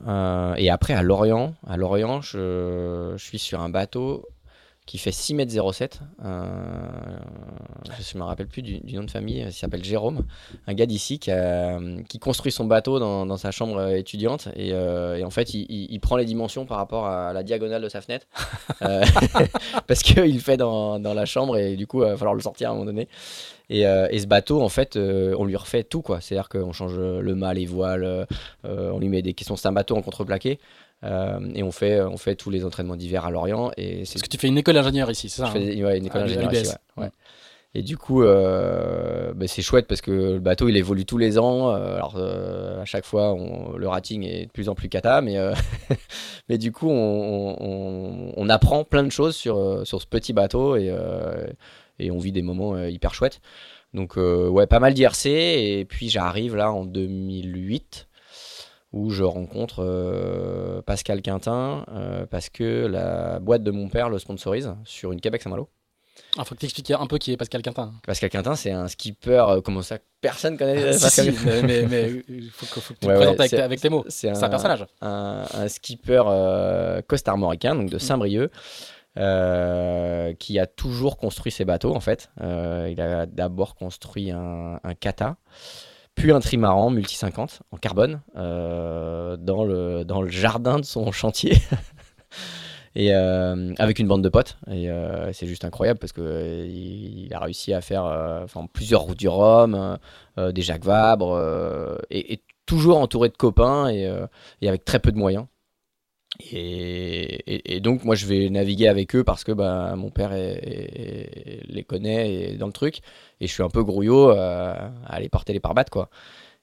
[0.58, 4.28] et après à Lorient, à Lorient je, je suis sur un bateau
[4.90, 6.00] qui fait 6 mètres 07.
[6.26, 6.46] Euh,
[8.00, 10.26] je ne me rappelle plus du, nom de famille, il s'appelle Jérôme,
[10.66, 11.30] un gars d'ici qui,
[12.08, 16.26] qui, construit son bateau dans, sa chambre étudiante et, euh, en fait il, prend les
[16.26, 18.26] dimensions par rapport à la diagonale de sa fenêtre
[18.82, 19.06] euh,
[19.88, 22.70] parce qu'il le fait dans, la chambre et du coup il va falloir le sortir
[22.70, 23.08] à un moment donné.
[23.70, 26.22] Et, ce bateau, en fait, on lui refait tout, quoi.
[26.22, 28.26] C'est-à-dire qu'on change le mât, les voiles,
[28.64, 29.56] on lui met des questions.
[29.56, 30.58] C'est un bateau en contreplaqué.
[31.04, 33.72] Euh, et on fait, on fait tous les entraînements d'hiver à Lorient.
[33.78, 36.06] Et Parce que tu fais une école d'ingénieur ici, c'est ça Je fais hein une
[36.06, 37.10] école ah, d'ingénieur ici, ouais.
[37.76, 41.38] Et du coup, euh, bah, c'est chouette parce que le bateau il évolue tous les
[41.38, 41.70] ans.
[41.70, 45.38] Euh, alors à chaque fois, on, le rating est de plus en plus cata, mais,
[46.50, 50.78] mais du coup, on, on, on, apprend plein de choses sur, sur ce petit bateau
[50.78, 50.92] et,
[52.00, 53.40] et on vit des moments hyper chouettes.
[53.94, 55.28] Donc ouais, pas mal d'IRC.
[55.28, 58.09] Et puis j'arrive là en 2008
[58.92, 64.18] où je rencontre euh, Pascal Quintin euh, parce que la boîte de mon père le
[64.18, 65.70] sponsorise sur une Québec Saint-Malo.
[66.36, 67.94] Il ah, faut que tu expliques un peu qui est Pascal Quintin.
[68.06, 71.62] Pascal Quintin, c'est un skipper, euh, comment ça Personne connaît Pascal Quintin.
[71.68, 74.06] mais il faut, que tu te présentes avec, tes mots.
[74.10, 74.86] C'est un, personnage.
[75.02, 76.24] Un, skipper
[77.08, 78.00] costarmoricain, donc de mm.
[78.00, 78.52] Saint-Brieuc.
[80.40, 82.30] qui a toujours construit ses bateaux en fait.
[82.40, 85.38] il a d'abord construit un, un kata,
[86.16, 91.12] puis un trimaran multi 50 en carbone euh, dans, le, dans le jardin de son
[91.12, 91.58] chantier.
[92.96, 97.32] et euh, avec une bande de potes et euh, c'est juste incroyable parce que il,
[97.34, 99.98] a réussi à faire plusieurs routes du Rhum
[100.38, 104.12] des Jacques Vabre et, toujours entouré de copains et,
[104.62, 105.46] et, avec très peu de moyens
[106.40, 112.34] et, donc moi je vais naviguer avec eux parce que bah, mon père les connaît
[112.34, 113.00] et dans le truc
[113.42, 114.74] et je suis un peu grouillot euh,
[115.06, 116.10] à aller porter les parbattes quoi.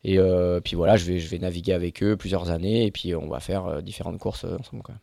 [0.04, 3.14] Et euh, puis voilà, je vais, je vais naviguer avec eux plusieurs années et puis
[3.14, 4.82] on va faire euh, différentes courses ensemble.
[4.82, 4.94] Quoi.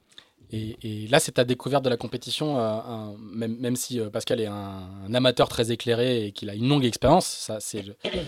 [0.51, 5.49] Et, là, c'est ta découverte de la compétition, même, même, si Pascal est un, amateur
[5.49, 7.83] très éclairé et qu'il a une longue expérience, ça, c'est,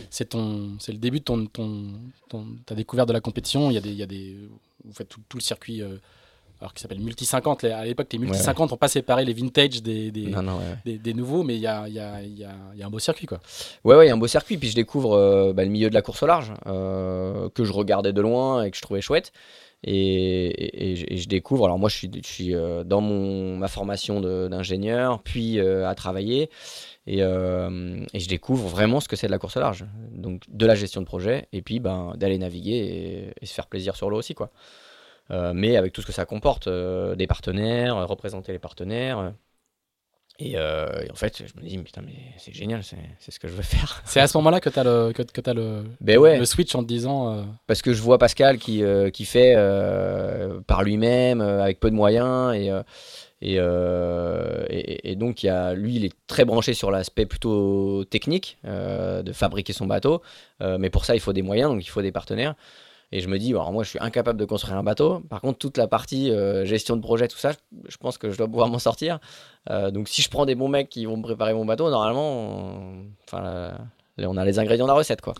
[0.09, 1.93] c'est, ton, c'est le début de ton, ton,
[2.65, 3.69] ta découverte de la compétition.
[3.69, 4.39] Il y a des, il y a des,
[4.83, 5.83] vous faites tout le circuit
[6.61, 7.65] alors qui s'appelle Multi 50.
[7.65, 10.33] À l'époque, les Multi 50 n'ont pas séparé les vintage des, des,
[10.85, 13.27] des, nouveaux, mais il y a, y, a, y, a, y a, un beau circuit.
[13.27, 13.39] Quoi.
[13.83, 14.57] Ouais, ouais, il y a un beau circuit.
[14.57, 17.73] Puis je découvre euh, bah, le milieu de la course au large, euh, que je
[17.73, 19.31] regardais de loin et que je trouvais chouette.
[19.83, 24.19] Et, et, je découvre, alors moi je suis, je suis euh, dans mon, ma formation
[24.19, 26.49] d'ingénieur, puis à travailler,
[27.05, 29.85] et, et, je découvre vraiment ce que c'est de la course au large.
[30.11, 33.95] Donc de la gestion de projet, et puis ben, d'aller naviguer et, se faire plaisir
[33.95, 34.33] sur l'eau aussi.
[34.33, 34.49] quoi.
[35.31, 39.33] Euh, mais avec tout ce que ça comporte, euh, des partenaires, euh, représenter les partenaires.
[40.37, 43.63] Et, en fait, je me dis, putain, mais c'est génial, c'est ce que je veux
[43.63, 44.01] faire.
[44.05, 46.37] C'est à ce moment-là que tu as, le, que, que as le, ben ouais.
[46.37, 47.45] le switch en te disant.
[47.67, 48.83] Parce que je vois Pascal qui,
[49.13, 49.55] qui fait
[50.67, 52.53] par lui-même, avec peu de moyens,
[53.41, 57.25] et, euh, et, et, donc, il y a, lui, il est très branché sur l'aspect
[57.25, 60.21] plutôt technique euh, de fabriquer son bateau.
[60.61, 62.55] Euh, mais pour ça, il faut des moyens, donc il faut des partenaires.
[63.15, 65.21] Et je me dis, alors moi, je suis incapable de construire un bateau.
[65.29, 66.31] Par contre, toute la partie
[66.63, 67.53] gestion de projet, tout ça,
[67.87, 69.19] je pense que je dois pouvoir m'en sortir.
[69.69, 72.91] donc, si je prends des bons mecs qui vont me préparer mon bateau, normalement,
[73.23, 73.77] enfin,
[74.17, 75.33] on a les ingrédients de la recette, quoi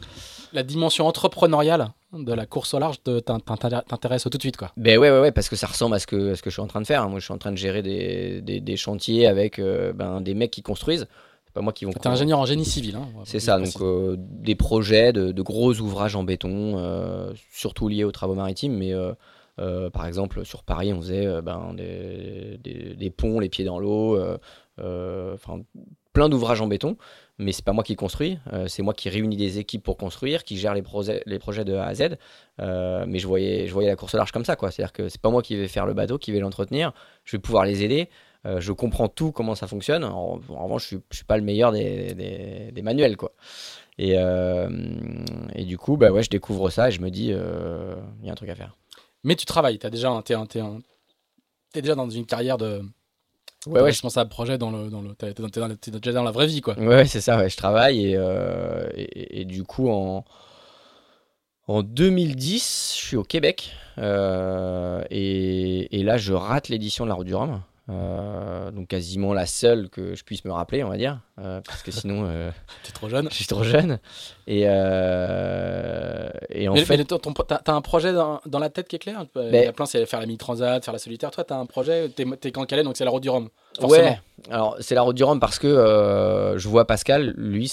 [0.56, 4.72] la dimension entrepreneuriale de la course au large t'intéresse tout de suite quoi.
[4.78, 6.62] Ben ouais, ouais, ouais, parce que ça ressemble à ce que, ce que je suis
[6.62, 7.08] en train de faire.
[7.10, 10.52] Moi, je suis en train de gérer des, des, chantiers avec euh, ben, des mecs
[10.52, 11.08] qui construisent.
[11.56, 11.92] Pas moi qui vont.
[11.92, 12.96] T'es ingénieur en génie civil.
[12.96, 17.88] Hein, c'est ça, donc euh, des projets de, de, gros ouvrages en béton, euh, surtout
[17.88, 18.94] liés aux travaux maritimes, mais
[19.92, 22.60] par exemple sur Paris, on faisait ben, des,
[22.96, 24.20] des, ponts, les pieds dans l'eau,
[24.78, 25.62] enfin
[26.14, 26.98] plein d'ouvrages en béton
[27.38, 30.44] mais c'est pas moi qui construis, euh, c'est moi qui réunis des équipes pour construire,
[30.44, 32.18] qui gère les, projets, les projets de A à Z.
[32.62, 34.72] Euh, mais je voyais, je voyais la course large comme ça, quoi.
[34.72, 36.94] C'est-à-dire que c'est pas moi qui vais faire le bateau, qui vais l'entretenir.
[37.26, 38.10] Je vais pouvoir les aider.
[38.46, 40.04] Euh, je comprends tout comment ça fonctionne.
[40.04, 43.34] En, revanche, je suis, je suis pas le meilleur des, des, des manuels, quoi.
[43.98, 44.16] Et,
[45.56, 48.32] et, du coup, bah ouais, je découvre ça et je me dis, il y a
[48.32, 48.76] un truc à faire.
[49.24, 50.34] Mais tu travailles, tu déjà, es,
[51.76, 52.84] es déjà dans une carrière de
[53.68, 54.90] Ouais, ouais, je pense à un projet dans le.
[54.90, 56.78] Dans le t'es, déjà dans la vraie vie, quoi.
[56.80, 57.50] Ouais, c'est ça, ouais.
[57.50, 60.24] Je travaille et, euh, et, et, du coup, en,
[61.68, 67.16] en 2010, je suis au Québec euh, et, et, là, je rate l'édition de la
[67.16, 67.62] Route du Rhum.
[67.88, 71.84] Euh, donc quasiment la seule que je puisse me rappeler, on va dire, euh, parce
[71.84, 72.50] que sinon, euh,
[72.84, 73.28] t'es trop jeune.
[73.30, 74.00] Je suis trop jeune.
[74.48, 74.68] Et, et
[76.68, 79.24] en mais, fait, t'as, as un projet dans, dans, la tête qui est clair.
[79.36, 81.30] Mais, le plan, c'est faire la mini transat, faire la solitaire.
[81.30, 82.10] Toi, t'as un projet.
[82.10, 83.50] T'es, es quand calais, donc c'est la route du Rhum.
[83.82, 84.20] Ouais.
[84.50, 87.72] Alors c'est la route du Rhum parce que je vois Pascal, lui,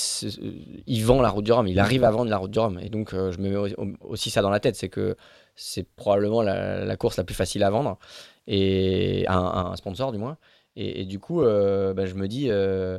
[0.87, 1.67] il vend la route du Rhum.
[1.69, 4.43] Il arrive à vendre la route du Rhum, et donc je me mets aussi ça
[4.43, 5.17] dans la tête, c'est que
[5.55, 7.99] c'est probablement la, la course la plus facile à vendre
[8.47, 10.39] et un, sponsor du moins.
[10.77, 12.99] Et, du coup, euh, bah, je me dis, euh,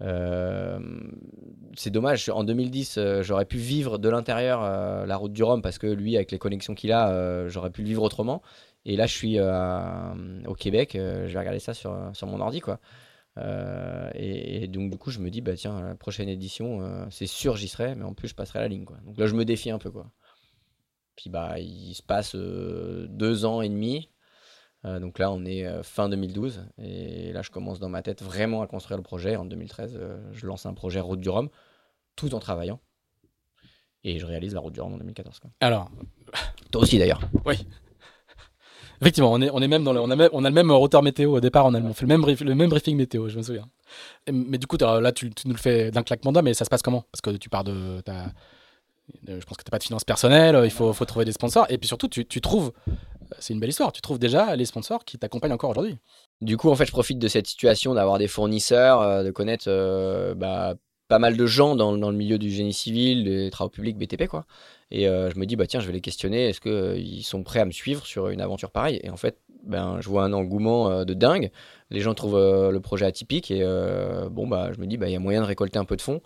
[0.00, 0.78] euh,
[1.76, 2.28] c'est dommage.
[2.28, 4.62] En 2010, j'aurais pu vivre de l'intérieur
[5.06, 7.88] la route du Rhum parce que lui, avec les connexions qu'il a, j'aurais pu le
[7.88, 8.42] vivre autrement.
[8.84, 12.80] Et là, je suis au Québec, je vais regarder ça sur, sur mon ordi, quoi.
[14.14, 17.66] et, donc du coup je me dis bah tiens la prochaine édition c'est sûr j'y
[17.66, 19.78] serai mais en plus je passerai la ligne quoi donc là je me défie un
[19.78, 20.12] peu quoi
[21.16, 24.11] puis bah il se passe deux ans et demi
[24.84, 28.22] euh, donc là, on est euh, fin 2012 et là, je commence dans ma tête
[28.22, 29.36] vraiment à construire le projet.
[29.36, 31.48] En 2013, euh, je lance un projet Route du Rhum
[32.16, 32.80] tout en travaillant
[34.04, 35.40] et je réalise la Route du Rhum en 2014.
[35.60, 35.90] Alors,
[36.72, 37.20] toi aussi d'ailleurs.
[37.44, 37.54] Oui.
[39.00, 41.02] Effectivement, on est, on est même dans le, on, a on a le même routeur
[41.02, 43.68] météo au départ, on a fait le même, le même briefing météo, je me souviens.
[44.30, 46.82] mais du coup, là, tu, nous le fais d'un claquement de mais ça se passe
[46.82, 47.04] comment?
[47.12, 48.00] Parce que tu pars de,
[49.26, 51.78] je pense que tu n'as pas de finances personnelles, il faut, trouver des sponsors, et
[51.78, 52.72] puis surtout, tu, trouves
[53.38, 53.92] c'est une belle histoire.
[53.92, 55.98] Tu trouves déjà les sponsors qui t'accompagnent encore aujourd'hui.
[56.40, 59.64] Du coup, en fait, je profite de cette situation d'avoir des fournisseurs, euh, de connaître
[59.68, 60.74] euh, bah,
[61.08, 64.44] pas mal de gens dans, le milieu du génie civil, des travaux publics, BTP, quoi.
[64.90, 66.48] Et euh, je me dis, bah tiens, je vais les questionner.
[66.48, 69.00] Est-ce qu'ils sont prêts à me suivre sur une aventure pareille?
[69.02, 71.50] Et en fait, ben, je vois un engouement de dingue.
[71.90, 73.64] Les gens trouvent le projet atypique et
[74.30, 76.02] bon, bah, je me dis, bah, il y a moyen de récolter un peu de
[76.02, 76.20] fonds.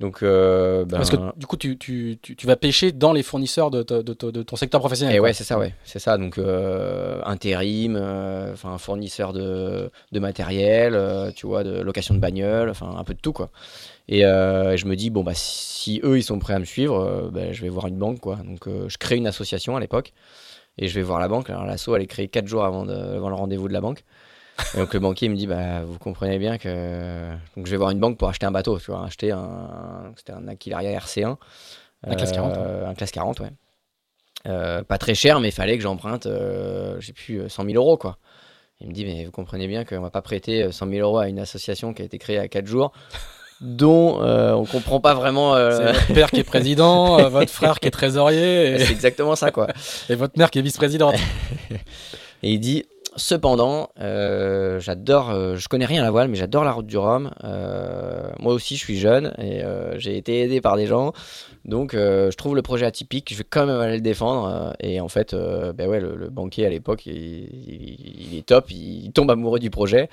[0.00, 3.70] Donc, euh, ben Parce que du coup, tu, tu, tu, vas pêcher dans les fournisseurs
[3.70, 5.14] de, de, de, ton secteur professionnel.
[5.14, 5.74] Et ouais, c'est ça, ouais.
[5.84, 6.16] C'est ça.
[6.16, 10.98] Donc, euh, intérim, euh, enfin, fournisseur de, de matériel,
[11.36, 13.50] tu vois, de location de bagnole, enfin, un peu de tout, quoi.
[14.08, 17.52] Et je me dis, bon, bah, si eux, ils sont prêts à me suivre, ben,
[17.52, 18.36] je vais voir une banque, quoi.
[18.36, 20.14] Donc, je crée une association à l'époque
[20.78, 21.50] et je vais voir la banque.
[21.50, 24.02] Alors, l'asso, elle est créée 4 jours avant, avant le rendez-vous de la banque.
[24.74, 27.90] Et donc le banquier me dit bah vous comprenez bien que donc je vais voir
[27.90, 31.36] une banque pour acheter un bateau, tu vois, acheter un c'était un Aquilaria RC1
[32.06, 33.50] un classe 40 euh, un classe 40 ouais.
[34.48, 37.96] Euh, pas très cher mais il fallait que j'emprunte euh, j'ai plus 100 000 euros
[37.96, 38.18] quoi.
[38.80, 41.28] Il me dit mais vous comprenez bien qu'on va pas prêter 100 000 euros à
[41.28, 42.92] une association qui a été créée à 4 jours
[43.60, 45.54] dont euh, on comprend pas vraiment.
[45.54, 48.78] C'est votre père qui est président, votre frère qui est trésorier.
[48.78, 49.66] C'est exactement ça, quoi.
[50.08, 51.16] Et votre mère qui est vice-présidente.
[52.42, 56.62] et il dit Cependant, euh, j'adore, euh, je connais rien à la voile, mais j'adore
[56.62, 57.32] la route du Rhum.
[57.42, 59.62] Euh, moi aussi, je suis jeune et
[59.96, 61.12] j'ai été aidé par des gens.
[61.64, 63.32] Donc, je trouve le projet atypique.
[63.32, 64.74] Je vais quand même aller le défendre.
[64.80, 68.70] et en fait, ben ouais, le, banquier à l'époque, il, est top.
[68.70, 70.08] Il, tombe amoureux du projet.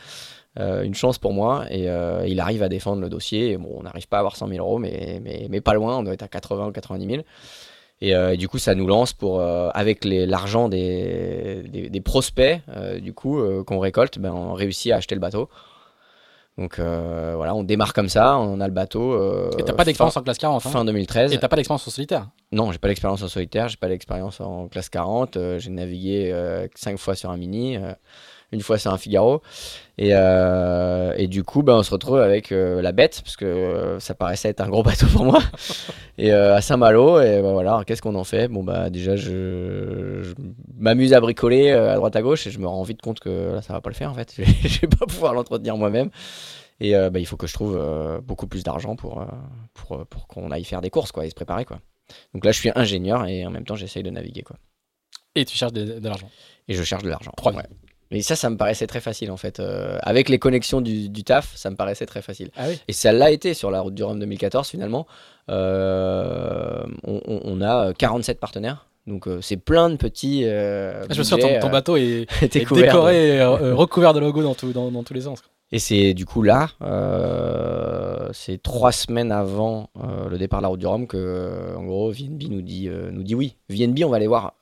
[0.58, 1.66] une chance pour moi.
[1.70, 1.88] Et
[2.28, 3.58] il arrive à défendre le dossier.
[3.58, 5.98] Bon, on n'arrive pas à avoir 100 000 euros, mais, mais, mais, pas loin.
[6.00, 7.24] On doit être à 80 ou 90 000.
[8.04, 13.00] Euh, et, du coup, ça nous lance pour, euh, avec l'argent des, des, prospects, euh,
[13.00, 15.50] du coup, qu'on récolte, ben, on réussit à acheter le bateau.
[16.58, 19.52] Donc voilà, on démarre comme ça, on a le bateau.
[19.60, 20.66] Et t'as pas d'expérience en classe 40.
[20.66, 20.70] hein?
[20.70, 21.34] fin 2013.
[21.34, 22.30] Et t'as pas d'expérience en solitaire?
[22.52, 25.38] Non, j'ai pas d'expérience en solitaire, j'ai pas d'expérience en classe 40.
[25.38, 27.78] euh, j'ai navigué euh, cinq fois sur un mini,
[28.52, 29.42] une fois sur un Figaro.
[29.98, 33.46] Et, euh, et du coup, ben, on se retrouve avec euh, la bête, parce que
[33.46, 35.40] euh, ça paraissait être un gros bateau pour moi.
[36.18, 38.48] et à Saint-Malo, et ben, voilà, qu'est-ce qu'on en fait?
[38.48, 40.34] Bon, bah déjà, je, je
[40.78, 43.62] m'amuse à bricoler à droite à gauche, et je me rends vite compte que là,
[43.62, 44.34] ça va pas le faire en fait.
[44.38, 46.10] je vais pas pouvoir l'entretenir moi-même.
[46.80, 47.82] Et bah, il faut que je trouve
[48.24, 49.26] beaucoup plus d'argent pour,
[49.74, 51.66] pour, pour qu'on aille faire des courses quoi, et se préparer.
[51.66, 51.80] Quoi.
[52.36, 54.44] Donc là, je suis ingénieur et en même temps, j'essaye de naviguer.
[54.44, 54.58] Quoi.
[55.34, 56.30] Et tu cherches de, de l'argent?
[56.68, 57.32] Et je cherche de l'argent.
[57.46, 57.64] Ouais.
[58.12, 59.60] Mais ça, ça me paraissait très facile en fait.
[59.60, 62.50] Euh, avec les connexions du, du taf, ça me paraissait très facile.
[62.56, 62.80] Ah oui.
[62.88, 65.08] Et ça l'a été sur la route du Rhum 2014 finalement.
[65.50, 68.88] Euh, on, a 47 partenaires.
[69.08, 70.44] Donc euh, c'est plein de petits.
[70.46, 74.74] Ah, je me souviens, ton, ton bateau est, décoré, euh, recouvert de logos dans, tout-
[74.74, 75.42] dans, dans tous les sens.
[75.42, 75.50] quoi.
[75.74, 80.70] Et c'est du coup là, euh, c'est trois semaines avant euh, le départ de la
[80.70, 83.56] route du Rhum que, en gros, VNB nous dit, euh, nous dit oui.
[83.70, 84.54] VNB, on va aller voir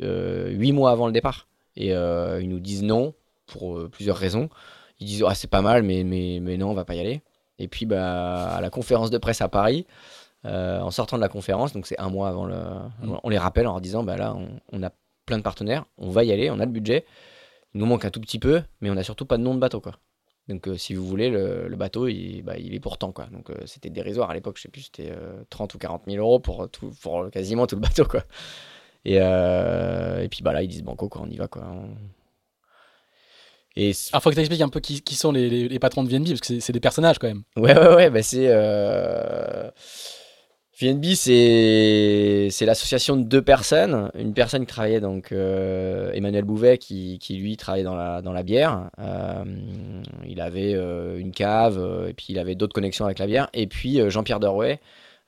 [0.00, 1.46] huit mois avant le départ.
[1.76, 3.14] Et euh, ils nous disent non
[3.46, 4.48] pour euh, plusieurs raisons.
[5.00, 7.22] Ils disent ah, c'est pas mal, mais, mais, mais non, on va pas y aller.
[7.58, 9.86] Et puis bah, à la conférence de presse à Paris,
[10.44, 12.54] euh, en sortant de la conférence, donc c'est un mois avant le.
[12.54, 13.18] Mm.
[13.22, 14.90] On les rappelle en leur disant bah là, on, on a
[15.26, 17.04] plein de partenaires, on va y aller, on a le budget.
[17.74, 19.60] Il nous manque un tout petit peu, mais on n'a surtout pas de nom de
[19.60, 19.80] bateau.
[19.80, 19.92] Quoi.
[20.48, 23.12] Donc euh, si vous voulez, le, le bateau, il, bah, il est pourtant.
[23.12, 23.26] Quoi.
[23.26, 26.18] Donc euh, c'était dérisoire à l'époque, je sais plus, c'était euh, 30 ou 40 000
[26.18, 28.04] euros pour, tout, pour quasiment tout le bateau.
[28.04, 28.22] Quoi.
[29.04, 31.48] Et, euh, et puis bah, là, ils disent banco, quoi, on y va.
[31.48, 31.62] Quoi.
[31.66, 31.96] On-
[33.74, 36.04] Et Alors, faut que tu expliques un peu qui, qui sont les, les- les patrons
[36.04, 37.42] de VNB, parce que c'est- des personnages quand même.
[37.56, 38.46] Ouais, ouais, ouais, bah c'est.
[38.48, 39.70] Euh...
[40.80, 44.10] VNB, c'est c'est l'association de deux personnes.
[44.18, 48.32] Une personne qui travaillait, donc euh, Emmanuel Bouvet, qui, qui lui travaillait dans la, dans
[48.32, 48.90] la bière.
[48.98, 49.44] Euh,
[50.26, 53.48] il avait une cave, et puis il avait d'autres connexions avec la bière.
[53.54, 54.80] Et puis Jean-Pierre Derouet,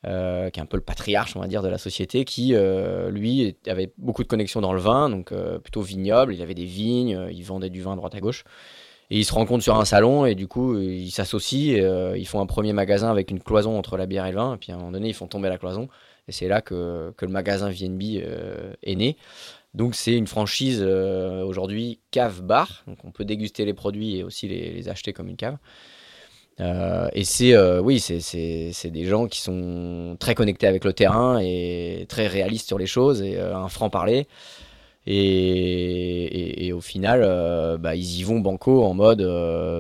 [0.07, 3.11] euh, qui est un peu le patriarche, on va dire, de la société, qui, euh,
[3.11, 6.35] lui, avait beaucoup de connexions dans le vin, donc euh, plutôt vignoble.
[6.35, 8.45] Il avait des vignes, il vendait du vin à droite à gauche.
[9.11, 12.47] Et ils se rencontrent sur un salon et du coup ils s'associent, ils font un
[12.47, 14.79] premier magasin avec une cloison entre la bière et le vin, et puis à un
[14.79, 15.89] moment donné ils font tomber la cloison,
[16.27, 18.03] et c'est là que, que le magasin VNB
[18.83, 19.19] est né.
[19.75, 24.89] Donc c'est une franchise aujourd'hui cave-bar, donc on peut déguster les produits et aussi les
[24.89, 25.59] acheter comme une cave.
[26.61, 31.41] Euh, et c'est euh, oui, c'est- des gens qui sont très connectés avec le terrain
[31.41, 34.27] et très réalistes sur les choses et euh, un franc parler.
[35.07, 39.21] Et, au final, euh, bah, ils y vont banco en mode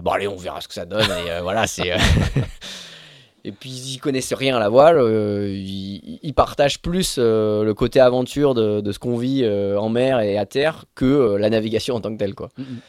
[0.03, 1.09] bon allez, on verra ce que ça donne.
[1.27, 1.93] Et voilà, c'est.
[3.45, 5.01] et puis ils y connaissent rien à la voile.
[5.01, 10.85] ils, partagent plus le côté aventure de, ce qu'on vit en mer et à terre
[10.95, 12.51] que la navigation en tant que telle, quoi.
[12.59, 12.81] Mhm.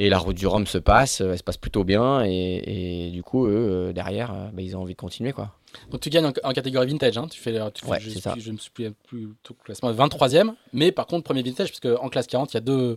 [0.00, 3.10] Et la route du Rhum se passe, euh, elle se passe plutôt bien, et, et
[3.10, 3.50] du coup, eux,
[3.88, 5.52] euh, derrière, euh, bah, ils ont envie de continuer, quoi.
[5.90, 7.26] Donc tu gagnes en, en catégorie vintage, hein.
[7.28, 10.54] tu fais, tu fais Ouais, je, plus- je me suis plus, plus tout classement 23e,
[10.72, 12.96] mais par contre premier vintage, parce qu'en classe 40, il y a deux,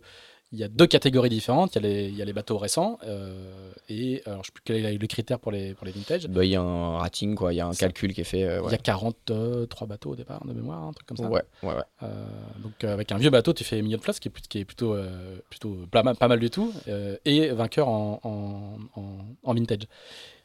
[0.54, 1.76] il y a deux catégories différentes.
[1.76, 4.52] Il y a les, il y a les bateaux récents euh, et alors je sais
[4.54, 6.28] plus quel est le critère pour les, pour les vintage.
[6.28, 8.44] Bah, Il y a un rating, quoi, il y a un calcul qui est fait.
[8.44, 11.30] euh, Il y a 43 bateaux au départ de mémoire, un truc comme ça.
[11.30, 11.84] Ouais, ouais, ouais.
[12.04, 12.26] Euh,
[12.64, 14.60] donc euh, avec un vieux bateau, tu fais milieu de place, qui est, plus- qui
[14.60, 18.78] est plutôt, euh, plutôt pas, mal, pas mal du tout, euh, et vainqueur en, en,
[19.00, 19.88] en- en vintage.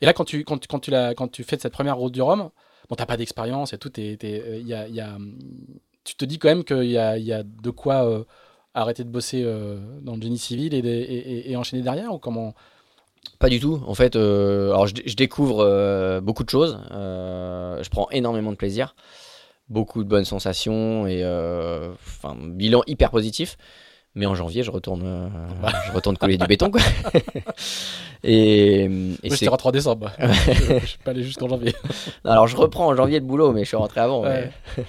[0.00, 2.12] Et là, quand tu, quand, tu- quand, tu l'as- quand tu fais cette première route
[2.12, 2.50] du Rhum,
[2.88, 5.16] bon, t'as pas d'expérience et tout, t'es- t'es, euh, il y a, il y a,
[6.04, 8.24] tu te dis quand même qu'il y a, il y a de quoi euh,
[8.76, 12.54] arrêter de bosser euh, dans le génie civil et, enchaîner derrière ou comment?
[13.40, 13.82] Pas du tout.
[13.86, 16.78] En fait, euh, alors je, dé- je découvre euh, beaucoup de choses.
[16.92, 18.94] euh, je prends énormément de plaisir,
[19.68, 23.56] beaucoup de bonnes sensations et enfin bilan hyper positif.
[24.14, 25.02] Mais en janvier, je retourne,
[25.88, 26.80] je retourne couler du béton, quoi.
[28.24, 30.10] et, et Moi, j'étais rentré en décembre.
[30.18, 30.26] je,
[30.80, 31.74] je suis pas allé jusqu'en janvier.
[32.24, 34.22] alors je reprends en janvier le boulot, mais je suis rentré avant.
[34.22, 34.50] Ouais.
[34.78, 34.84] mais-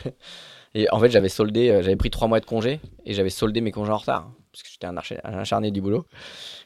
[0.78, 3.62] et en fait, j'avais soldé, euh, j'avais pris trois mois de congé et j'avais soldé
[3.62, 4.96] mes congés en retard parce que j'étais un,
[5.40, 6.06] acharné du boulot.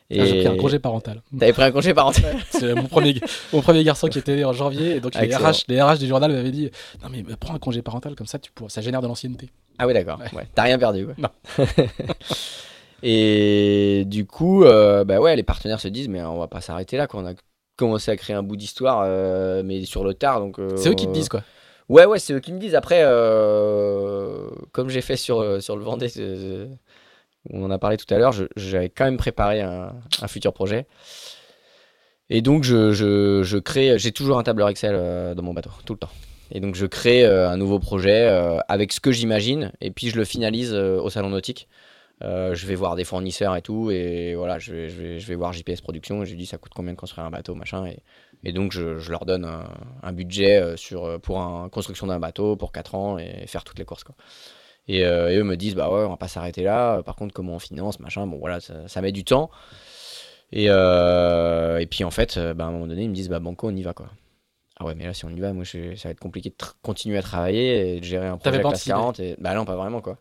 [0.10, 1.22] Et Ah, J'ai pris un congé parental.
[1.40, 2.36] T'avais pris un congé parental.
[2.50, 3.16] C'est mon premier,
[3.54, 4.98] mon premier garçon qui était né en janvier.
[4.98, 5.34] Et donc, les.
[5.34, 6.70] RH, les RH du journal m'avaient dit
[7.02, 9.50] Non, mais prends un congé parental, comme ça, tu pourras, ça génère de l'ancienneté.
[9.80, 10.20] Ah oui, d'accord.
[10.20, 10.40] Ouais.
[10.40, 10.48] Ouais.
[10.54, 11.08] T'as rien perdu.
[11.18, 11.30] Non.
[13.04, 16.98] et du coup, euh, bah ouais, les partenaires se disent, mais on va pas s'arrêter
[16.98, 17.08] là.
[17.08, 17.22] Quoi.
[17.22, 17.34] On a
[17.78, 20.42] commencé à créer un bout d'histoire, euh, mais sur le tard.
[20.42, 21.44] Donc, euh, C'est eux qui te disent, quoi.
[21.92, 22.74] Ouais, ouais, c'est eux qui me disent.
[22.76, 26.66] Après, euh, comme j'ai fait sur, euh, le Vendée, euh,
[27.50, 29.92] on en a parlé tout à l'heure, j'avais quand même préparé un,
[30.30, 30.88] futur projet.
[32.30, 36.10] Et donc, je, crée, j'ai toujours un tableur Excel dans mon bateau, tout le temps.
[36.52, 38.26] Et donc, je crée un nouveau projet
[38.70, 41.68] avec ce que j'imagine, et puis je le finalise au salon nautique.
[42.22, 46.26] je vais voir des fournisseurs et tout, et voilà, je vais, voir JPS Production, et
[46.26, 47.86] je lui dis ça coûte combien de construire un bateau, machin,
[48.44, 49.70] et donc je, je leur donne un,
[50.04, 53.86] un budget sur, pour la construction d'un bateau pour 4 ans et faire toutes les
[53.86, 54.04] courses.
[54.04, 54.16] Quoi.
[54.88, 55.06] Et, et,
[55.38, 58.00] eux me disent, bah ouais, on va pas s'arrêter là, par contre, comment on finance,
[58.00, 59.50] machin, bon voilà, ça, ça met du temps.
[60.52, 63.70] Et, et puis en fait, bah, à un moment donné, ils me disent, bah Banco,
[63.70, 64.10] on y va quoi.
[64.82, 67.20] Ah ouais, mais là, si on y va, moi, ça va être compliqué de continuer
[67.20, 69.20] à travailler et de gérer un projet classe 40.
[69.20, 69.36] Et...
[69.38, 70.18] Bah non, pas vraiment, quoi.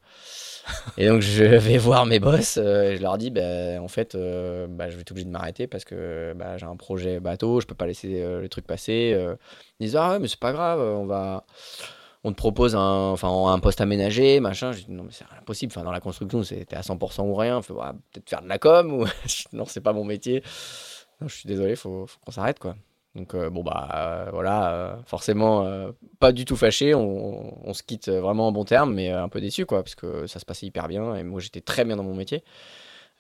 [0.97, 4.15] Et donc, je vais voir mes boss euh, et je leur dis, bah, en fait,
[4.15, 7.61] euh, bah, je vais être obligé de m'arrêter parce que bah, j'ai un projet bateau,
[7.61, 9.17] je peux pas laisser euh, le truc passer.
[9.79, 11.45] Ils disent, ah ouais, mais c'est pas grave, on va.
[12.23, 14.73] On te propose un, enfin, un poste aménagé, machin.
[14.73, 15.73] Je dis, non, mais c'est impossible.
[15.75, 17.63] Enfin, dans la construction, c'était à 100% ou rien.
[17.63, 19.07] Peut-être faire de la com ou.
[19.53, 20.43] non, c'est pas mon métier.
[21.23, 22.77] Je suis désolé, faut, faut qu'on s'arrête, quoi.
[23.17, 25.67] Donc euh, bon bah euh, voilà, euh, forcément
[26.21, 29.67] pas du tout fâché, on, se quitte vraiment en bon terme, mais un peu déçu
[29.67, 32.15] quoi, parce que ça se passait hyper bien et moi j'étais très bien dans mon
[32.15, 32.45] métier.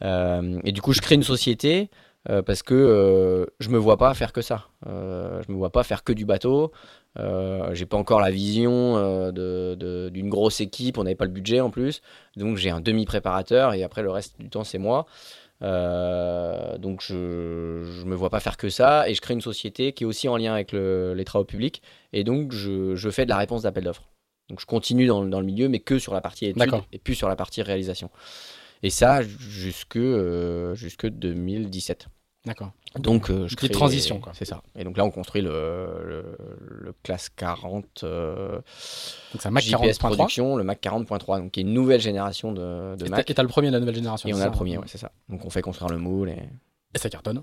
[0.03, 1.91] et du coup je crée une société
[2.25, 4.69] parce que je me vois pas faire que ça.
[4.87, 6.71] je me vois pas faire que du bateau.
[7.73, 8.95] j'ai pas encore la vision
[9.33, 12.01] d'une de, grosse équipe, on n'avait pas le budget en plus,
[12.37, 15.07] donc j'ai un demi préparateur et après le reste du temps c'est moi.
[15.63, 19.93] Euh, donc je ne me vois pas faire que ça et je crée une société
[19.93, 21.83] qui est aussi en lien avec les travaux publics
[22.13, 24.09] et donc je, je fais de la réponse d'appel d'offres.
[24.49, 27.15] Donc je continue dans, dans, le milieu mais que sur la partie études et plus
[27.15, 28.11] sur la partie réalisation.
[28.83, 32.09] Et ça jusque, euh, jusque 2017.
[32.47, 32.73] D'accord.
[32.99, 34.33] Donc, euh, je crée transition, quoi.
[34.35, 34.63] C'est ça.
[34.75, 36.25] Et donc là, on construit le,
[36.69, 38.03] le, classe 40.
[38.03, 38.63] Euh, donc
[39.41, 39.99] c'est un Mac 40.3.
[39.99, 43.31] production, le Mac 40.3, donc qui est une nouvelle génération de, de et Mac.
[43.31, 44.29] Et t'as le premier de la nouvelle génération.
[44.29, 45.13] Et on a le premier, ouais, c'est ça.
[45.29, 46.31] Donc on fait construire le moule.
[46.31, 46.49] Et,
[46.95, 47.43] et ça cartonne.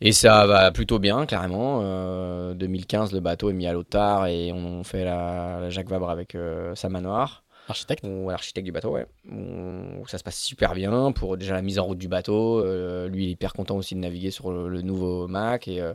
[0.00, 1.80] Et ça va plutôt bien, carrément.
[1.82, 6.10] Euh, 2015, le bateau est mis à l'eau tard et on fait la, Jacques Vabre
[6.10, 7.43] avec euh, sa manoir.
[7.68, 9.06] Architecte Ou architecte du bateau, ouais.
[9.30, 12.60] Où ça se passe super bien pour déjà la mise en route du bateau.
[12.60, 15.66] Euh, lui, il est hyper content aussi de naviguer sur le, nouveau Mac.
[15.68, 15.94] Et, euh,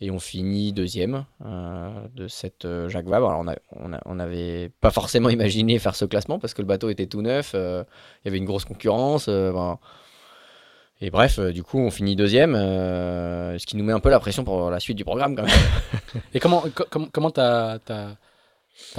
[0.00, 3.28] et on finit deuxième euh, de cette Jacques Vabre.
[3.28, 3.44] Alors,
[3.76, 7.22] on n'avait on, pas forcément imaginé faire ce classement parce que le bateau était tout
[7.22, 7.52] neuf.
[7.54, 7.84] Il
[8.24, 9.28] y avait une grosse concurrence.
[11.00, 14.42] et bref, du coup, on finit deuxième, ce qui nous met un peu la pression
[14.42, 15.60] pour la suite du programme quand même.
[16.34, 16.64] et comment
[17.12, 18.16] comment t'as T'as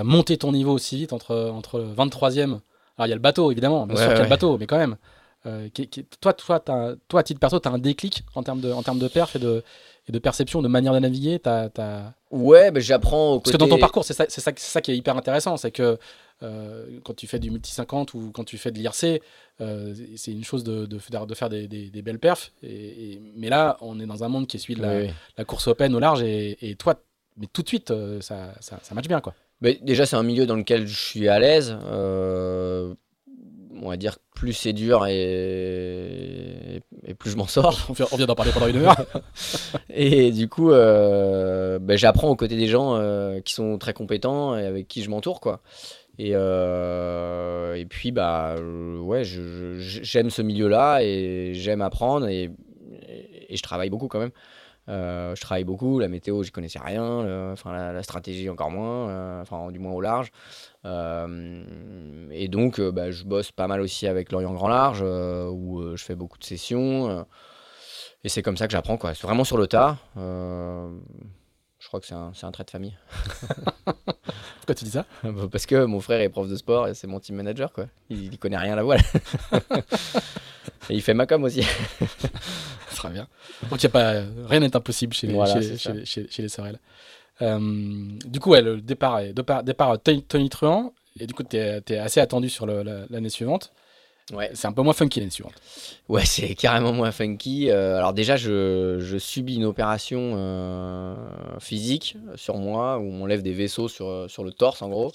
[0.04, 2.60] monté ton niveau aussi vite entre, entre 23e.
[2.98, 4.68] Alors, il y a le bateau, évidemment, bien sûr qu'il y a le bateau, mais
[4.68, 4.98] quand même.
[5.46, 5.70] Euh,
[6.20, 8.84] toi, toi, as, toi, à titre perso, tu as un déclic en termes de, en
[8.84, 9.64] termes de perf et de,
[10.08, 12.14] et de perception, de manière de naviguer as, as...
[12.30, 14.98] Ouais, mais j'apprends au Parce que dans ton parcours, c'est ça, ça, ça, qui est
[14.98, 15.56] hyper intéressant.
[15.56, 15.98] C'est que
[16.44, 19.22] euh, quand tu fais du multi 50 ou quand tu fais de l'IRC,
[19.62, 22.52] euh, c'est une chose de, de, de faire des, des, belles perfs.
[22.62, 25.68] Et, mais là, on est dans un monde qui est celui de la, la course
[25.68, 26.22] open au large.
[26.22, 26.96] Et, et, toi,
[27.38, 29.22] mais tout de suite, ça, ça, ça match bien.
[29.22, 31.78] quoi déjà, c'est un milieu dans lequel je suis à l'aise.
[31.86, 32.94] Euh,
[33.82, 37.90] on va dire plus c'est dur et, et plus je m'en sors.
[38.12, 38.96] On vient d'en parler pendant une heure.
[39.90, 44.58] et du coup, euh, ben, j'apprends aux côtés des gens euh, qui sont très compétents
[44.58, 45.40] et avec qui je m'entoure.
[45.40, 45.62] quoi.
[46.18, 48.56] Et, et puis, bah,
[49.02, 52.52] ouais, j'aime ce milieu-là et j'aime apprendre et,
[53.50, 54.32] et, je travaille beaucoup quand même.
[54.90, 59.42] Euh, je travaille beaucoup, la météo, j'y connaissais rien, enfin la, stratégie encore moins, euh,
[59.42, 60.32] enfin du moins au large.
[60.86, 66.04] Euh, et donc, bah, je bosse pas mal aussi avec l'Orient Grand Large, où je
[66.04, 67.26] fais beaucoup de sessions.
[68.24, 69.14] et c'est comme ça que j'apprends, quoi.
[69.14, 69.98] C'est vraiment sur le tas.
[71.80, 72.96] Je crois que c'est un, un, trait de famille.
[73.86, 75.06] Pourquoi tu dis ça
[75.52, 77.88] Parce que mon frère est prof de sport et c'est mon team manager, quoi.
[78.10, 79.02] Il, il connaît rien à la voile.
[80.90, 81.66] et il fait ma com aussi.
[82.96, 83.28] Très bien.
[83.70, 85.30] Donc, y a pas, rien n'est impossible chez,
[85.78, 86.80] chez, chez, chez, les Sorel.
[87.42, 87.60] Euh,
[88.26, 91.98] du coup, ouais, le départ, est, départ, départ Tony Truant, et du coup, tu es,
[91.98, 93.72] assez attendu sur l'année suivante.
[94.32, 94.52] Ouais.
[94.54, 95.56] C'est un peu moins funky l'année suivante.
[96.08, 97.70] Ouais, c'est carrément moins funky.
[97.70, 101.16] Euh, alors déjà, je, je, subis une opération euh,
[101.60, 105.12] physique sur moi où on lève des vaisseaux sur, sur le torse en gros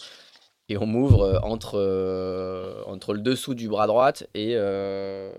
[0.69, 5.31] et on m'ouvre euh, entre, euh, entre le dessous du bras droite et, euh,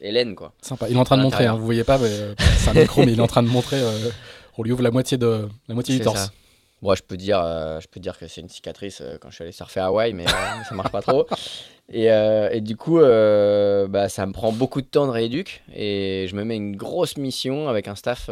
[0.00, 0.34] l'aine.
[0.34, 0.52] Quoi.
[0.62, 0.86] Sympa.
[0.88, 3.18] Il est en train de montrer, hein, vous voyez pas, c'est un micro, mais il
[3.18, 3.80] est en train de montrer.
[4.56, 6.32] on lui ouvre la moitié, de, la moitié du torse.
[6.82, 7.40] Bon, je peux dire,
[7.80, 10.26] je peux dire que c'est une cicatrice quand je suis allé surfer à Hawaï, mais
[10.26, 11.26] ça marche pas trop.
[11.92, 16.36] Et, et du coup, bah, ça me prend beaucoup de temps de rééduque et je
[16.36, 18.28] me mets une grosse mission avec un staff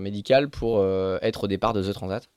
[0.00, 0.84] médical pour
[1.22, 2.28] être au départ de The Transat.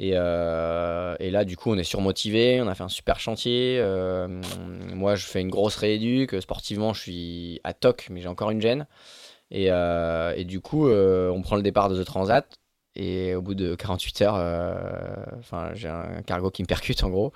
[0.00, 3.78] Euh, et, là, du coup, on est surmotivé, on a fait un super chantier.
[3.80, 4.28] Euh,
[4.94, 6.40] moi, je fais une grosse rééduque.
[6.40, 8.86] Sportivement, je suis à toc, mais j'ai encore une gêne.
[9.50, 12.46] Et, euh, du coup, on prend le départ de The Transat.
[12.96, 14.34] Et au bout de 48 heures,
[15.38, 17.32] enfin, j'ai un cargo qui me percute en gros.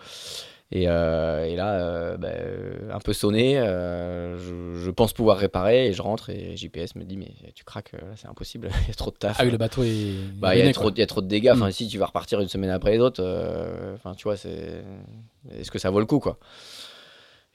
[0.72, 5.36] Et, euh, et là, euh, bah, euh, un peu sonné, euh, je, je pense pouvoir
[5.38, 8.88] réparer et je rentre et JPS me dit mais tu craques, là, c'est impossible, il
[8.88, 9.36] y a trop de taf.
[9.40, 10.14] Ah oui, le bateau est.
[10.36, 10.92] Bah, il y, a trop, quoi.
[10.94, 11.50] il y a trop de dégâts.
[11.52, 11.72] Enfin, Mm.
[11.72, 14.84] si tu vas repartir une semaine après les autres, euh, enfin, tu vois, c'est.
[15.58, 16.38] Est-ce que ça vaut le coup, quoi?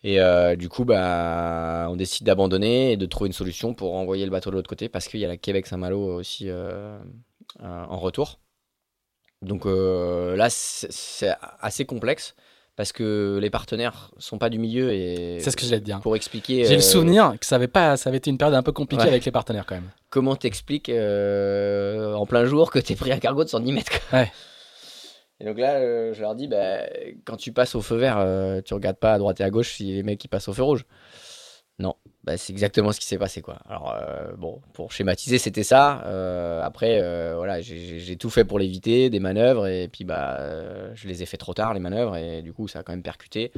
[0.03, 4.25] Et euh, du coup, bah, on décide d'abandonner et de trouver une solution pour envoyer
[4.25, 6.99] le bateau de l'autre côté parce qu'il y a la Québec-Saint-Malo aussi euh, euh,
[7.61, 8.39] en retour.
[9.41, 12.35] Donc euh, là, c'est assez complexe
[12.75, 15.99] parce que les partenaires sont pas du milieu et C'est ce que j'allais te dire.
[16.01, 16.65] pour expliquer.
[16.65, 18.71] J'ai le euh, souvenir que ça avait, pas, ça avait été une période un peu
[18.71, 19.09] compliquée Ouais.
[19.09, 19.89] avec les partenaires quand même.
[20.09, 23.91] comment t'expliques euh, en plein jour que t'es pris un cargo de 110 mètres.
[24.13, 24.31] Ouais.
[25.41, 26.79] Et donc là, euh, je leur dis, bah,
[27.25, 29.73] quand tu passes au feu vert, euh, tu regardes pas à droite et à gauche
[29.73, 30.85] si les mecs qui passent au feu rouge.
[31.77, 33.59] Non, bah, c'est exactement ce qui s'est passé quoi.
[33.67, 36.03] Alors euh, bon, pour schématiser, c'était ça.
[36.05, 41.07] Euh, après, euh, voilà, j'ai- tout fait pour l'éviter, des manœuvres, et puis bah, je
[41.07, 43.51] les ai fait trop tard les manœuvres, et du coup, ça a quand même percuté.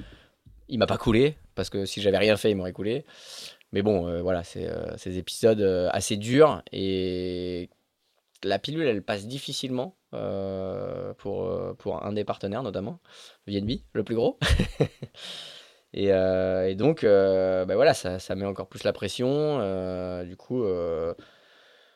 [0.69, 3.06] Il m'a pas coulé parce que si j'avais rien fait, il m'aurait coulé.
[3.73, 5.61] Mais bon, voilà, c'est ces épisodes
[5.91, 7.69] assez durs et
[8.44, 9.98] la pilule, elle passe difficilement
[11.19, 12.99] pour, pour un des partenaires, notamment,
[13.48, 14.39] VNB, le plus gros.
[15.93, 19.27] et, euh, et donc, euh, ben voilà, ça, ça met encore plus la pression.
[19.61, 20.64] euh, du coup,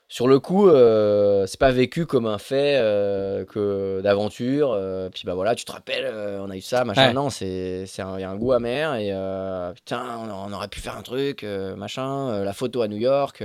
[0.07, 0.69] sur le coup,
[1.47, 2.75] c'est pas vécu comme un fait
[3.49, 4.77] que d'aventure.
[5.13, 6.11] puis bah voilà, tu te rappelles,
[6.41, 7.07] on a eu ça, machin.
[7.07, 7.13] Ouais.
[7.13, 9.11] Non, c'est c'est un, il y a un goût amer et
[9.75, 11.43] putain, on, on aurait pu faire un truc,
[11.77, 12.43] machin.
[12.43, 13.43] la photo à New York.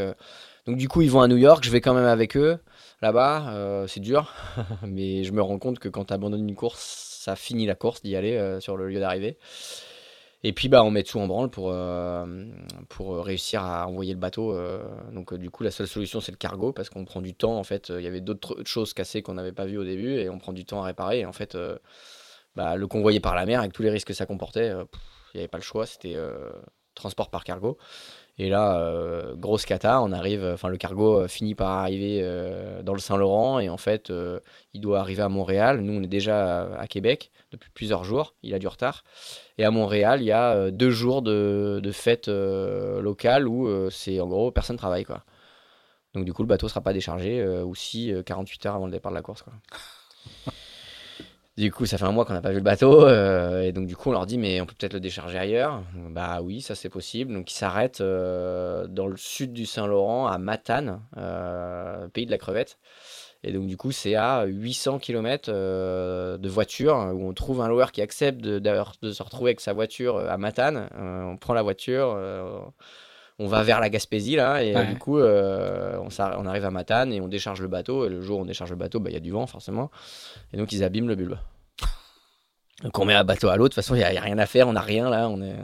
[0.66, 2.58] donc du coup, ils vont à New York, je vais quand même avec eux
[3.02, 3.84] là-bas.
[3.88, 4.32] c'est dur,
[4.82, 6.80] mais je me rends compte que quand tu abandonnes une course,
[7.20, 9.38] ça finit la course d'y aller sur le lieu d'arrivée.
[10.46, 12.24] Et puis bah on met tout en branle pour, euh,
[13.00, 14.52] réussir à envoyer le bateau.
[14.52, 14.80] euh.
[15.10, 17.58] donc euh, du coup la seule solution c'est le cargo parce qu'on prend du temps
[17.58, 17.88] en fait.
[17.88, 20.38] Il y avait d'autres tr- choses cassées qu'on n'avait pas vues au début et on
[20.38, 21.18] prend du temps à réparer.
[21.18, 21.58] Et en fait
[22.54, 25.40] bah, le convoyer par la mer avec tous les risques que ça comportait, il n'y
[25.40, 26.16] avait pas le choix, c'était
[26.94, 27.76] transport par cargo.
[28.38, 32.82] Et là, euh, grosse cata, on arrive, enfin le cargo euh, finit par arriver euh,
[32.82, 34.12] dans le Saint-Laurent et en fait
[34.74, 35.80] il doit arriver à Montréal.
[35.80, 39.04] Nous on est déjà à, Québec depuis plusieurs jours, il a du retard.
[39.56, 44.26] Et à Montréal, il y a deux jours de, de fête locale où c'est en
[44.26, 45.24] gros personne travaille quoi.
[46.14, 48.92] Donc du coup le bateau sera pas déchargé ou si euh, 48 heures avant le
[48.92, 49.52] départ de la course quoi.
[51.56, 53.86] Du coup, ça fait un mois qu'on n'a pas vu le bateau, euh, et donc
[53.86, 55.82] du coup, on leur dit, mais on peut peut-être le décharger ailleurs.
[56.10, 57.32] Bah oui, ça c'est possible.
[57.32, 62.36] Donc ils s'arrêtent euh, dans le sud du Saint-Laurent, à Matane, euh, pays de la
[62.36, 62.76] crevette.
[63.42, 67.90] Et donc du coup, c'est à 800 km de voiture, où on trouve un loueur
[67.90, 70.90] qui accepte de, de se retrouver avec sa voiture à Matane.
[70.98, 72.18] On prend la voiture,
[73.38, 74.86] on va vers la Gaspésie, là, et euh, Ouais.
[74.86, 78.06] du coup, euh, on, arrive à Matane et on décharge le bateau.
[78.06, 79.90] Et le jour où on décharge le bateau, bah, il y a du vent, forcément.
[80.52, 81.36] Et donc ils abîment le bulbe.
[82.82, 84.46] Donc on met un bateau à l'eau, de toute façon il n'y a rien à
[84.46, 85.28] faire, on n'a rien là.
[85.28, 85.54] On est...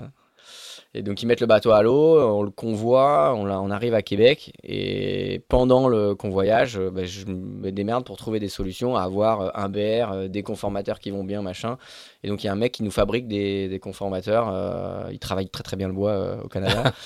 [0.95, 4.53] Et donc ils mettent le bateau à l'eau, on le convoie, on, arrive à Québec.
[4.63, 9.41] Et pendant le convoyage, euh, bah, je me démerde pour trouver des solutions, à avoir
[9.41, 11.79] euh, un BR, euh, des conformateurs qui vont bien, machin.
[12.23, 15.19] Et donc il y a un mec qui nous fabrique des, des conformateurs, euh, il
[15.19, 16.93] travaille très très bien le bois euh, au Canada.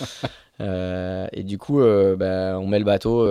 [0.59, 3.27] Euh, et du coup, bah, on met le bateau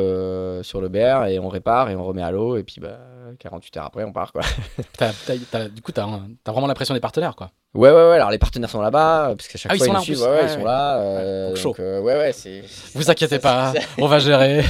[0.62, 2.56] sur le BR et on répare et on remet à l'eau.
[2.56, 3.00] Et puis bah,
[3.40, 4.42] 48 heures après, on part quoi.
[5.74, 7.52] Du coup, t'as as vraiment l'impression des partenaires, quoi.
[7.74, 8.16] Ouais, ouais, ouais.
[8.16, 10.18] Alors les partenaires sont là-bas, euh, parce qu'à chaque Ah, ils fois sont là, suivent.
[10.18, 10.24] plus.
[10.26, 11.00] Ouais, ouais, Ouais, ils sont là.
[11.00, 11.76] euh, donc chaud.
[11.80, 12.64] euh, ouais, ouais, c'est.
[12.94, 14.64] Vous inquiétez pas, on va gérer.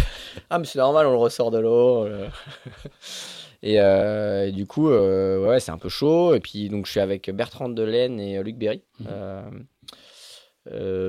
[0.49, 2.07] Ah, mais c'est normal, on le ressort de l'eau.
[3.63, 6.33] et, euh, et du coup, ouais, c'est un peu chaud.
[6.35, 8.81] Et puis, donc, je suis avec Bertrand Delaine et Luc Berry.
[8.99, 9.65] Mhm.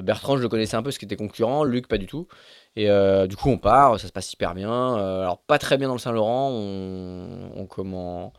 [0.02, 1.64] Bertrand, je le connaissais un peu parce qu'il était concurrent.
[1.64, 2.28] Luc, pas du tout.
[2.76, 4.70] Et euh, du coup, on part, ça se passe hyper bien.
[4.70, 6.50] Euh, alors, pas très bien dans le Saint-Laurent.
[6.52, 8.32] On, on comment.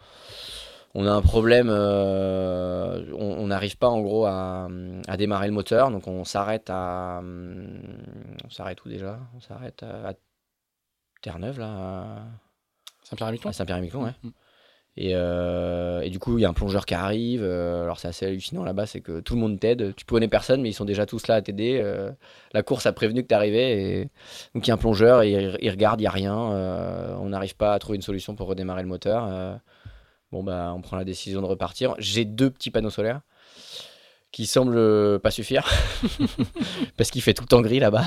[1.00, 4.68] On a un problème, euh, on n'arrive pas en gros à,
[5.08, 9.20] à démarrer le moteur, donc on s'arrête à, on s'arrête où déjà?
[9.36, 10.14] On s'arrête à, à
[11.22, 12.26] Terre-Neuve là,
[13.04, 14.16] Saint-Pierre-et-Miquelon à Saint-Pierre-et-Miquelon, ouais.
[14.24, 14.30] Mm.
[15.00, 17.44] Et, euh, et du coup, il y a un plongeur qui arrive.
[17.44, 19.94] euh, alors, c'est assez hallucinant là-bas, c'est que tout le monde t'aide.
[19.96, 21.80] Tu connais personne, mais ils sont déjà tous là à t'aider.
[21.84, 22.12] euh,
[22.54, 24.10] la course a prévenu que t'arrivais.
[24.56, 26.36] Donc, il y a un plongeur, il, il regarde, il n'y a rien.
[26.36, 29.60] on n'arrive pas à trouver une solution pour redémarrer le moteur.
[30.32, 31.94] bon, bah, on prend la décision de repartir.
[32.00, 33.22] J'ai deux petits panneaux solaires
[34.32, 35.68] qui semblent pas suffire
[36.98, 38.06] parce qu'il fait tout le temps gris là-bas.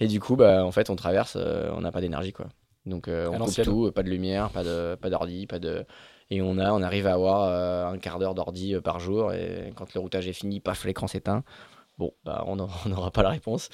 [0.00, 2.46] Et du coup, bah, en fait, on traverse, on n'a pas d'énergie, quoi.
[2.86, 5.84] Donc, euh, on coupe tout, pas de lumière, pas de pas d'ordi, pas de.
[6.30, 9.32] Et on a, on arrive à avoir euh, un quart d'heure d'ordi euh, par jour.
[9.34, 11.44] Et quand le routage est fini, paf, l'écran s'éteint.
[11.98, 13.68] Bon, bah, on n'aura pas la réponse.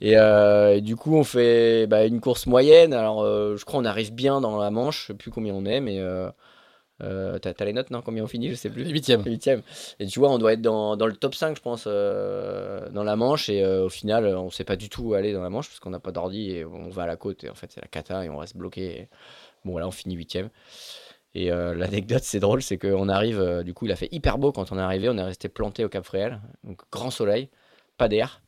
[0.00, 2.92] Et, euh, et du coup, on fait bah, une course moyenne.
[2.92, 5.02] Alors, je crois on arrive bien dans la manche.
[5.02, 6.00] Je sais plus combien on est, mais
[7.02, 8.88] euh, T'as t'as les notes, non Combien on finit Je sais plus.
[8.88, 9.22] Huitième.
[9.22, 9.62] Huitième.
[9.98, 13.04] Et tu vois, on doit être dans, dans le top 5, je pense, euh, dans
[13.04, 13.48] la Manche.
[13.48, 15.80] Et euh, au final, on sait pas du tout où aller dans la Manche parce
[15.80, 17.44] qu'on n'a pas d'ordi et on va à la côte.
[17.44, 19.00] Et en fait, c'est la cata et on reste bloqué.
[19.00, 19.08] Et
[19.64, 20.50] Bon, là, on finit huitième.
[21.34, 24.52] Et euh, l'anecdote, c'est drôle, c'est qu'on arrive, du coup, il a fait hyper beau
[24.52, 25.08] quand on est arrivé.
[25.08, 26.40] On est resté planté au Cap Fréhel.
[26.64, 27.48] Donc, grand soleil,
[27.96, 28.42] pas d'air,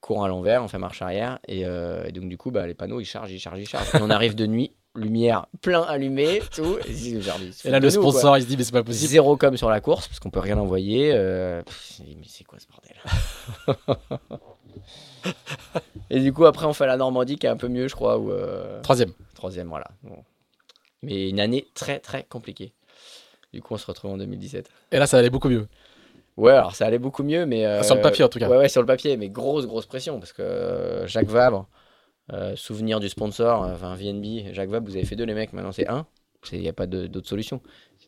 [0.00, 1.38] courant à l'envers, on fait marche arrière.
[1.46, 3.94] Et, euh, et donc, du coup, bah, les panneaux, ils chargent, ils chargent, ils chargent.
[3.94, 6.78] Et on arrive de nuit, lumière plein allumée, tout.
[6.88, 7.90] Et, genre, là, le quoi.
[7.90, 9.08] sponsor, il se dit, mais c'est pas possible.
[9.10, 11.10] Zéro com sur la course parce qu'on peut rien envoyer.
[11.14, 12.96] euh, pff, mais c'est quoi ce bordel?
[16.10, 18.18] Et du coup, après, on fait la Normandie qui est un peu mieux, je crois.
[18.18, 19.12] Ou, euh, Troisième.
[19.34, 19.86] Troisième, voilà.
[20.02, 20.16] Bon.
[21.02, 22.72] Mais une année très très compliquée.
[23.52, 24.68] Du coup, on se retrouve en 2017.
[24.92, 25.66] Et là, ça allait beaucoup mieux.
[26.36, 27.66] Ouais, alors ça allait beaucoup mieux, mais.
[27.66, 28.48] euh, Sur le papier, en tout cas.
[28.48, 31.66] Ouais, ouais, sur le papier, mais grosse, grosse pression parce que euh, Jacques Vabre,
[32.32, 35.72] euh, souvenir du sponsor, enfin VNB, Jacques Vabre, vous avez fait deux, les mecs, maintenant
[35.72, 36.06] c'est un.
[36.52, 37.60] Il n'y a pas d'autre solution.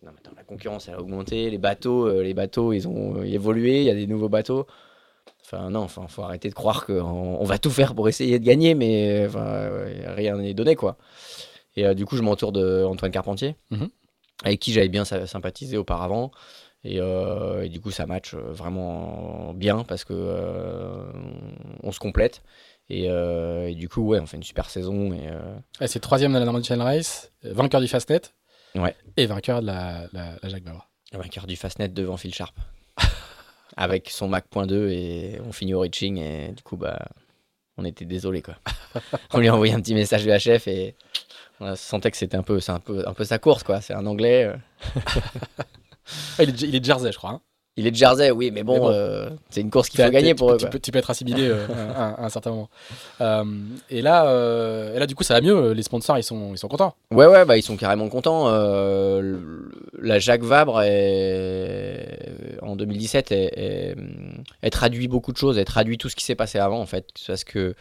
[0.02, 3.18] Non, mais attends, la concurrence, elle a augmenté, les bateaux, euh, les bateaux, ils ont
[3.18, 4.66] euh, évolué, il y a des nouveaux bateaux.
[5.44, 8.44] Enfin, non, enfin, faut arrêter de croire qu'on on va tout faire pour essayer de
[8.44, 9.68] gagner, mais enfin,
[10.16, 10.96] rien n'est donné, quoi.
[11.76, 13.88] Et du coup, je m'entoure de Antoine Carpentier, Mhm.
[14.44, 16.30] avec qui j'avais bien sy- sympathisé auparavant.
[16.84, 21.06] Et, et du coup, ça match vraiment bien parce que
[21.82, 22.42] on se complète.
[22.94, 25.14] Et, euh, et du coup, ouais, on fait une super saison.
[25.14, 28.20] Et, euh, c'est troisième de la Normandie Channel Race, euh, vainqueur du Fastnet.
[28.74, 28.94] Ouais.
[29.16, 30.88] Et vainqueur de la, la, la Jacques Vabre.
[31.12, 32.54] vainqueur du Fastnet devant Phil Sharp.
[33.78, 36.18] avec son Mac.2 et on finit au reaching.
[36.18, 36.98] Et du coup, bah,
[37.78, 38.56] on était désolé quoi.
[39.32, 40.94] on lui a envoyé un petit message VHF et
[41.60, 43.80] on sentait que c'était un peu, un peu, un peu sa course quoi.
[43.80, 44.44] C'est un anglais.
[44.44, 44.56] euh.
[46.40, 47.30] Il, est, il est de Jersey, je crois.
[47.30, 47.40] hein.
[47.78, 50.48] Il est de Jersey, oui, mais bon, euh, c'est une course qu'il faut gagner pour
[50.48, 50.56] tu, eux.
[50.56, 50.70] peux- tu quoi.
[50.72, 51.66] peux, tu peux être assimilé euh,
[51.96, 52.68] à, un certain moment.
[53.22, 53.44] Euh,
[53.88, 54.24] et, là,
[54.94, 55.72] et là, du coup, ça va mieux.
[55.72, 56.94] Les sponsors, ils sont, ils sont contents.
[57.10, 58.50] Ouais, ouais, bah, ils sont carrément contents.
[59.98, 63.96] La Jacques Vabre, est- en 2017, est- est-
[64.60, 65.56] elle traduit beaucoup de choses.
[65.56, 67.06] Elle traduit tout ce qui s'est passé avant, en fait.
[67.26, 67.74] Parce que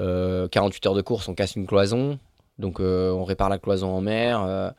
[0.00, 2.18] euh, 48 heures de course, on casse une cloison.
[2.58, 4.72] Donc, on répare la cloison en mer.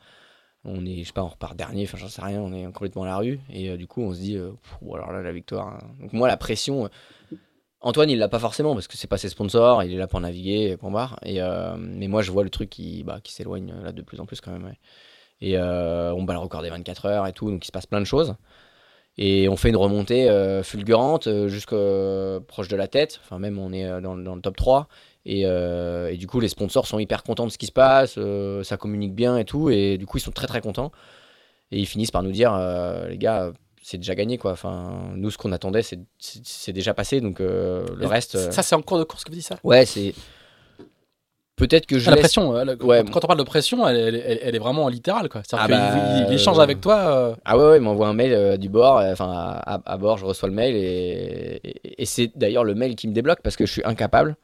[0.64, 2.40] On est, je sais pas, on repart dernier, enfin, j'en sais rien.
[2.40, 3.40] On est complètement à la rue.
[3.50, 4.52] Et euh, du coup, on se dit, euh,
[4.94, 5.68] alors là, la victoire.
[5.68, 5.78] hein.
[6.00, 6.84] Donc, moi, la pression.
[6.86, 6.88] euh,
[7.80, 10.18] Antoine, il l'a pas forcément parce que c'est pas ses sponsors, il est là pour
[10.20, 11.18] naviguer, barre.
[11.22, 14.20] Et euh, mais moi, je vois le truc qui, bah, qui s'éloigne là de plus
[14.20, 14.72] en plus quand même.
[15.42, 18.00] Et on bat le record des 24 heures et tout, donc il se passe plein
[18.00, 18.36] de choses.
[19.18, 20.28] Et on fait une remontée
[20.64, 21.76] fulgurante jusqu'à
[22.48, 23.20] proche de la tête.
[23.22, 24.88] Enfin, même on est dans, dans le top 3.
[25.26, 28.16] Et, euh, et du coup, les sponsors sont hyper contents de ce qui se passe.
[28.18, 29.70] euh, ça communique bien et tout.
[29.70, 30.92] Et du coup, ils sont très très contents.
[31.70, 33.50] Et ils finissent par nous dire, euh, les gars,
[33.82, 34.52] c'est déjà gagné quoi.
[34.52, 37.20] Enfin, nous, ce qu'on attendait, c'est- déjà passé.
[37.22, 38.50] Donc le Et reste.
[38.52, 39.56] Ça, c'est en cours de course que vous dites ça?
[39.64, 40.14] Ouais, c'est.
[41.56, 42.22] Peut-être que je Ah, La laisse.
[42.24, 43.04] pression, Ouais.
[43.12, 45.28] quand on parle de pression, elle, elle- est vraiment littérale.
[45.28, 45.42] Quoi.
[45.48, 47.36] C'est-à-dire Ah bah, échange avec toi.
[47.44, 50.48] Ah ouais, ouais, il m'envoie un mail du bord, enfin à, à- bord, je reçois
[50.48, 51.60] le mail et-
[52.02, 54.36] et c'est d'ailleurs le mail qui me débloque parce que je suis incapable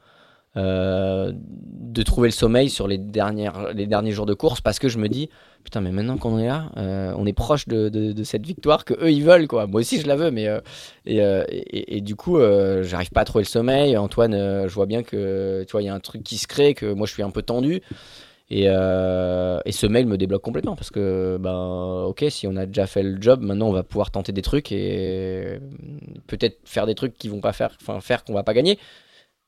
[0.57, 4.89] euh, de trouver le sommeil sur les, dernières, les derniers jours de course parce que
[4.89, 5.31] je me dis
[5.63, 9.13] putain mais maintenant qu'on est là, euh, on est proche de, cette victoire que eux
[9.13, 9.69] ils veulent quoi.
[9.69, 10.61] Moi aussi je la veux mais euh,
[11.07, 12.39] et, du coup
[12.83, 13.97] j'arrive pas à trouver le sommeil.
[13.97, 16.75] Antoine, je vois bien que tu vois il y a un truc qui se crée
[16.75, 17.81] que moi je suis un peu tendu.
[18.53, 22.89] Et, et ce mail me débloque complètement parce que, ben, ok, si on a déjà
[22.89, 25.61] fait le job, maintenant on va pouvoir tenter des trucs et
[26.27, 28.79] peut-être faire des trucs qui vont pas faire, enfin, faire qu'on va pas gagner.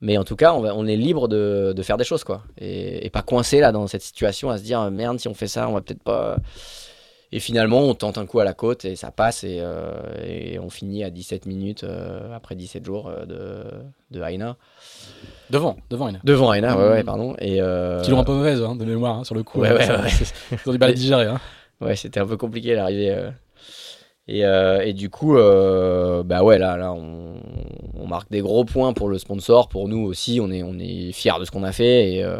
[0.05, 2.43] Mais en tout cas, on, va, on est libre de, de faire des choses, quoi.
[2.59, 5.47] Et, et pas coincé là dans cette situation à se dire merde, si on fait
[5.47, 6.35] ça, on va peut-être pas.
[7.31, 9.93] Et finalement, on tente un coup à la côte et ça passe et, euh,
[10.23, 13.63] et on finit à 17 minutes euh, après 17 jours euh, de,
[14.19, 14.55] de Aina.
[15.49, 16.21] devant, devant, il y en a.
[16.25, 16.91] Devant Aina, ouais, Mm.
[16.91, 17.35] ouais, pardon.
[17.39, 19.61] Et, euh, Qui l'ont un peu mauvaise hein, de mémoire hein, sur le coup.
[19.61, 20.09] Ouais, hein, ouais, ouais.
[20.63, 21.25] Ils ont du mal à digérer.
[21.25, 21.39] Hein.
[21.81, 23.29] Ouais, c'était un peu compliqué l'arrivée.
[24.29, 24.33] Euh.
[24.33, 27.35] Et, euh, et du coup, euh, bah ouais, là, là on,
[27.95, 30.39] on marque des gros points pour le sponsor, pour nous aussi.
[30.41, 32.13] On est, on est fiers de ce qu'on a fait.
[32.13, 32.39] Et, euh,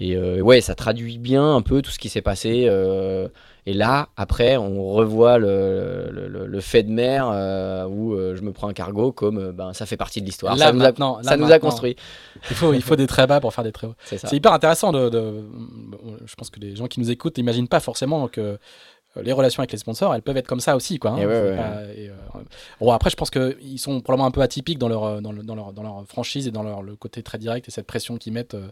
[0.00, 2.66] et euh, ouais, ça traduit bien un peu tout ce qui s'est passé.
[2.68, 3.28] euh.
[3.64, 7.26] et là, après, on revoit le, le, le- le fait de mer
[7.88, 10.54] où je me prends un cargo comme ben, ça fait partie de l'histoire.
[10.58, 10.84] Ça, nous a,
[11.20, 11.96] là, ça nous a maintenant, construit.
[12.50, 13.94] Il faut, il faut des très bas pour faire des très hauts.
[14.04, 15.44] C'est hyper intéressant de, de-
[16.26, 18.58] Je pense que les gens qui nous écoutent n'imaginent pas forcément que
[19.22, 20.98] les relations avec les sponsors, elles peuvent être comme ça aussi.
[20.98, 21.16] Quoi, hein.
[21.18, 21.56] Et ouais, C'est ouais.
[21.56, 22.40] pas- et, euh,
[22.80, 25.42] bon, après, je pense qu'ils sont probablement un peu atypiques dans leur, euh, dans, le-
[25.42, 28.16] dans leur, dans leur franchise et dans leur, le côté très direct et cette pression
[28.16, 28.54] qu'ils mettent.
[28.54, 28.68] euh,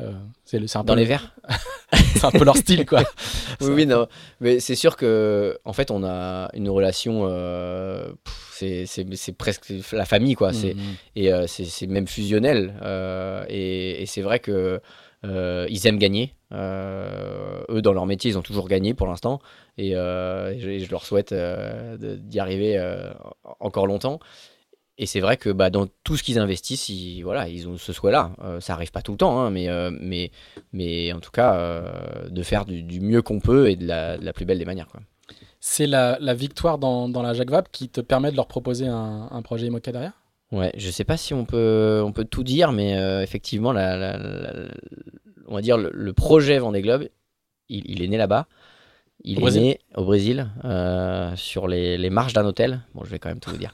[0.00, 0.12] euh,
[0.46, 1.34] c'est le- Dans peu- les verres
[1.92, 2.86] c'est un peu leur style.
[2.86, 3.02] Quoi.
[3.60, 4.08] Oui, oui, non.
[4.40, 7.26] Mais c'est sûr que, en fait, on a une relation.
[7.28, 8.10] euh,
[8.52, 10.52] c'est- c'est c'est presque la famille, quoi.
[10.52, 10.80] C'est Mhm.
[11.16, 12.74] et euh, c'est même fusionnel.
[12.82, 14.80] euh, et et c'est vrai que
[15.24, 16.34] ils aiment gagner.
[16.52, 19.40] eux, dans leur métier, ils ont toujours gagné pour l'instant.
[19.78, 22.78] Et, je, leur souhaite d'y arriver
[23.60, 24.20] encore longtemps.
[24.98, 27.92] Et c'est vrai que bah, dans tout ce qu'ils investissent, ils, voilà, ils ont ce
[27.92, 28.32] souhait-là.
[28.44, 30.30] Euh, ça arrive pas tout le temps, hein, mais, euh, mais,
[30.72, 34.44] mais en tout cas, euh, de faire du, mieux qu'on peut et de la, plus
[34.44, 34.86] belle des manières.
[35.60, 39.28] C'est la, victoire dans, dans la Jacques Vabre qui te permet de leur proposer un,
[39.30, 40.21] un projet IMOCA derrière?
[40.52, 42.92] Ouais, je sais pas si on peut, on peut tout dire, mais
[43.22, 44.28] effectivement, la,
[45.48, 47.08] on va dire le, projet Vendée Globe,
[47.68, 48.46] il, il est né là-bas.
[49.24, 52.80] Il est né au Brésil, euh, sur les, les, marches d'un hôtel.
[52.92, 53.72] Bon, je vais quand même tout vous dire.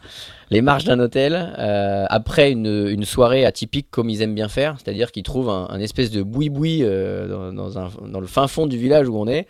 [0.50, 4.76] Les marches d'un hôtel, euh, après une, une, soirée atypique comme ils aiment bien faire,
[4.76, 8.66] c'est-à-dire qu'ils trouvent un, espèce de boui-boui euh, dans, dans, un, dans, le fin fond
[8.66, 9.46] du village où on est,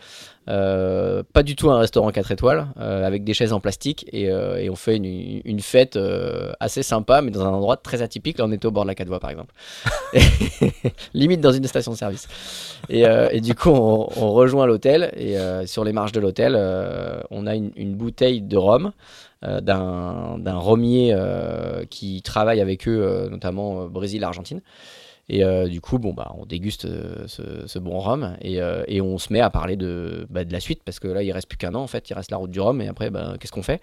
[0.49, 4.31] euh, pas du tout un restaurant 4 étoiles, euh, avec des chaises en plastique, et,
[4.31, 5.99] euh, et on fait une, une fête
[6.61, 8.39] assez sympa, mais dans un endroit très atypique.
[8.39, 9.55] Là, on était au bord de la 4 voies, par exemple.
[11.15, 12.29] Limite dans une station de service.
[12.89, 16.57] Et, et du coup, on, on rejoint l'hôtel, et sur les marches de l'hôtel,
[17.31, 18.93] on a une, une, bouteille de rhum.
[19.43, 21.17] d'un romier
[21.91, 24.61] qui travaille avec eux, notamment Brésil, Argentine.
[25.29, 29.03] Et euh, du coup, bon, bah, on déguste euh, ce, bon rhum et, euh, et,
[29.03, 31.49] on se met à parler de, bah, de la suite parce que là, il reste
[31.49, 33.53] plus qu'un an en fait, il reste la route du rhum et après, bah, qu'est-ce
[33.53, 33.83] qu'on fait?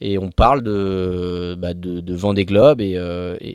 [0.00, 2.92] Et on parle de, bah, de, de Vendée Globe et,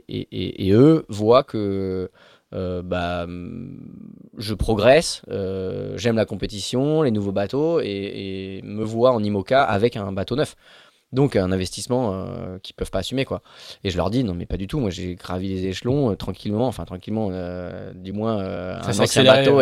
[0.09, 2.11] et, eux voient que
[2.51, 3.25] bah,
[4.37, 5.21] je progresse,
[5.95, 10.57] j'aime la compétition, les nouveaux bateaux et, me voient en IMOCA avec un bateau neuf.
[11.13, 13.43] Donc un investissement euh, qu'ils peuvent pas assumer quoi.
[13.83, 14.79] Et je leur dis non mais pas du tout.
[14.79, 19.61] Moi j'ai gravi les échelons euh, tranquillement, enfin tranquillement, euh, du moins un ancien bateau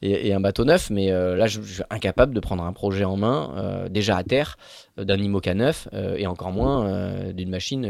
[0.00, 0.88] et, un, bateau neuf.
[0.88, 4.56] Mais là je, suis incapable de prendre un projet en main déjà à terre
[4.96, 7.86] d'un IMOCA neuf et encore moins d'une machine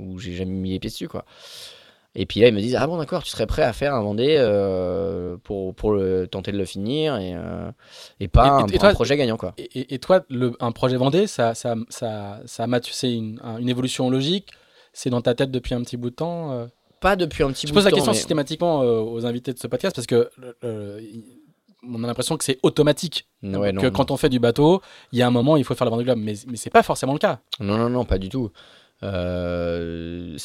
[0.00, 1.24] où j'ai jamais mis les pieds dessus quoi.
[2.16, 4.02] Et puis là, ils me disent Ah bon, d'accord, tu serais prêt à faire un
[4.02, 7.70] Vendée euh, pour, pour le, tenter de le finir et, euh,
[8.20, 9.36] et pas un, projet gagnant.
[9.36, 9.54] Quoi.
[9.58, 14.48] Et, toi, le, un projet Vendée, ça, ça, ça, ça c'est une, une, évolution logique?
[14.92, 16.66] C'est dans ta tête depuis un petit bout de temps euh?
[17.00, 17.80] Pas depuis un petit bout de temps.
[17.80, 20.30] Je pose la question systématiquement aux invités de ce podcast parce que
[21.86, 23.26] on a l'impression que c'est automatique.
[23.42, 24.80] que quand on fait du bateau,
[25.12, 26.18] il y a un moment, il faut faire le Vendée Globe.
[26.18, 27.40] Mais, mais c'est pas forcément le cas.
[27.60, 28.50] Non, non, non, pas du tout.
[29.02, 30.36] Euh,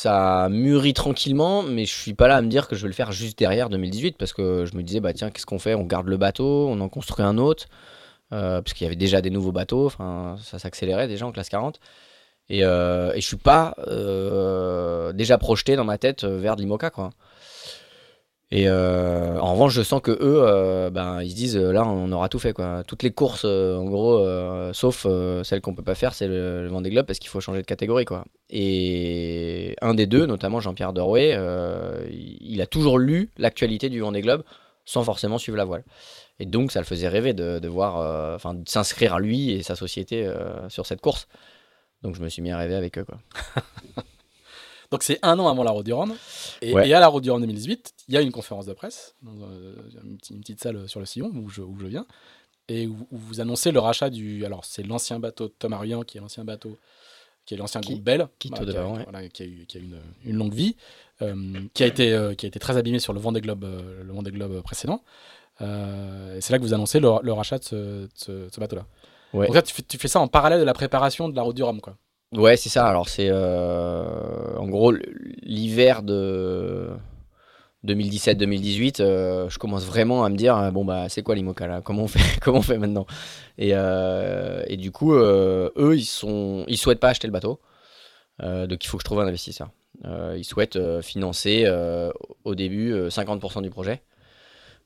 [0.00, 2.94] ça mûrit tranquillement, mais je suis pas là à me dire que je vais le
[2.94, 5.74] faire juste derrière 2018 parce que je me disais, bah tiens, qu'est-ce qu'on fait?
[5.74, 7.66] On garde le bateau, on en construit un autre,
[8.32, 11.80] euh, parce qu'il y avait déjà des nouveaux bateaux, ça s'accélérait déjà en classe 40.
[12.48, 16.90] Et, euh, et je suis pas euh, déjà projeté dans ma tête vers de l'IMOCA,
[16.90, 17.10] quoi.
[18.52, 22.10] Et euh, en revanche, je sens que eux, euh, ben, ils se disent là, on
[22.10, 22.82] aura tout fait quoi.
[22.84, 25.06] Toutes les courses, euh, en gros, sauf
[25.44, 28.04] celle qu'on peut pas faire, c'est le, Vendée Globe parce qu'il faut changer de catégorie
[28.04, 28.24] quoi.
[28.48, 31.38] Et un des deux, notamment Jean-Pierre Dorouet,
[32.10, 34.42] il a toujours lu l'actualité du Vendée Globe
[34.84, 35.84] sans forcément suivre la voile.
[36.40, 40.28] Et donc, ça le faisait rêver de, de voir, enfin, s'inscrire lui et sa société
[40.68, 41.28] sur cette course.
[42.02, 43.18] Donc, je me suis mis à rêver avec eux quoi.
[44.90, 46.14] Donc c'est un an avant la Route du Rhum.
[46.62, 49.32] Et, à la Route du Rhum 2018, il y a une conférence de presse, dans
[49.32, 52.06] euh, une, petite, salle sur le sillon où je, où je viens,
[52.68, 54.44] et où, vous annoncez le rachat du.
[54.44, 56.76] Alors c'est l'ancien bateau de Thomas Ruyant, qui est l'ancien bateau,
[57.46, 60.36] qui est l'ancien groupe Bell, qui, qui, a, qui, a, eu, qui a une, une,
[60.36, 60.76] longue vie,
[61.22, 61.34] euh,
[61.72, 64.32] qui, a été, euh, qui a été très abîmé sur le Vendée Globe, le Vendée
[64.32, 65.04] Globe précédent.
[65.60, 68.86] et c'est là que vous annoncez le, le rachat de ce, ce, bateau-là.
[69.34, 71.54] Donc là, tu fais, tu fais, ça en parallèle de la préparation de la Route
[71.54, 71.96] du Rhum, quoi.
[72.32, 72.86] Ouais, c'est ça.
[72.86, 74.92] Alors, c'est euh, en gros
[75.42, 76.90] l'hiver de
[77.84, 79.00] 2017-2018.
[79.02, 81.80] Euh, je commence vraiment à me dire bon, bah, c'est quoi l'IMOCA là?
[81.82, 83.06] Comment on fait, comment on fait maintenant?
[83.58, 87.60] Et, euh, et, du coup, eux, ils sont, ils souhaitent pas acheter le bateau.
[88.40, 89.70] donc, il faut que je trouve un investisseur.
[90.36, 91.68] ils souhaitent financer
[92.44, 94.02] au début 50% du projet.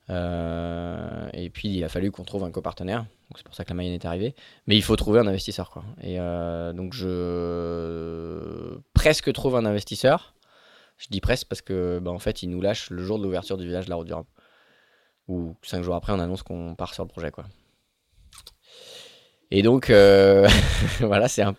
[0.09, 3.05] Euh, et puis il a fallu qu'on trouve un copartenaire.
[3.35, 4.35] C'est pour ça que la Mayenne est arrivée.
[4.67, 5.71] Mais il faut trouver un investisseur.
[5.71, 5.83] Quoi.
[6.01, 10.35] Et euh, donc je presque trouve un investisseur.
[10.97, 13.57] Je dis presque parce que bah, en fait il nous lâche le jour de l'ouverture
[13.57, 14.25] du village de la Route du Rhum.
[15.27, 17.31] Ou cinq jours après on annonce qu'on part sur le projet.
[17.31, 17.45] Quoi.
[19.51, 20.47] Et donc euh,
[20.99, 21.55] voilà, c'est un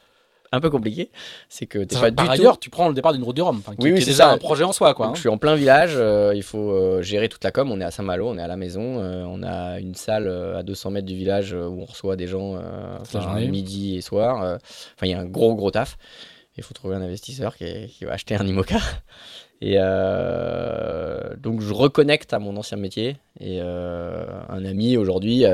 [0.53, 1.11] un peu compliqué,
[1.49, 3.93] c'est que t'es pas par ailleurs, tu prends le départ d'une route du Rhum, oui,
[3.93, 5.07] oui, c'est ça un projet en soi, quoi.
[5.07, 5.13] Hein.
[5.15, 7.71] Je suis en plein village, euh, il faut euh, gérer toute la com.
[7.71, 10.63] On est à Saint-Malo, on est à la maison, euh, on a une salle à
[10.63, 12.59] 200 mètres du village où on reçoit des gens
[13.49, 14.37] midi et soir.
[14.39, 15.97] Enfin, il y a un gros gros taf.
[16.57, 18.79] Il faut trouver un investisseur qui, qui va acheter un IMOCA.
[19.63, 25.45] Et donc je reconnecte à mon ancien métier et un ami aujourd'hui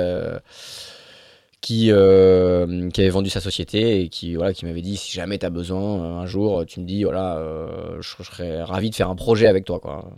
[1.62, 5.38] qui, euh, qui avait vendu sa société et qui, voilà, qui m'avait dit si jamais
[5.38, 8.94] tu as besoin euh, un jour, tu me dis voilà, euh, je, serais ravi de
[8.94, 9.80] faire un projet avec toi.
[9.80, 10.10] Quoi.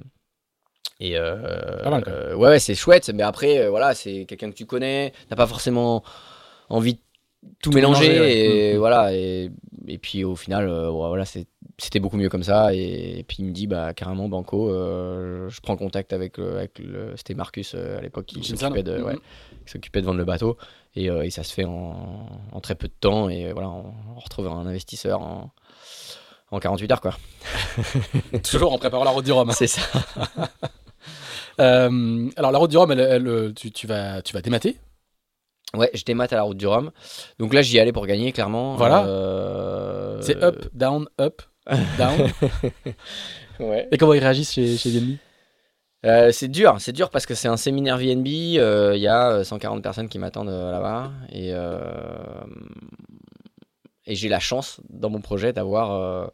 [1.00, 2.02] Et mal,
[2.36, 6.02] ouais, ouais, c'est chouette, mais après, voilà, c'est quelqu'un que tu connais, t'as pas forcément
[6.70, 7.00] envie de
[7.62, 8.36] tout, mélanger, mélanger, ouais.
[8.36, 8.78] et Mm, mm.
[8.78, 9.14] voilà.
[9.14, 9.50] Et,
[9.86, 12.74] et puis au final, euh, ouais, voilà, c'était beaucoup mieux comme ça.
[12.74, 16.78] Et, et puis il me dit, bah carrément, Banco, euh, je prends contact avec avec
[16.78, 19.16] le c'était Marcus euh, à l'époque qui s'occupait de, ouais,
[19.66, 20.56] qui s'occupait de vendre le bateau,
[20.96, 23.92] et, euh, et ça se fait en, en très peu de temps, et voilà, on,
[24.16, 25.50] on retrouve un investisseur en,
[26.50, 27.14] en 48 heures, quoi.
[28.50, 29.50] Toujours en préparant la route du Rhum.
[29.52, 29.82] C'est ça.
[31.60, 34.76] Euh, alors la route du Rhum, elle, elle, euh, tu, tu vas, tu vas démater?
[35.72, 36.90] Ouais, je démate à la route du Rhum.
[37.38, 38.74] Donc là, j'y allais pour gagner, clairement.
[38.74, 39.06] Voilà.
[39.06, 41.42] Euh, C'est up, down, up,
[41.96, 42.28] down.
[43.60, 43.86] Ouais.
[43.92, 45.16] Et comment ils réagissent chez, chez VNB
[46.05, 48.26] Euh, c'est dur, c'est dur parce que c'est un séminaire VNB.
[48.59, 51.12] euh, Il y a euh, 140 personnes qui m'attendent euh, là-bas.
[51.32, 51.78] Et, euh,
[54.06, 56.26] j'ai la chance dans mon projet d'avoir euh,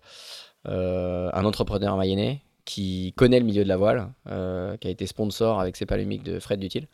[0.68, 5.06] euh, un entrepreneur mayennais qui connaît le milieu de la voile, euh, qui a été
[5.06, 6.86] sponsor avec ses palumiques de Fred Dutil.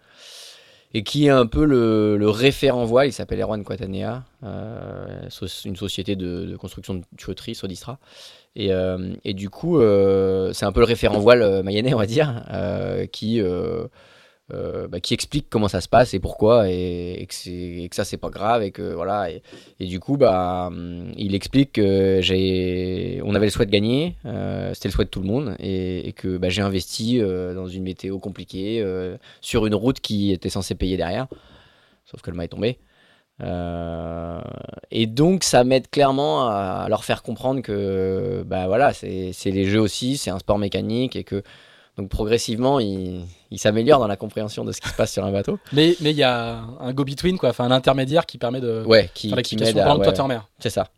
[0.95, 5.29] Et qui est un peu le, référent voile, il s'appelle Erwan Quatanea, euh,
[5.65, 7.99] une société de, construction de tuyauterie, Sodistra.
[8.55, 12.07] Et, euh, et du coup, euh, c'est un peu le référent voile mayennais, on va
[12.07, 12.43] dire,
[13.13, 13.43] qui,
[14.55, 18.31] euh, bah, qui explique comment ça se passe et pourquoi, et, que, ça, c'est pas
[18.31, 18.63] grave.
[18.63, 22.21] Et, que, voilà, et, du coup, bah, hum, il explique que
[23.23, 26.13] on avait le souhait de gagner, euh, c'était le souhait de tout le monde, et,
[26.17, 30.51] que bah, j'ai investi euh, dans une météo compliquée, euh, sur une route qui était
[30.51, 31.27] censée payer derrière,
[32.05, 32.79] sauf que le mât est tombé.
[34.91, 39.67] Et donc ça m'aide clairement à, à leur faire comprendre que bah voilà c'est les
[39.67, 41.43] jeux aussi c'est un sport mécanique et que
[41.97, 43.25] donc progressivement ils
[43.57, 45.59] s'améliorent dans la compréhension de ce qui se passe sur un bateau.
[45.73, 49.11] Mais mais il y a un go-between, quoi, enfin un intermédiaire qui permet de ouais
[49.15, 50.49] qui, faire qui m'aide Par toi, t'es en mer.
[50.59, 50.89] c'est ça.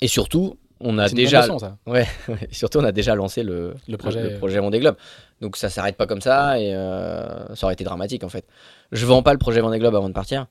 [0.00, 1.76] Et surtout on a C'est une bonne déjà leçon, ça.
[1.86, 4.22] ouais, ouais, surtout on a déjà lancé le Le projet.
[4.22, 4.96] le, projet Vendée Globe.
[5.40, 8.46] Donc ça s'arrête pas comme ça et euh, ça aurait été dramatique en fait.
[8.92, 10.46] Je vends pas le projet Vendée Globe avant de partir.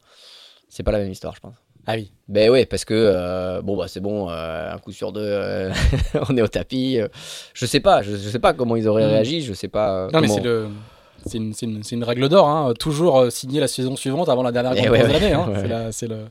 [0.69, 1.55] C'est pas la même histoire je pense
[1.87, 2.11] Ah oui.
[2.27, 5.71] Ben ouais, parce que euh, bon bah c'est bon, euh, un coup sur deux, euh,
[6.29, 6.99] on est au tapis.
[6.99, 7.07] euh,
[7.53, 9.09] je sais pas, je, je sais pas comment ils auraient Mm.
[9.09, 10.05] réagi, je sais pas.
[10.05, 10.67] euh, Non, mais c'est le.
[11.27, 12.73] C'est une, règle d'or, hein.
[12.79, 15.33] toujours signer la saison suivante avant la dernière Eh ouais, course de ouais, l'année.
[15.33, 15.47] hein.
[15.85, 15.89] ouais.
[15.91, 16.25] C'est le,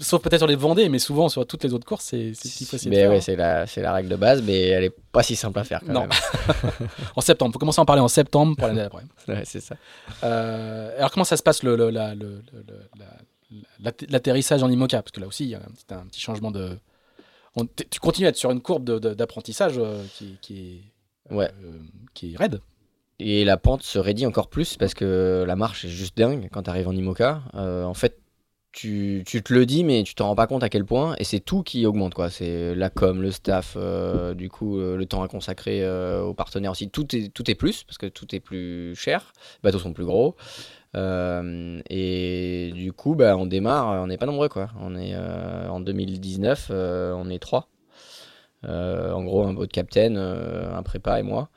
[0.00, 2.90] Sauf peut-être sur les Vendées, mais souvent sur toutes les autres courses, c'est essayer de
[2.90, 3.64] Ben ouais, hein.
[3.66, 6.00] c'est la, règle de base, mais elle est pas si simple à faire quand Non.
[6.00, 6.10] même.
[7.16, 9.04] En septembre, faut commencer à en parler en septembre pour l'année d'après.
[9.28, 9.76] Ouais, c'est ça.
[10.24, 13.24] Euh, alors comment ça se passe le, le- la- le- le- le- la- l'atte-
[14.08, 16.50] l'atterrissage en IMOCA Parce que là aussi, il y a un petit, un petit changement
[16.50, 16.78] de...
[17.56, 20.58] on- tu continues à être sur une courbe d'apprentissage euh, qui, qui
[21.30, 21.50] est, Ouais.
[21.64, 21.78] euh,
[22.14, 22.60] qui est raide.
[23.18, 26.62] Et la pente se raidit encore plus parce que la marche est juste dingue quand
[26.62, 27.42] tu arrives en IMOCA.
[27.54, 28.18] Euh, en fait,
[28.72, 31.14] tu, tu te le dis, mais tu t'en rends pas compte à quel point.
[31.18, 32.30] Et c'est tout qui augmente, quoi.
[32.30, 36.34] C'est la com, le staff, euh, du coup, euh, le temps à consacrer euh, aux
[36.34, 36.88] partenaires aussi.
[36.88, 39.32] Tout est, tout est plus parce que tout est plus cher.
[39.62, 40.34] Les bateaux sont plus gros.
[40.96, 44.68] Euh, et du coup, bah, on démarre, on n'est pas nombreux, quoi.
[44.80, 47.68] On est euh, en 2019, euh, on est trois.
[48.64, 51.48] Euh, en gros, un boat captain, euh, un prépa et moi.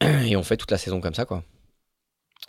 [0.26, 1.42] Et on fait toute la saison comme ça, quoi.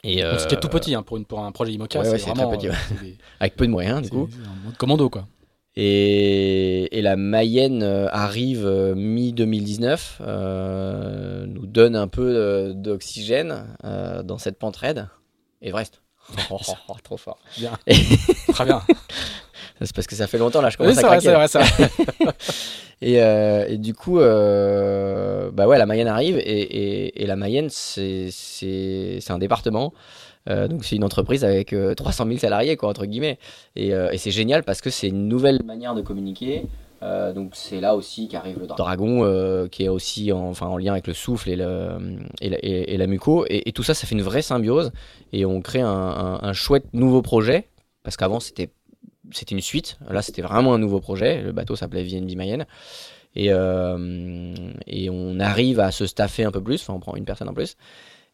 [0.03, 2.17] Qui est tout euh, petit hein, pour, une, pour un projet IMOCA, ouais, c'est ouais,
[2.19, 2.51] c'est vraiment...
[2.51, 2.75] petit, ouais.
[2.75, 4.29] euh, c'est des- avec peu de moyens, du coup.
[4.31, 5.27] c'est un mode commando, quoi.
[5.75, 13.65] Et, et la Mayenne euh, arrive euh, mi-2019, euh, nous donne un peu euh, d'oxygène
[13.83, 15.07] euh, dans cette pente raide.
[15.65, 16.01] Everest.
[16.49, 17.37] Oh, oh, oh, trop fort.
[17.57, 17.73] Bien.
[17.87, 17.95] Et-
[18.53, 18.81] Très bien.
[19.81, 21.31] C'est parce que ça fait longtemps là, je Oui, commence c'est à craquer.
[21.33, 22.33] vrai, c'est vrai.
[23.01, 27.35] Et, euh, et du coup, euh, bah ouais, la Mayenne arrive et, et- et la
[27.35, 28.29] Mayenne, c'est
[29.29, 29.93] un département.
[30.49, 33.37] Euh, donc c'est une entreprise avec euh, 300 000 salariés, quoi, entre guillemets.
[33.75, 36.63] Et, et c'est génial parce que c'est une nouvelle manière de communiquer.
[37.05, 40.77] Euh, donc c'est là aussi qu'arrive le dragon, euh, qui est aussi en, enfin, en
[40.77, 41.97] lien avec le souffle et, le,
[42.41, 43.45] et, la, muco.
[43.49, 44.91] Et, tout ça, ça fait une vraie symbiose.
[45.31, 47.69] Et on crée un chouette nouveau projet.
[48.03, 48.69] Parce qu'avant, c'était
[49.31, 49.97] c'était une suite.
[50.09, 51.41] Là, c'était vraiment un nouveau projet.
[51.41, 52.65] Le bateau s'appelait VNB Mayenne.
[53.35, 54.55] Et, euh,
[54.87, 56.81] et on arrive à se staffer un peu plus.
[56.81, 57.75] Enfin, on prend une personne en plus.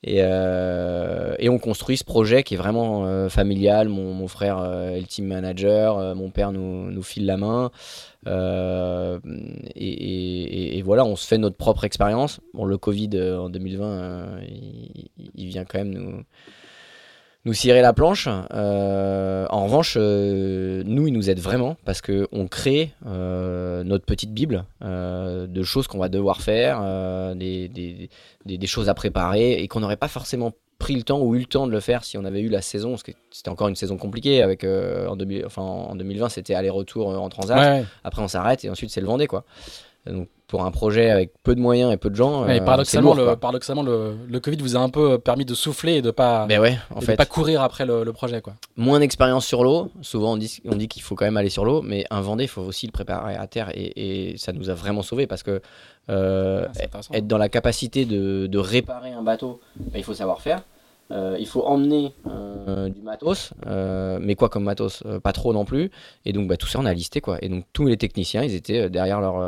[0.03, 3.87] Et, euh, et on construit ce projet qui est vraiment euh, familial.
[3.87, 5.97] Mon, frère euh, est le team manager.
[5.99, 7.71] euh, mon père nous, file la main.
[9.75, 12.39] Et, et- voilà, on se fait notre propre expérience.
[12.53, 16.23] Bon, le Covid en 2020, euh, il, il vient quand même nous,
[17.45, 18.27] nous cirer la planche.
[18.53, 24.31] Euh, en revanche, euh, nous, il nous aide vraiment parce qu'on crée euh, notre petite
[24.33, 26.81] Bible de choses qu'on va devoir faire,
[27.35, 28.09] des, des-
[28.45, 31.39] des- des choses à préparer et qu'on n'aurait pas forcément pris le temps ou eu
[31.39, 33.67] le temps de le faire si on avait eu la saison, parce que c'était encore
[33.67, 37.85] une saison compliquée avec en, 2000 enfin, en 2020 c'était aller-retour en transat, ouais.
[38.03, 39.43] après on s'arrête et ensuite c'est le Vendée quoi.
[40.05, 42.43] Donc, pour un projet avec peu de moyens et peu de gens.
[42.43, 43.39] Euh, paradoxalement, lourd, le, quoi.
[43.39, 46.57] paradoxalement le, le Covid vous a un peu permis de souffler et de pas, Mais
[46.57, 48.41] ouais, en et de fait, pas courir après le, le projet.
[48.41, 48.55] Quoi.
[48.75, 49.91] moins d'expérience sur l'eau.
[50.01, 52.43] Souvent, on dit, on dit qu'il faut quand même aller sur l'eau, mais un Vendée,
[52.45, 53.69] il faut aussi le préparer à terre.
[53.75, 55.61] Et, et ça nous a vraiment sauvés parce que
[56.09, 60.41] euh, Ah, être dans la capacité de, de réparer un bateau, bah, il faut savoir
[60.41, 60.63] faire.
[61.11, 65.65] Euh, il faut emmener euh, du matos, euh, mais quoi comme matos Pas trop non
[65.65, 65.91] plus.
[66.25, 67.37] Et donc bah, tout ça, on a listé quoi.
[67.41, 69.39] Et donc tous les techniciens, ils étaient derrière leur,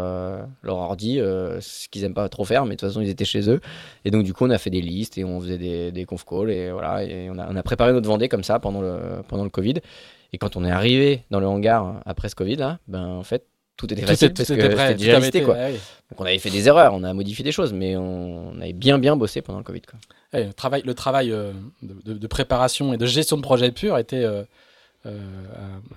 [0.61, 3.49] leur ordi, ce qu'ils aiment pas trop faire, mais de toute façon, ils étaient chez
[3.49, 3.61] eux.
[4.05, 6.25] Et donc du coup, on a fait des listes et on faisait des, des conf
[6.25, 7.03] calls et voilà.
[7.03, 9.75] Et on a, on a préparé notre Vendée comme ça pendant le, pendant le Covid.
[10.33, 13.45] Et quand on est arrivé dans le hangar après ce Covid là, ben en fait
[13.77, 15.55] tout était Tout facile était- parce tout que était c'était tout déjà listé quoi.
[15.57, 15.79] ah oui.
[16.11, 18.99] Donc on avait fait des erreurs, on a modifié des choses, mais on, avait bien
[18.99, 19.81] bien bossé pendant le Covid.
[19.81, 19.99] Quoi.
[20.33, 21.51] Ouais, le travail, le travail euh,
[21.81, 24.43] de, de- de préparation et de gestion de projet pur a été, euh,
[25.05, 25.19] euh,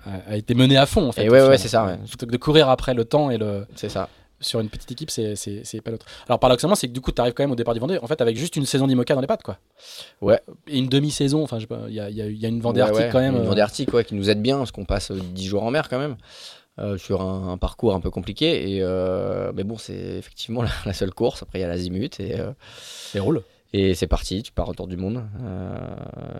[0.05, 1.07] a, a été mené à fond.
[1.07, 1.97] En fait, Et ouais, ouais, c'est ça, ouais.
[2.07, 4.09] Plutôt que de courir après le temps et le, C'est ça.
[4.41, 6.05] sur une petite équipe, c'est pas l'autre.
[6.27, 8.07] Alors paradoxalement, c'est que du coup, tu arrives quand même au départ du Vendée, en
[8.07, 9.57] fait, avec juste une saison d'Imoca dans les pattes, quoi.
[10.21, 10.39] Ouais.
[10.67, 12.59] Et une demi-saison, enfin, je sais pas, il y a, y a- y a une
[12.61, 13.35] Vendée Arctique quand même.
[13.35, 15.71] Une Vendée Arctique ouais, qui nous aide bien parce qu'on passe euh, 10 jours en
[15.71, 16.17] mer quand même.
[16.79, 20.69] Euh, sur un, un parcours un peu compliqué et euh, mais bon c'est effectivement la,
[20.85, 22.51] la seule course après il y a l'azimut et, euh,
[23.15, 23.41] et roule.
[23.73, 25.23] et c'est parti tu pars autour du monde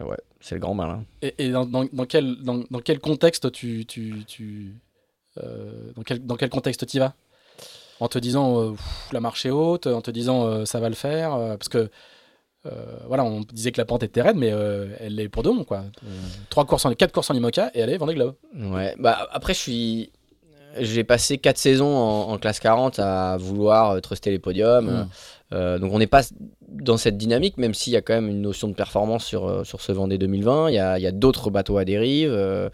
[0.06, 3.52] ouais c'est le grand malin Et, et dans, dans- dans quel, dans, dans quel contexte
[3.52, 3.86] tu.
[3.86, 4.76] tu, tu
[5.36, 7.14] dans, quel, dans quel contexte tu vas?
[8.00, 10.90] En te disant euh, Pff, la marche est haute, en te disant euh, ça va
[10.90, 11.90] le faire euh, Parce que.
[13.08, 14.48] voilà, on disait que la pente était raide, mais
[15.00, 15.80] elle est pour deux, quoi.
[16.04, 16.10] Euh,
[16.50, 18.36] Trois courses en, quatre courses en IMOCA et elle est Vendée Globe.
[18.56, 20.12] Ouais, bah après je suis
[20.80, 24.86] j'ai passé 4 saisons en, en classe 40 à vouloir euh, truster les podiums.
[24.86, 25.10] Mm.
[25.54, 26.24] Euh, donc on n'est pas
[26.68, 29.64] dans cette dynamique, même s'il y a quand même une notion de performance sur, euh,
[29.64, 30.70] sur ce Vendée 2020.
[30.70, 32.32] Il y a, d'autres bateaux à dérive.
[32.32, 32.70] euh,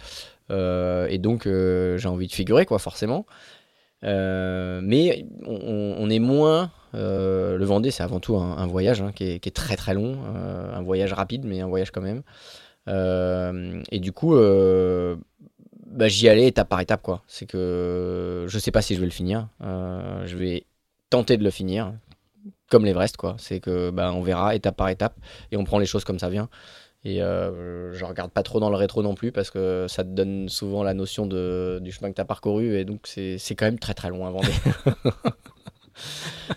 [0.51, 3.25] euh, et donc euh, j'ai envie de figurer, quoi, forcément.
[4.03, 6.71] Euh, mais on, est moins.
[6.93, 9.77] euh, le Vendée, c'est avant tout un, un voyage hein, qui, est, qui est très
[9.77, 10.17] très long.
[10.35, 12.23] euh, un voyage rapide, mais un voyage quand même.
[12.89, 15.15] Euh, et du coup, euh,
[15.93, 17.01] bah, j'y allais étape par étape.
[17.01, 17.21] quoi.
[17.27, 19.47] C'est que je sais pas si je vais le finir.
[19.63, 20.65] Euh, je vais
[21.09, 21.93] tenter de le finir.
[22.69, 23.35] Comme l'Everest, quoi.
[23.37, 25.15] C'est que bah, on verra étape par étape
[25.51, 26.49] et on prend les choses comme ça vient.
[27.05, 30.09] Et euh, je regarde pas trop dans le rétro non plus parce que ça te
[30.09, 33.55] donne souvent la notion de, du chemin que tu as parcouru et donc c'est c'est
[33.55, 34.47] quand même très très loin à Vendée.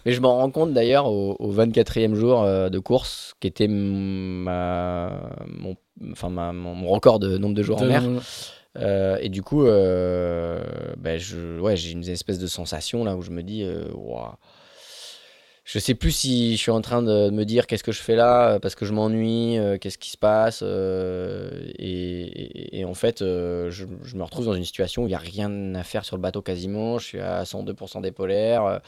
[0.06, 3.68] Mais je m'en rends compte d'ailleurs au, au 24e jour euh, de course qui était
[3.68, 5.10] ma,
[5.46, 5.76] mon,
[6.12, 8.02] enfin ma- mon, record de nombre de jours en mer.
[8.78, 10.62] Euh, et du coup, euh,
[10.97, 14.39] ben, je, ouais, j'ai une espèce de sensation là où je me dis, euh, Ouah.
[15.65, 18.16] je sais plus si je suis en train de me dire qu'est-ce que je fais
[18.16, 20.62] là euh, parce que je m'ennuie, qu'est-ce qui se passe.
[21.78, 23.85] et, en fait, je,
[24.15, 26.43] me retrouve dans une situation où il n'y a rien à faire sur le bateau
[26.43, 26.98] quasiment.
[26.98, 28.81] Je suis à 102% des polaires.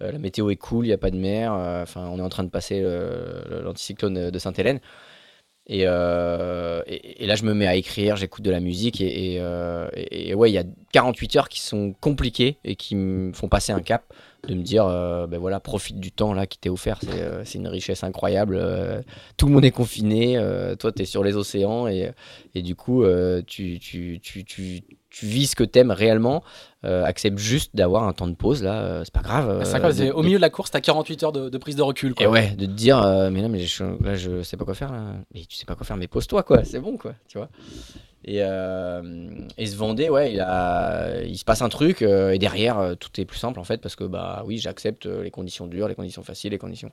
[0.00, 1.52] la météo est cool, il n'y a pas de mer.
[1.52, 2.82] Enfin, on est en train de passer
[3.50, 4.80] l'anticyclone de Sainte-Hélène.
[5.68, 9.00] Et, euh, et, là, je me mets à écrire, j'écoute de la musique.
[9.00, 9.88] Et, euh,
[10.34, 13.80] ouais, il y a 48 heures qui sont compliquées et qui me font passer un
[13.80, 14.12] cap
[14.48, 16.98] de me dire euh, ben voilà, profite du temps là qui t'est offert.
[17.44, 18.60] C'est une richesse incroyable.
[19.36, 20.36] tout le monde est confiné.
[20.80, 21.86] toi, tu sur les océans.
[21.86, 22.12] Et,
[22.56, 23.04] du coup,
[23.46, 26.42] tu, tu vis ce que t'aimes réellement.
[26.84, 28.80] Euh, accepte juste d'avoir un temps de pause là.
[28.82, 29.62] euh, c'est pas grave.
[29.64, 31.76] C'est euh, de- au de- milieu de la course, t'as 48 heures de, de prise
[31.76, 32.14] de recul.
[32.14, 32.24] Quoi.
[32.26, 33.00] et ouais, de te dire,
[33.30, 34.90] mais non, mais je, là, je sais pas quoi faire.
[34.92, 35.00] Là.
[35.34, 36.64] Mais tu sais pas quoi faire, mais pose-toi, quoi.
[36.64, 37.14] C'est bon, quoi.
[37.28, 37.48] Tu vois.
[38.24, 42.02] Et, et se Vendée, ouais, il, a, il se passe un truc.
[42.02, 45.66] et derrière, tout est plus simple, en fait, parce que, bah oui, j'accepte les conditions
[45.66, 46.90] dures, les conditions faciles, les conditions.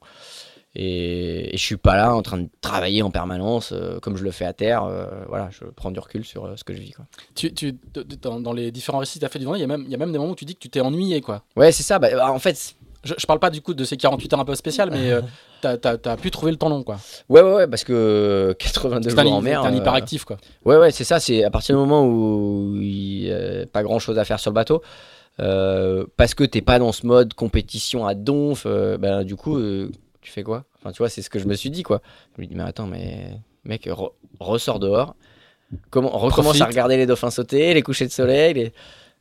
[0.75, 4.23] Et, et je suis pas là en train de travailler en permanence, euh, comme je
[4.23, 4.83] le fais à terre.
[4.83, 7.05] euh, voilà, je prends du recul sur euh, ce que je vis, quoi.
[7.35, 7.75] Tu, tu-
[8.21, 9.83] dans, dans les différents récits que tu as fait du Vendée, il y, a même-
[9.85, 11.21] il y a même des moments où tu dis que tu t'es ennuyé.
[11.21, 11.43] quoi.
[11.55, 11.97] Ouais, c'est ça.
[11.97, 14.45] Bah, bah, en fait, Je, je parle pas du coup de ces 48 heures un
[14.45, 15.21] peu spéciales, mais euh,
[15.61, 16.83] t'as as, pu trouver le temps long.
[16.83, 16.99] quoi.
[17.29, 19.61] ouais, ouais, ouais, parce que 82 C'est un, jours en mer.
[19.61, 20.23] t'es un hyperactif.
[20.25, 20.37] Quoi.
[20.65, 21.19] Ouais, ouais, c'est ça.
[21.19, 24.51] C'est à partir du moment où il n'y a pas grand chose à faire sur
[24.51, 24.83] le bateau,
[25.39, 29.57] euh, parce que t'es pas dans ce mode compétition à donf, ben, du coup,
[30.21, 30.65] tu fais quoi?
[30.77, 32.01] Enfin, tu vois, c'est ce que je me suis dit, quoi.
[32.37, 33.31] Je me dis, mais attends, mais
[33.63, 35.15] mec, re- ressors dehors,
[35.89, 36.61] comment, recommence Profite.
[36.61, 38.53] à regarder les dauphins sauter, les couchers de soleil.
[38.53, 38.73] les-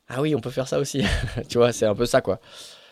[0.09, 1.03] Ah oui, on peut faire ça aussi.
[1.49, 2.41] tu vois, c'est un peu ça, quoi.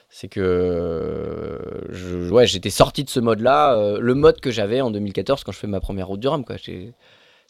[0.09, 1.59] C'est que
[1.91, 5.53] je, ouais, j'étais sorti de ce mode-là, euh, le mode que j'avais en 2014 quand
[5.53, 6.57] je fais ma première route du Rhum, quoi.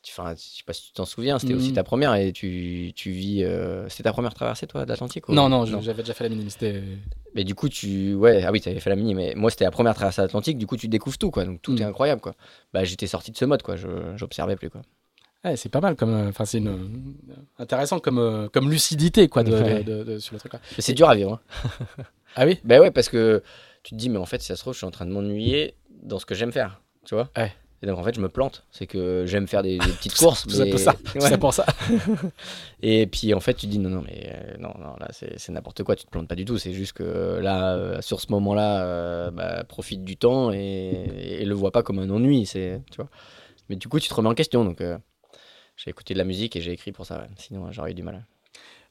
[0.09, 1.75] Enfin, je sais pas si tu t'en souviens, c'était aussi Mhm.
[1.75, 3.43] ta première et tu, tu vis.
[3.45, 6.49] euh, c'était ta première traversée, toi, de l'Atlantique Non, non, j'avais déjà fait la minime.
[6.49, 6.83] C'était.
[7.35, 8.15] Mais du coup, tu.
[8.15, 10.59] Ouais, ah oui, tu avais fait la mini, mais moi, c'était la première traversée atlantique,
[10.59, 11.45] du coup, tu découvres tout, quoi.
[11.45, 11.79] Donc tout Mhm.
[11.81, 12.35] est incroyable, quoi.
[12.73, 13.77] Bah, j'étais sorti de ce mode, quoi.
[13.77, 14.83] Je J'observais plus, quoi.
[15.45, 16.15] Ouais, c'est pas mal comme.
[16.15, 17.15] euh, Enfin, c'est une-
[17.59, 19.85] intéressant comme, euh, comme lucidité, quoi, de, Ouais.
[19.85, 20.41] de- sur le.
[20.53, 21.35] Mais c'est dur à vivre.
[21.35, 22.05] hein.
[22.37, 22.59] Ah oui?
[22.65, 23.43] Ben ouais, parce que
[23.83, 25.11] tu te dis, mais en fait, si ça se trouve, je suis en train de
[25.13, 26.81] m'ennuyer dans ce que j'aime faire.
[27.05, 27.53] Tu vois Ouais.
[27.83, 28.65] Et donc, en fait, je me plante.
[28.71, 30.49] C'est que j'aime faire des, des petites courses.
[30.49, 30.95] Ça mais- pour ça.
[31.15, 31.39] Ouais.
[31.39, 31.67] pour ça.
[32.83, 35.39] Et puis, en fait, tu te dis, non, non, mais euh, non, non, là, c'est
[35.39, 35.97] c'est n'importe quoi.
[35.97, 36.59] Tu te plantes pas du tout.
[36.59, 41.45] C'est juste que là, euh, sur ce moment-là, euh, bah, profite du temps et, et
[41.45, 42.47] le vois pas comme un ennui.
[42.47, 43.09] C'est, tu vois.
[43.69, 44.65] Mais du coup, tu te remets en question.
[44.65, 44.83] Donc,
[45.77, 47.19] j'ai écouté de la musique et j'ai écrit pour ça.
[47.19, 47.29] ouais.
[47.37, 48.25] Sinon, j'aurais eu du mal.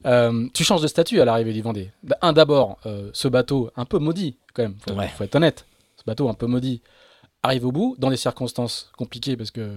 [0.04, 1.90] Euh, tu changes de statut à l'arrivée du Vendée.
[2.02, 5.08] Bah, Un, d'abord, euh, ce bateau un peu maudit, quand même, faut, Ouais.
[5.08, 5.64] faut être honnête.
[5.96, 6.82] Ce bateau un peu maudit
[7.46, 9.70] arrive au bout, dans des circonstances compliquées, parce que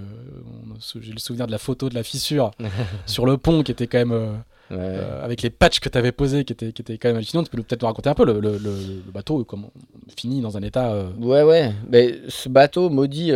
[0.99, 2.51] j'ai le souvenir de la photo de la fissure
[3.05, 4.11] sur le pont qui était quand même.
[4.11, 4.33] euh,
[4.71, 4.77] Ouais.
[4.79, 7.41] euh, avec les patchs que tu avais posés qui étaient, qui étaient quand même hallucinants.
[7.43, 9.71] Tu peux peut-être nous raconter un peu le, le- le- bateau, comment
[10.15, 10.91] finit dans un état.
[10.91, 11.73] euh, Ouais, ouais.
[11.89, 13.31] Mais ce bateau maudit,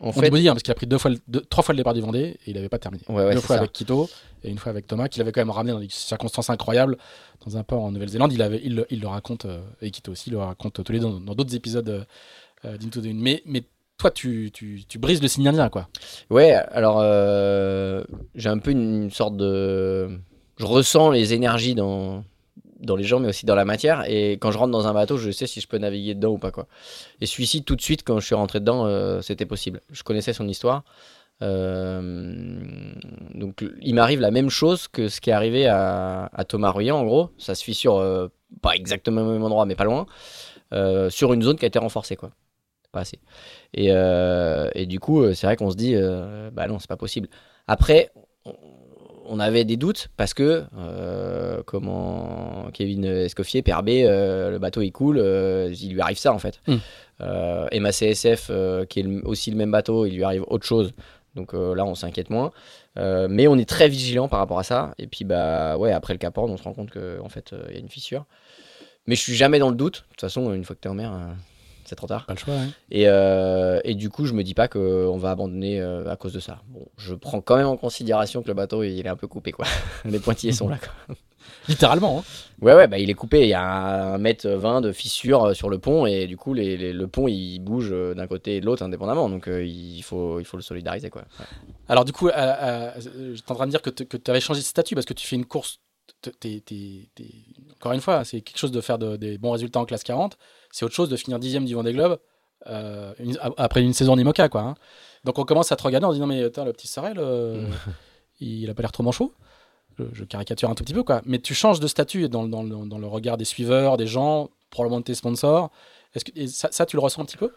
[0.00, 1.62] en On fait, dit maudit, hein, parce qu'il a pris deux fois le- deux- trois
[1.64, 3.02] fois le départ du Vendée et il n'avait pas terminé.
[3.08, 3.60] Ouais, ouais, deux fois ça.
[3.62, 4.06] avec Quito
[4.42, 6.98] et une fois avec Thomas, qu'il avait quand même ramené dans des circonstances incroyables
[7.46, 8.34] dans un port en Nouvelle-Zélande.
[8.34, 10.92] Il, avait, il, le- il le raconte, euh, et Quito aussi, il le raconte tous
[10.92, 12.06] les deux dans d'autres épisodes
[12.64, 13.20] euh, euh, the Wind.
[13.46, 13.64] Mais,
[13.98, 14.52] toi, tu,
[14.98, 15.88] brises le signe indien, quoi.
[16.30, 18.04] Ouais, alors euh,
[18.34, 20.18] j'ai un peu une, sorte de.
[20.58, 22.24] Je ressens les énergies dans,
[22.96, 24.04] les gens, mais aussi dans la matière.
[24.08, 26.38] Et quand je rentre dans un bateau, je sais si je peux naviguer dedans ou
[26.38, 26.50] pas.
[26.50, 26.66] Quoi.
[27.20, 29.80] Et celui-ci, tout de suite, quand je suis rentré dedans, euh, c'était possible.
[29.90, 30.84] Je connaissais son histoire.
[31.40, 31.50] Donc
[33.82, 37.30] il m'arrive la même chose que ce qui est arrivé à, Thomas Ruyant, en gros.
[37.38, 38.28] Ça se fissure euh,
[38.60, 40.06] pas exactement au même endroit, mais pas loin.
[41.10, 42.30] sur une zone qui a été renforcée, quoi.
[42.94, 43.18] Pas assez.
[43.74, 46.88] Et, euh, et du coup, euh, c'est vrai qu'on se dit, euh, bah non, c'est
[46.88, 47.28] pas possible.
[47.66, 48.10] Après,
[48.46, 55.18] on- avait des doutes parce que, euh, comment Kevin Escoffier, PRB, le bateau il coule,
[55.18, 56.60] il lui arrive ça en fait.
[56.68, 56.76] Mm.
[57.72, 58.50] Et ma CSF,
[58.88, 60.92] qui est le- aussi le même bateau, il lui arrive autre chose.
[61.34, 62.52] Donc là, on s'inquiète moins.
[62.96, 64.94] Mais on est très vigilant par rapport à ça.
[64.98, 67.64] Et puis, bah ouais, après le Cap Horn, on se rend compte qu'en fait, euh,
[67.70, 68.24] il y a une fissure.
[69.06, 70.04] Mais je suis jamais dans le doute.
[70.04, 71.12] De toute façon, une fois que tu es en mer,
[71.84, 72.26] c'est trop tard.
[72.26, 72.68] Pas le choix, ouais.
[72.90, 76.32] Et, euh, et du coup, je me dis pas qu'on va abandonner euh, à cause
[76.32, 76.62] de ça.
[76.68, 79.52] Bon, je prends quand même en considération que le bateau, il est un peu coupé,
[79.52, 79.66] quoi.
[80.04, 81.16] Les pointillés sont là, quoi.
[81.68, 82.20] Littéralement.
[82.20, 82.24] hein.
[82.62, 83.42] Ouais, ouais, bah il est coupé.
[83.42, 86.54] Il y a un mètre 20 de fissure euh, sur le pont et du coup,
[86.54, 89.28] les, les- le pont, il bouge d'un côté et de l'autre indépendamment.
[89.28, 91.22] Donc, euh, il, faut, il faut le solidariser, quoi.
[91.38, 91.46] Ouais.
[91.88, 95.04] Alors, du coup, j'étais en train de dire que tu avais changé de statut parce
[95.06, 95.80] que tu fais une course.
[96.40, 96.62] t'es-
[97.74, 100.38] Encore une fois, c'est quelque chose de faire de- des bons résultats en classe 40.
[100.76, 102.18] C'est autre chose de finir dixième du Vendée Globe
[102.66, 104.62] euh, une- après une saison en IMOCA, quoi.
[104.62, 104.74] hein.
[105.22, 107.64] Donc, on commence à te regarder en disant Mais attends, le petit Sorel, euh,
[108.40, 109.32] il a pas l'air trop manchot.
[109.98, 111.22] Je, je caricature un tout petit peu, quoi.
[111.26, 114.50] Mais tu changes de statut dans, dans le- dans le regard des suiveurs, des gens,
[114.70, 115.70] probablement de tes sponsors.
[116.14, 117.52] Est-ce que et ça, ça, tu le ressens un petit peu?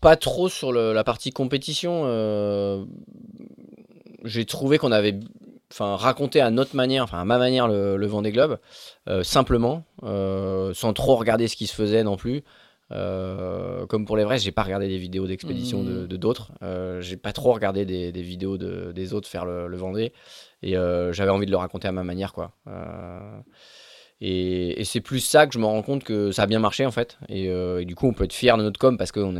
[0.00, 2.02] Pas trop sur le- la partie compétition.
[2.04, 2.84] euh,
[4.24, 5.18] J'ai trouvé qu'on avait
[5.72, 8.58] enfin, raconté à notre manière, enfin à ma manière, le, le Vendée Globe,
[9.08, 12.42] euh, simplement, euh, sans trop regarder ce qui se faisait non plus.
[12.90, 16.52] Euh, comme pour l'Everest, j'ai pas regardé des vidéos d'expédition de de d'autres.
[17.00, 20.12] J'ai pas trop regardé des, des vidéos de- des autres faire le, le Vendée.
[20.62, 22.52] Et j'avais envie de le raconter à ma manière, quoi.
[24.20, 26.90] Et, c'est plus ça que je me rends compte que ça a bien marché en
[26.90, 27.18] fait.
[27.28, 29.36] Et, euh, du coup, on peut être fier de notre com parce qu'on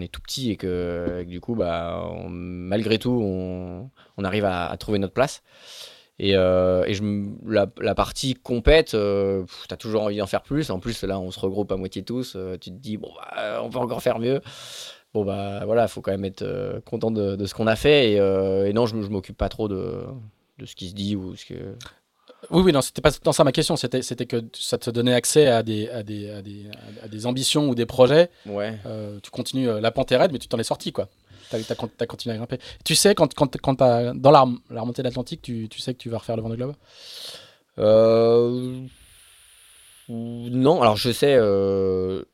[0.00, 5.14] est, tout petit et que, du coup, bah, malgré tout, on, arrive à, trouver notre
[5.14, 5.42] place.
[6.18, 6.84] Et, euh,
[7.46, 10.70] la, partie compète, euh, t'as toujours envie d'en faire plus.
[10.70, 12.34] En plus, là, on se regroupe à moitié tous.
[12.36, 14.40] euh, tu te dis, bon, bah, on peut encore faire mieux.
[15.14, 18.12] Bon, bah voilà, faut quand même être content de, ce qu'on a fait.
[18.12, 20.04] Et, non, je, je m'occupe pas trop de,
[20.58, 21.54] de ce qui se dit ou ce que.
[22.50, 23.76] Oui, oui, non, c'était pas dans ça ma question.
[23.76, 26.66] C'était, c'était que ça te donnait accès à des, à des, à des,
[27.02, 28.30] à des ambitions ou des projets.
[28.46, 28.78] Ouais.
[28.86, 31.08] Euh, tu continues, euh, la pente est raide, mais tu t'en es sorti, quoi.
[31.50, 32.58] T'as, t'as, con- t'as continué à grimper.
[32.84, 35.94] Tu sais, quand, quand, quand t'as, dans la, la remontée de l'Atlantique, tu, tu sais
[35.94, 36.74] que tu vas refaire le Vendée Globe?
[37.78, 38.82] Euh...
[40.10, 41.38] Non, alors je sais,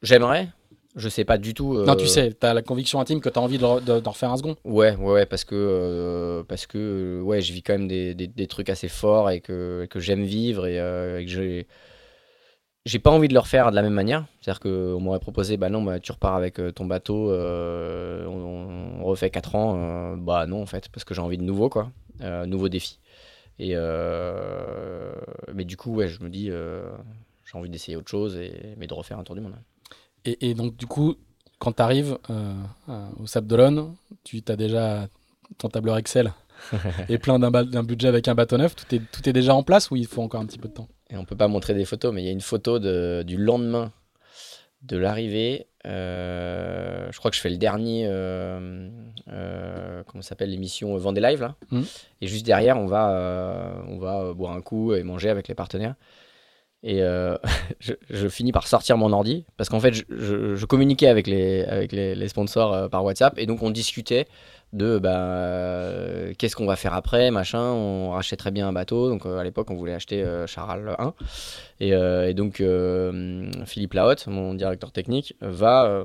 [0.02, 0.48] j'aimerais,
[0.96, 1.74] je sais pas du tout.
[1.76, 4.10] euh, Non, tu sais, t'as la conviction intime que t'as envie de, re- de- d'en
[4.12, 4.56] refaire un second.
[4.64, 8.14] Ouais, ouais, ouais, parce que, euh, parce que euh, ouais, je vis quand même des,
[8.14, 11.66] des, des trucs assez forts et que, que j'aime vivre et, euh, et que j'ai.
[12.86, 14.26] J'ai pas envie de le refaire de la même manière.
[14.42, 19.00] C'est-à-dire qu'on m'aurait proposé, bah non, bah, tu repars avec euh, ton bateau, euh, on,
[19.00, 19.74] on refait 4 ans.
[19.78, 21.90] euh, bah non, en fait, parce que j'ai envie de nouveau, quoi.
[22.20, 22.98] Euh, nouveau défi.
[23.58, 25.14] Et euh,
[25.54, 26.90] mais du coup, ouais, je me dis, euh,
[27.50, 29.54] j'ai envie d'essayer autre chose, et, mais de refaire un tour du monde.
[30.24, 31.16] Et, et donc, du coup,
[31.58, 32.54] quand t'arrives euh,
[32.88, 35.08] euh, au Sable d'Olonne, tu as déjà
[35.58, 36.32] ton tableur Excel
[37.08, 38.74] et plein d'un, budget avec un bateau neuf.
[38.76, 40.74] Tout est, tout est déjà en place ou il faut encore un petit peu de
[40.74, 40.88] temps?
[41.10, 43.36] Et on peut pas montrer des photos, mais il y a une photo de, du
[43.36, 43.92] lendemain
[44.82, 48.06] de l'arrivée je crois que je fais le dernier,
[49.26, 51.56] comment s'appelle l'émission Vendée Live là.
[51.70, 51.82] Mm.
[52.20, 55.94] Et juste derrière, on va, on va boire un coup et manger avec les partenaires.
[56.86, 56.98] Et
[57.80, 61.92] je, je, finis par sortir mon ordi parce qu'en fait, je, communiquais avec les, avec
[61.92, 64.26] les, sponsors par WhatsApp et donc on discutait
[64.74, 67.62] de bah, euh, qu'est-ce qu'on va faire après, machin.
[67.62, 69.08] On rachèterait bien un bateau.
[69.08, 71.14] Donc euh, à l'époque, on voulait acheter euh, Charal 1.
[71.80, 72.62] Et, donc
[73.64, 76.04] Philippe Lahotte, mon directeur technique, va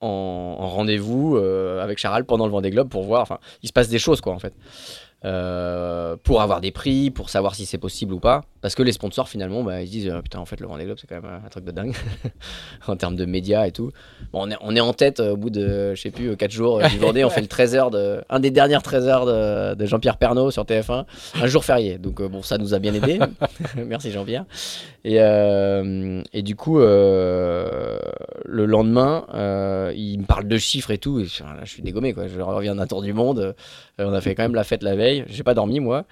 [0.00, 3.22] en, en rendez-vous avec Charal pendant le Vendée Globe pour voir.
[3.22, 4.54] Enfin, il se passe des choses quoi en fait.
[5.26, 8.42] Euh, pour avoir des prix, pour savoir si c'est possible ou pas.
[8.62, 10.84] Parce que les sponsors, finalement, bah, ils se disent euh, Putain, en fait, le Vendée
[10.84, 11.94] Globe, c'est quand même un truc de dingue
[12.86, 13.90] en termes de médias et tout.
[14.32, 16.50] Bon, on, est, on est en tête euh, au bout de, je sais plus, 4
[16.50, 17.22] jours du Vendée.
[17.24, 20.50] on fait le 13 heures de, un des dernières 13 heures de, de Jean-Pierre Pernaud
[20.50, 21.98] sur TF1, un jour férié.
[21.98, 23.18] Donc, bon, ça nous a bien aidé.
[23.76, 24.46] Merci Jean-Pierre.
[25.04, 28.00] Et, et, du coup, le
[28.46, 29.24] lendemain,
[29.94, 31.20] il me parle de chiffres et tout.
[31.20, 32.26] Et, là, je suis dégommé, quoi.
[32.26, 33.54] Je reviens d'un tour du monde.
[33.98, 35.09] on a fait quand même la fête la veille.
[35.26, 36.04] J'ai pas dormi, moi,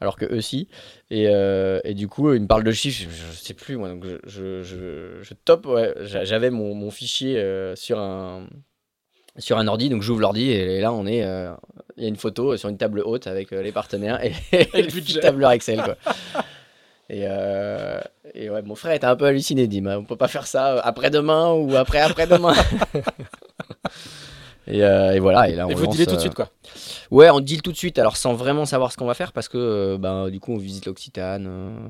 [0.00, 0.68] alors que eux si.
[1.10, 3.88] Et, euh, et, du coup, ils me parlent de chiffres, je, sais plus, moi.
[3.88, 5.94] Donc, je, je, je, top, ouais.
[6.02, 8.46] J'avais mon, mon, fichier euh, sur un
[9.38, 11.52] sur un ordi, donc j'ouvre l'ordi et, là on est, euh,
[11.98, 14.32] il y a une photo sur une table haute avec les partenaires et,
[14.72, 15.20] et le budget.
[15.20, 15.96] tableur Excel quoi.
[17.10, 17.24] Et,
[18.34, 21.52] et, ouais, mon frère était un peu halluciné, dit, on peut pas faire ça après-demain
[21.52, 22.54] ou après-après-demain.
[24.68, 25.48] Euh, et, voilà.
[25.48, 26.50] Et là, on et vous lance, dealez tout de suite, quoi.
[27.10, 29.48] Ouais, on deal tout de suite, alors sans vraiment savoir ce qu'on va faire, parce
[29.48, 31.46] que euh, ben, du coup, on visite l'Occitane.
[31.48, 31.88] Euh,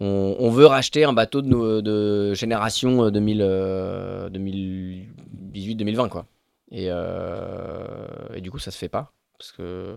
[0.00, 6.24] on, veut racheter un bateau de, de génération 2018-2020, quoi.
[6.72, 9.94] Et, et, du coup, ça se fait pas, parce que,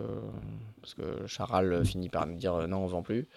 [0.81, 3.29] parce que Charal finit par nous dire non, on vend plus.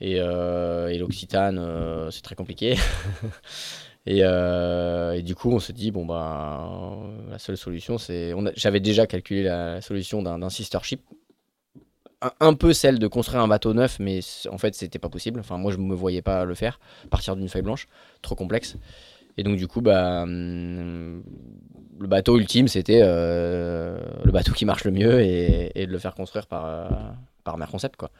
[0.00, 2.78] Et, et l'Occitane, c'est très compliqué.
[4.10, 6.96] Euh, et, du coup, on s'est dit, bon, bah,
[7.30, 8.34] la seule solution, c'est.
[8.56, 11.02] J'avais déjà calculé la solution d'un sister ship.
[12.40, 14.20] Un, peu celle de construire un bateau neuf, mais
[14.50, 15.40] en fait, c'était pas possible.
[15.40, 16.78] Enfin, moi, je me voyais pas le faire,
[17.08, 17.88] partir d'une feuille blanche,
[18.20, 18.76] trop complexe.
[19.38, 21.22] Et donc, du coup, bah, hum,
[21.98, 26.14] le bateau ultime, c'était euh, le bateau qui marche le mieux et, de le faire
[26.14, 26.88] construire par, euh,
[27.42, 28.10] par Merconcept, quoi.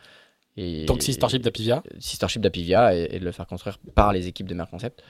[0.56, 4.14] Et, donc, Sister Ship d'Apivia Sister Ship d'Apivia et, et, de le faire construire par
[4.14, 5.02] les équipes de Merconcept.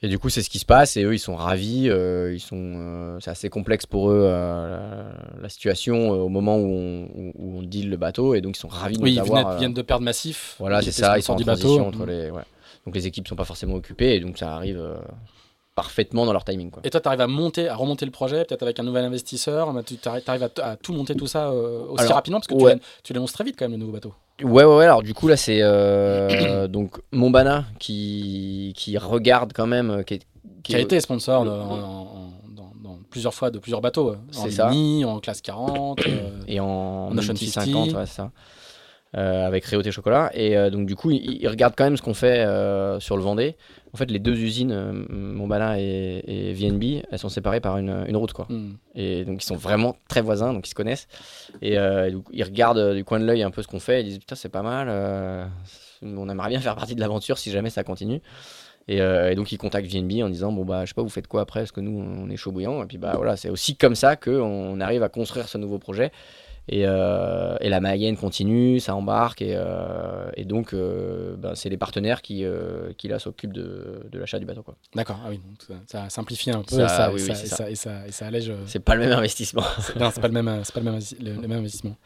[0.00, 1.88] Et du coup, c'est ce qui se passe et eux, ils sont ravis.
[1.88, 5.10] Euh, ils sont, euh, c'est assez complexe pour eux euh,
[5.40, 8.68] la, situation au moment où on, où, on, deal le bateau et donc ils sont
[8.68, 9.54] ravis de oui, avoir.
[9.54, 10.54] Ils viennent de perdre massif.
[10.60, 11.18] Voilà, c'est ça.
[11.18, 12.30] Ils sont en transition entre les.
[12.30, 12.42] Ouais.
[12.86, 14.80] Donc les équipes sont pas forcément occupées et donc ça arrive
[15.74, 16.70] parfaitement dans leur timing.
[16.70, 16.82] Quoi.
[16.84, 19.74] Et toi, tu arrives à monter, à remonter le projet, peut-être avec un nouvel investisseur.
[19.84, 23.42] Tu arrives à, tout monter tout ça aussi rapidement parce que tu, tu l'annonces très
[23.42, 24.14] vite quand même le nouveau bateau.
[24.42, 24.84] Ouais, ouais, ouais.
[24.84, 29.90] Alors, du coup, là, c'est euh, donc Mombana qui, qui regarde quand même.
[29.90, 30.20] Euh, qui,
[30.62, 32.38] qui, a été sponsor dans,
[33.10, 34.14] plusieurs fois de plusieurs bateaux.
[34.36, 34.70] En ça.
[34.70, 36.00] en classe 40.
[36.06, 38.30] Euh, et en, Ocean 50, ouais, ça.
[39.14, 40.30] Avec Réauté Chocolat.
[40.34, 42.44] Et donc, du coup, il, il, regarde quand même ce qu'on fait
[43.00, 43.56] sur le Vendée.
[43.92, 48.04] En fait, les deux usines, euh, Montbala et, et, VNB, elles sont séparées par une,
[48.06, 48.32] une route.
[48.32, 48.46] Quoi.
[48.48, 48.74] Hmm.
[48.94, 51.08] Et donc, ils sont vraiment très voisins, donc ils se connaissent.
[51.62, 54.02] Et, euh, ils regardent euh, du coin de l'œil un peu ce qu'on fait.
[54.02, 54.88] Ils disent Putain, c'est pas mal.
[56.02, 58.20] on aimerait bien faire partie de l'aventure si jamais ça continue.
[58.88, 59.00] Et,
[59.34, 61.60] donc, ils contactent VNB en disant Bon, bah, je sais pas, vous faites quoi après?
[61.60, 62.82] Parce que nous, on est chaud bouillant.
[62.82, 66.12] Et puis, bah, voilà, c'est aussi comme ça qu'on arrive à construire ce nouveau projet.
[66.72, 72.22] Euh, et, la Mayenne continue, ça embarque, et, euh, donc euh, ben, c'est les partenaires
[72.22, 72.44] qui,
[72.96, 74.64] qui là s'occupent de, de l'achat du bateau.
[74.94, 75.40] D'accord, ah oui,
[75.86, 78.52] ça, simplifie un peu ça, et, ça, et, ça, allège.
[78.66, 79.62] C'est pas le même investissement.
[79.98, 81.96] non, c'est pas le même, pas le même, le, même investissement.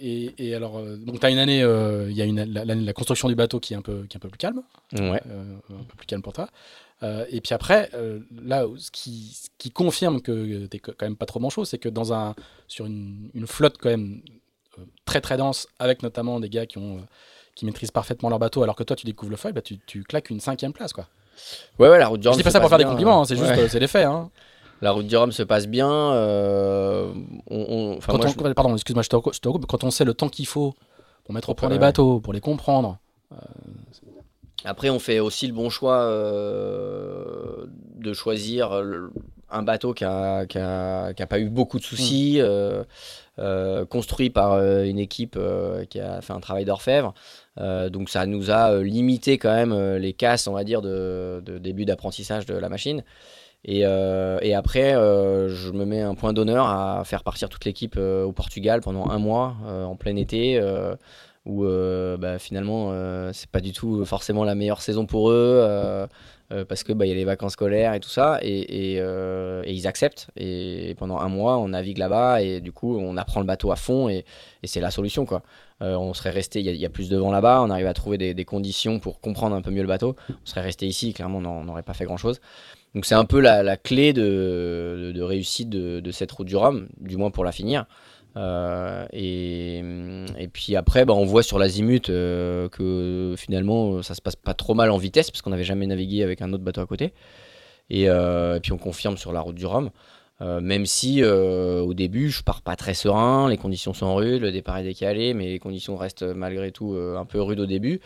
[0.00, 3.34] et, alors, donc tu as une année, il y a une, la, la, construction du
[3.34, 4.62] bateau qui est un peu, qui est un peu plus calme,
[4.92, 5.22] ouais.
[5.24, 6.48] un peu plus calme pour toi.
[7.02, 11.26] Euh, et puis après, euh, là, ce qui, qui confirme que tu quand même pas
[11.26, 12.34] trop manchot, c'est que dans un,
[12.68, 14.22] sur une, une flotte quand même
[14.78, 17.04] euh, très très dense, avec notamment des gars qui, ont,
[17.54, 20.02] qui maîtrisent parfaitement leur bateau, alors que toi tu découvres le foil, bah, tu, tu
[20.04, 20.92] claques une cinquième place.
[20.92, 21.06] Quoi.
[21.78, 22.34] Ouais, ouais, la route du Rhum.
[22.34, 24.06] Je dis pas ça pour faire des compliments, hein, c'est juste c'est les faits.
[24.06, 24.30] Hein.
[24.80, 25.88] La route du Rhum se passe bien.
[25.88, 27.98] on, on,
[28.54, 29.66] Pardon, excuse-moi, je te, recoupe.
[29.66, 30.74] Quand on sait le temps qu'il faut
[31.24, 32.98] pour mettre au point les bateaux, pour les comprendre,
[34.64, 37.66] après, on fait aussi le bon choix euh,
[37.96, 38.82] de choisir
[39.50, 42.44] un bateau qui n'a qui a, qui a pas eu beaucoup de soucis, mm.
[42.44, 42.84] euh,
[43.38, 45.38] euh, construit par une équipe
[45.90, 47.12] qui a fait un travail d'orfèvre.
[47.58, 51.84] donc ça nous a limité quand même les casses, on va dire, de, de début
[51.84, 53.04] d'apprentissage de la machine.
[53.66, 58.32] Et, et après, je me mets un point d'honneur à faire partir toute l'équipe au
[58.32, 60.60] Portugal pendant un mois, en plein été
[61.46, 65.60] où euh, bah, finalement euh, c'est pas du tout forcément la meilleure saison pour eux
[65.62, 66.06] euh,
[66.68, 68.98] parce que bah, y a les vacances scolaires et tout ça et,
[69.66, 73.46] ils acceptent et pendant un mois on navigue là-bas et du coup on apprend le
[73.46, 74.24] bateau à fond et,
[74.64, 75.42] c'est la solution quoi.
[75.80, 78.44] On serait resté, il y, a- plus de vent là-bas, on arrive à trouver des,
[78.46, 80.16] conditions pour comprendre un peu mieux le bateau.
[80.30, 82.40] On serait resté ici, clairement on n'aurait pas fait grand-chose.
[82.94, 87.30] Donc c'est un peu la, clé de, réussite de cette route du Rhum, du moins
[87.30, 87.84] pour la finir.
[88.36, 94.36] Euh, et, puis après, bah, on voit sur l'azimut euh, que finalement ça se passe
[94.36, 96.86] pas trop mal en vitesse parce qu'on n'avait jamais navigué avec un autre bateau à
[96.86, 97.12] côté.
[97.90, 99.90] Et, euh, puis on confirme sur la route du Rhum.
[100.40, 104.76] Même si au début je pars pas très serein, les conditions sont rudes, le départ
[104.76, 108.00] est décalé, mais les conditions restent malgré tout un peu rudes au début.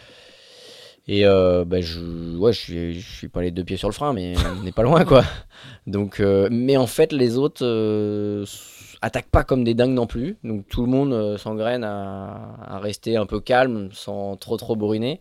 [1.08, 4.70] Et bah, je, ouais, suis, pas les deux pieds sur le frein, mais on n'est
[4.70, 5.24] pas loin quoi.
[5.88, 8.44] Donc, mais en fait, les autres euh,
[9.02, 10.36] attaquent pas comme des dingues non plus.
[10.44, 14.76] Donc tout le monde euh, s'engraine à, à rester un peu calme, sans trop trop
[14.76, 15.20] bourriner.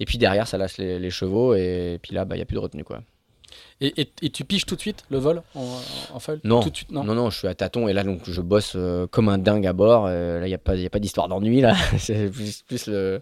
[0.00, 2.46] Et puis derrière, ça lâche les, les chevaux, et puis là, bah, il y a
[2.46, 3.00] plus de retenue quoi.
[3.80, 5.60] Et, et- et tu piges tout de suite le vol en,
[6.12, 6.60] en foil Non.
[6.60, 7.04] Tout de suite, non.
[7.04, 9.66] Non, non, je suis à tâtons, et là, donc je bosse euh, comme un dingue
[9.66, 10.06] à bord.
[10.08, 11.74] Euh, là, il n'y a pas, y a pas d'histoire d'ennui là.
[11.98, 13.20] C'est plus, plus le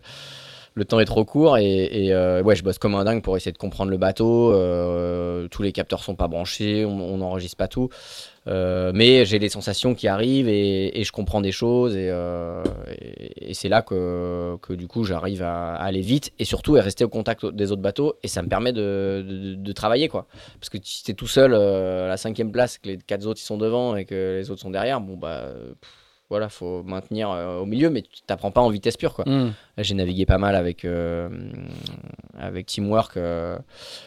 [0.75, 3.37] le temps est trop court et, et, euh, ouais, je bosse comme un dingue pour
[3.37, 4.55] essayer de comprendre le bateau.
[4.55, 7.91] euh, tous les capteurs sont pas branchés, on on n'enregistre pas tout.
[8.49, 12.65] Euh, mais j'ai les sensations qui arrivent et, et je comprends des choses et, euh,
[12.89, 17.05] et- c'est là que, que du coup j'arrive à, aller vite et surtout à rester
[17.05, 20.27] au contact des autres bateaux et ça me permet de, de- de travailler quoi.
[20.59, 23.41] Parce que si t'es tout seul euh, à la cinquième place, que les quatre autres
[23.41, 25.53] ils sont devant et que les autres sont derrière, bon bah
[26.33, 29.27] voilà, faut maintenir euh, au milieu, mais tu t'apprends pas en vitesse pure quoi.
[29.27, 29.53] Hmm.
[29.77, 31.29] Là, J'ai navigué pas mal avec, euh,
[32.39, 33.59] avec Teamwork, euh,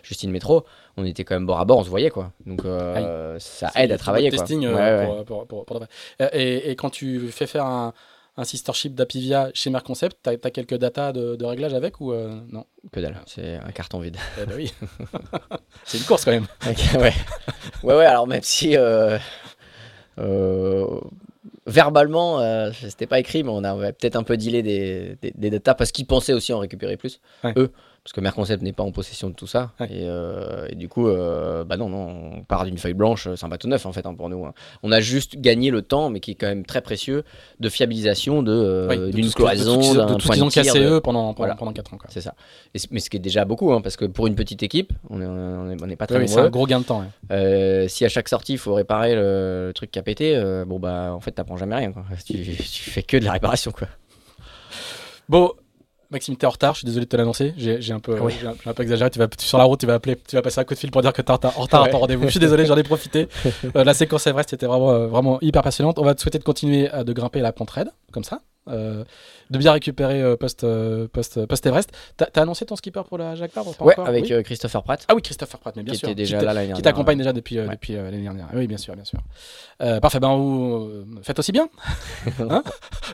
[0.01, 0.65] Justine Métro.
[0.97, 2.31] On était quand même bord à bord, on se voyait quoi.
[2.47, 4.39] Donc euh, ça aide à travailler quoi.
[4.39, 5.05] testing Ouais, ouais.
[5.05, 6.29] Pour, pour- pour- pour de vrai.
[6.33, 7.93] Et, et quand tu fais faire un,
[8.37, 12.11] un sister ship d'Apivia chez Merconcept, t'as as quelques datas de, de réglage avec ou
[12.13, 12.65] non?
[12.91, 14.17] Que dalle, c'est un carton vide.
[14.41, 14.73] Eh ben oui.
[15.83, 16.47] C'est une course quand même.
[16.65, 17.13] Ouais.
[17.83, 19.17] ouais, ouais, alors même si euh,
[21.67, 25.49] verbalement, euh, c'était pas écrit, mais on avait peut-être un peu dealé des, des, des
[25.49, 27.53] datas parce qu'ils pensaient aussi en récupérer plus, Ouais.
[27.57, 27.71] eux.
[28.05, 29.71] Parce que Merconcept n'est pas en possession de tout ça.
[29.79, 29.87] Ouais.
[29.89, 33.43] Et, euh, et du coup, euh, bah non, non, on part d'une feuille blanche, c'est
[33.43, 34.45] un bateau neuf en fait hein, pour nous.
[34.45, 34.53] hein.
[34.83, 37.23] On a juste gagné le temps, mais qui est quand même très précieux,
[37.59, 41.21] de fiabilisation de, euh, Oui, de d'une cloison, d'un point qu'ils ont cassé eux pendant,
[41.33, 41.55] pendant, Voilà.
[41.55, 41.97] pendant 4 ans.
[42.09, 42.35] C'est ça.
[42.75, 45.19] Et mais ce qui est déjà beaucoup, hein, parce que pour une petite équipe, on
[45.19, 46.99] est, on est, on est pas très Oui, c'est un gros gain de temps.
[46.99, 47.07] ouais.
[47.31, 50.63] Euh, si à chaque sortie il faut réparer le, le truc qui a pété, euh,
[50.63, 52.03] bon bah en fait t'apprends jamais rien quoi.
[52.23, 53.87] Tu, tu fais que de la réparation quoi.
[55.27, 55.53] Bon,
[56.15, 57.53] Maxime, t'es en retard, je suis désolé de te l'annoncer.
[57.57, 58.33] J'ai un, peu- Oui.
[58.41, 59.09] j'ai un, peu exagéré.
[59.09, 60.91] Tu vas, sur la route, tu vas, appeler, tu vas passer un coup de fil
[60.91, 62.23] pour dire que t'es en retard à ton rendez-vous.
[62.25, 63.27] Je suis désolé, j'en ai profité.
[63.75, 65.97] Euh, la séquence Everest était vraiment, euh, vraiment hyper passionnante.
[65.99, 68.41] On va te souhaiter de continuer à, de grimper la pente raide, comme ça.
[68.69, 69.03] euh,
[69.49, 71.91] de bien récupérer euh, post, euh, post, post Everest.
[72.17, 75.05] T'as annoncé ton skipper pour la Jacques Vabre Ouais, encore avec Oui euh, Christopher Pratt
[75.07, 76.09] Ah oui, Christopher Pratt, mais bien qui sûr.
[76.09, 76.83] était déjà Qui là l'année qui dernière.
[76.83, 77.73] t'accompagne déjà depuis, euh, Ouais.
[77.73, 78.47] depuis euh, l'année dernière.
[78.53, 79.19] Oui, bien sûr, bien sûr.
[79.81, 81.67] Euh, parfait, ben vous euh, faites aussi bien.
[82.49, 82.63] Hein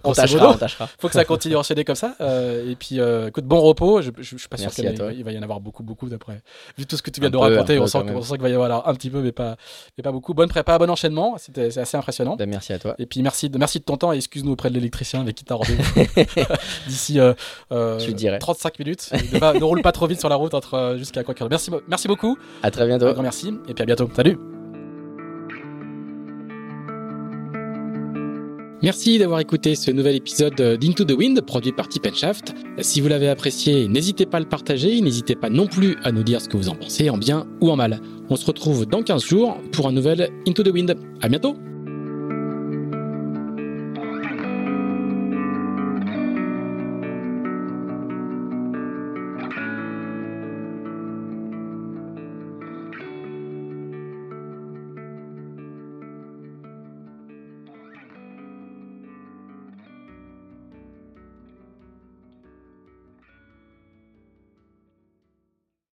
[0.03, 0.55] On tâchera, modo.
[0.55, 0.87] on tâchera.
[0.99, 2.15] faut que ça continue à enchaîner comme ça.
[2.21, 4.01] euh, et puis, euh, écoute, bon repos.
[4.01, 6.41] Je, je, je suis pas sûr qu'il va y en avoir beaucoup, beaucoup d'après.
[6.77, 8.93] Vu tout ce que tu viens de raconter, on sent, qu'il va y avoir un
[8.93, 9.57] petit peu, mais pas,
[9.97, 10.33] mais pas beaucoup.
[10.33, 11.35] Bonne prépa, bon enchaînement.
[11.37, 12.35] C'était c'est assez impressionnant.
[12.35, 12.95] Bah, merci à toi.
[12.99, 15.43] Et puis merci de, merci de ton temps et excuse-nous auprès de l'électricien avec qui
[15.45, 15.83] t'as rendez-vous
[16.87, 17.33] d'ici euh,
[17.71, 18.39] euh, Je lui dirai.
[18.39, 19.09] 35 minutes.
[19.33, 21.43] Ne, va- ne roule pas trop vite sur la route entre euh, jusqu'à quoi que-
[21.49, 22.37] Merci, merci beaucoup.
[22.63, 23.11] À très Un bientôt.
[23.13, 24.09] grand merci et puis à bientôt.
[24.15, 24.37] Salut.
[28.83, 32.55] Merci d'avoir écouté ce nouvel épisode d'Into the Wind produit par Tip Shaft.
[32.79, 36.23] Si vous l'avez apprécié, n'hésitez pas à le partager, n'hésitez pas non plus à nous
[36.23, 37.99] dire ce que vous en pensez, en bien ou en mal.
[38.31, 40.97] On se retrouve dans 15 jours pour un nouvel Into the Wind.
[41.21, 41.55] À bientôt!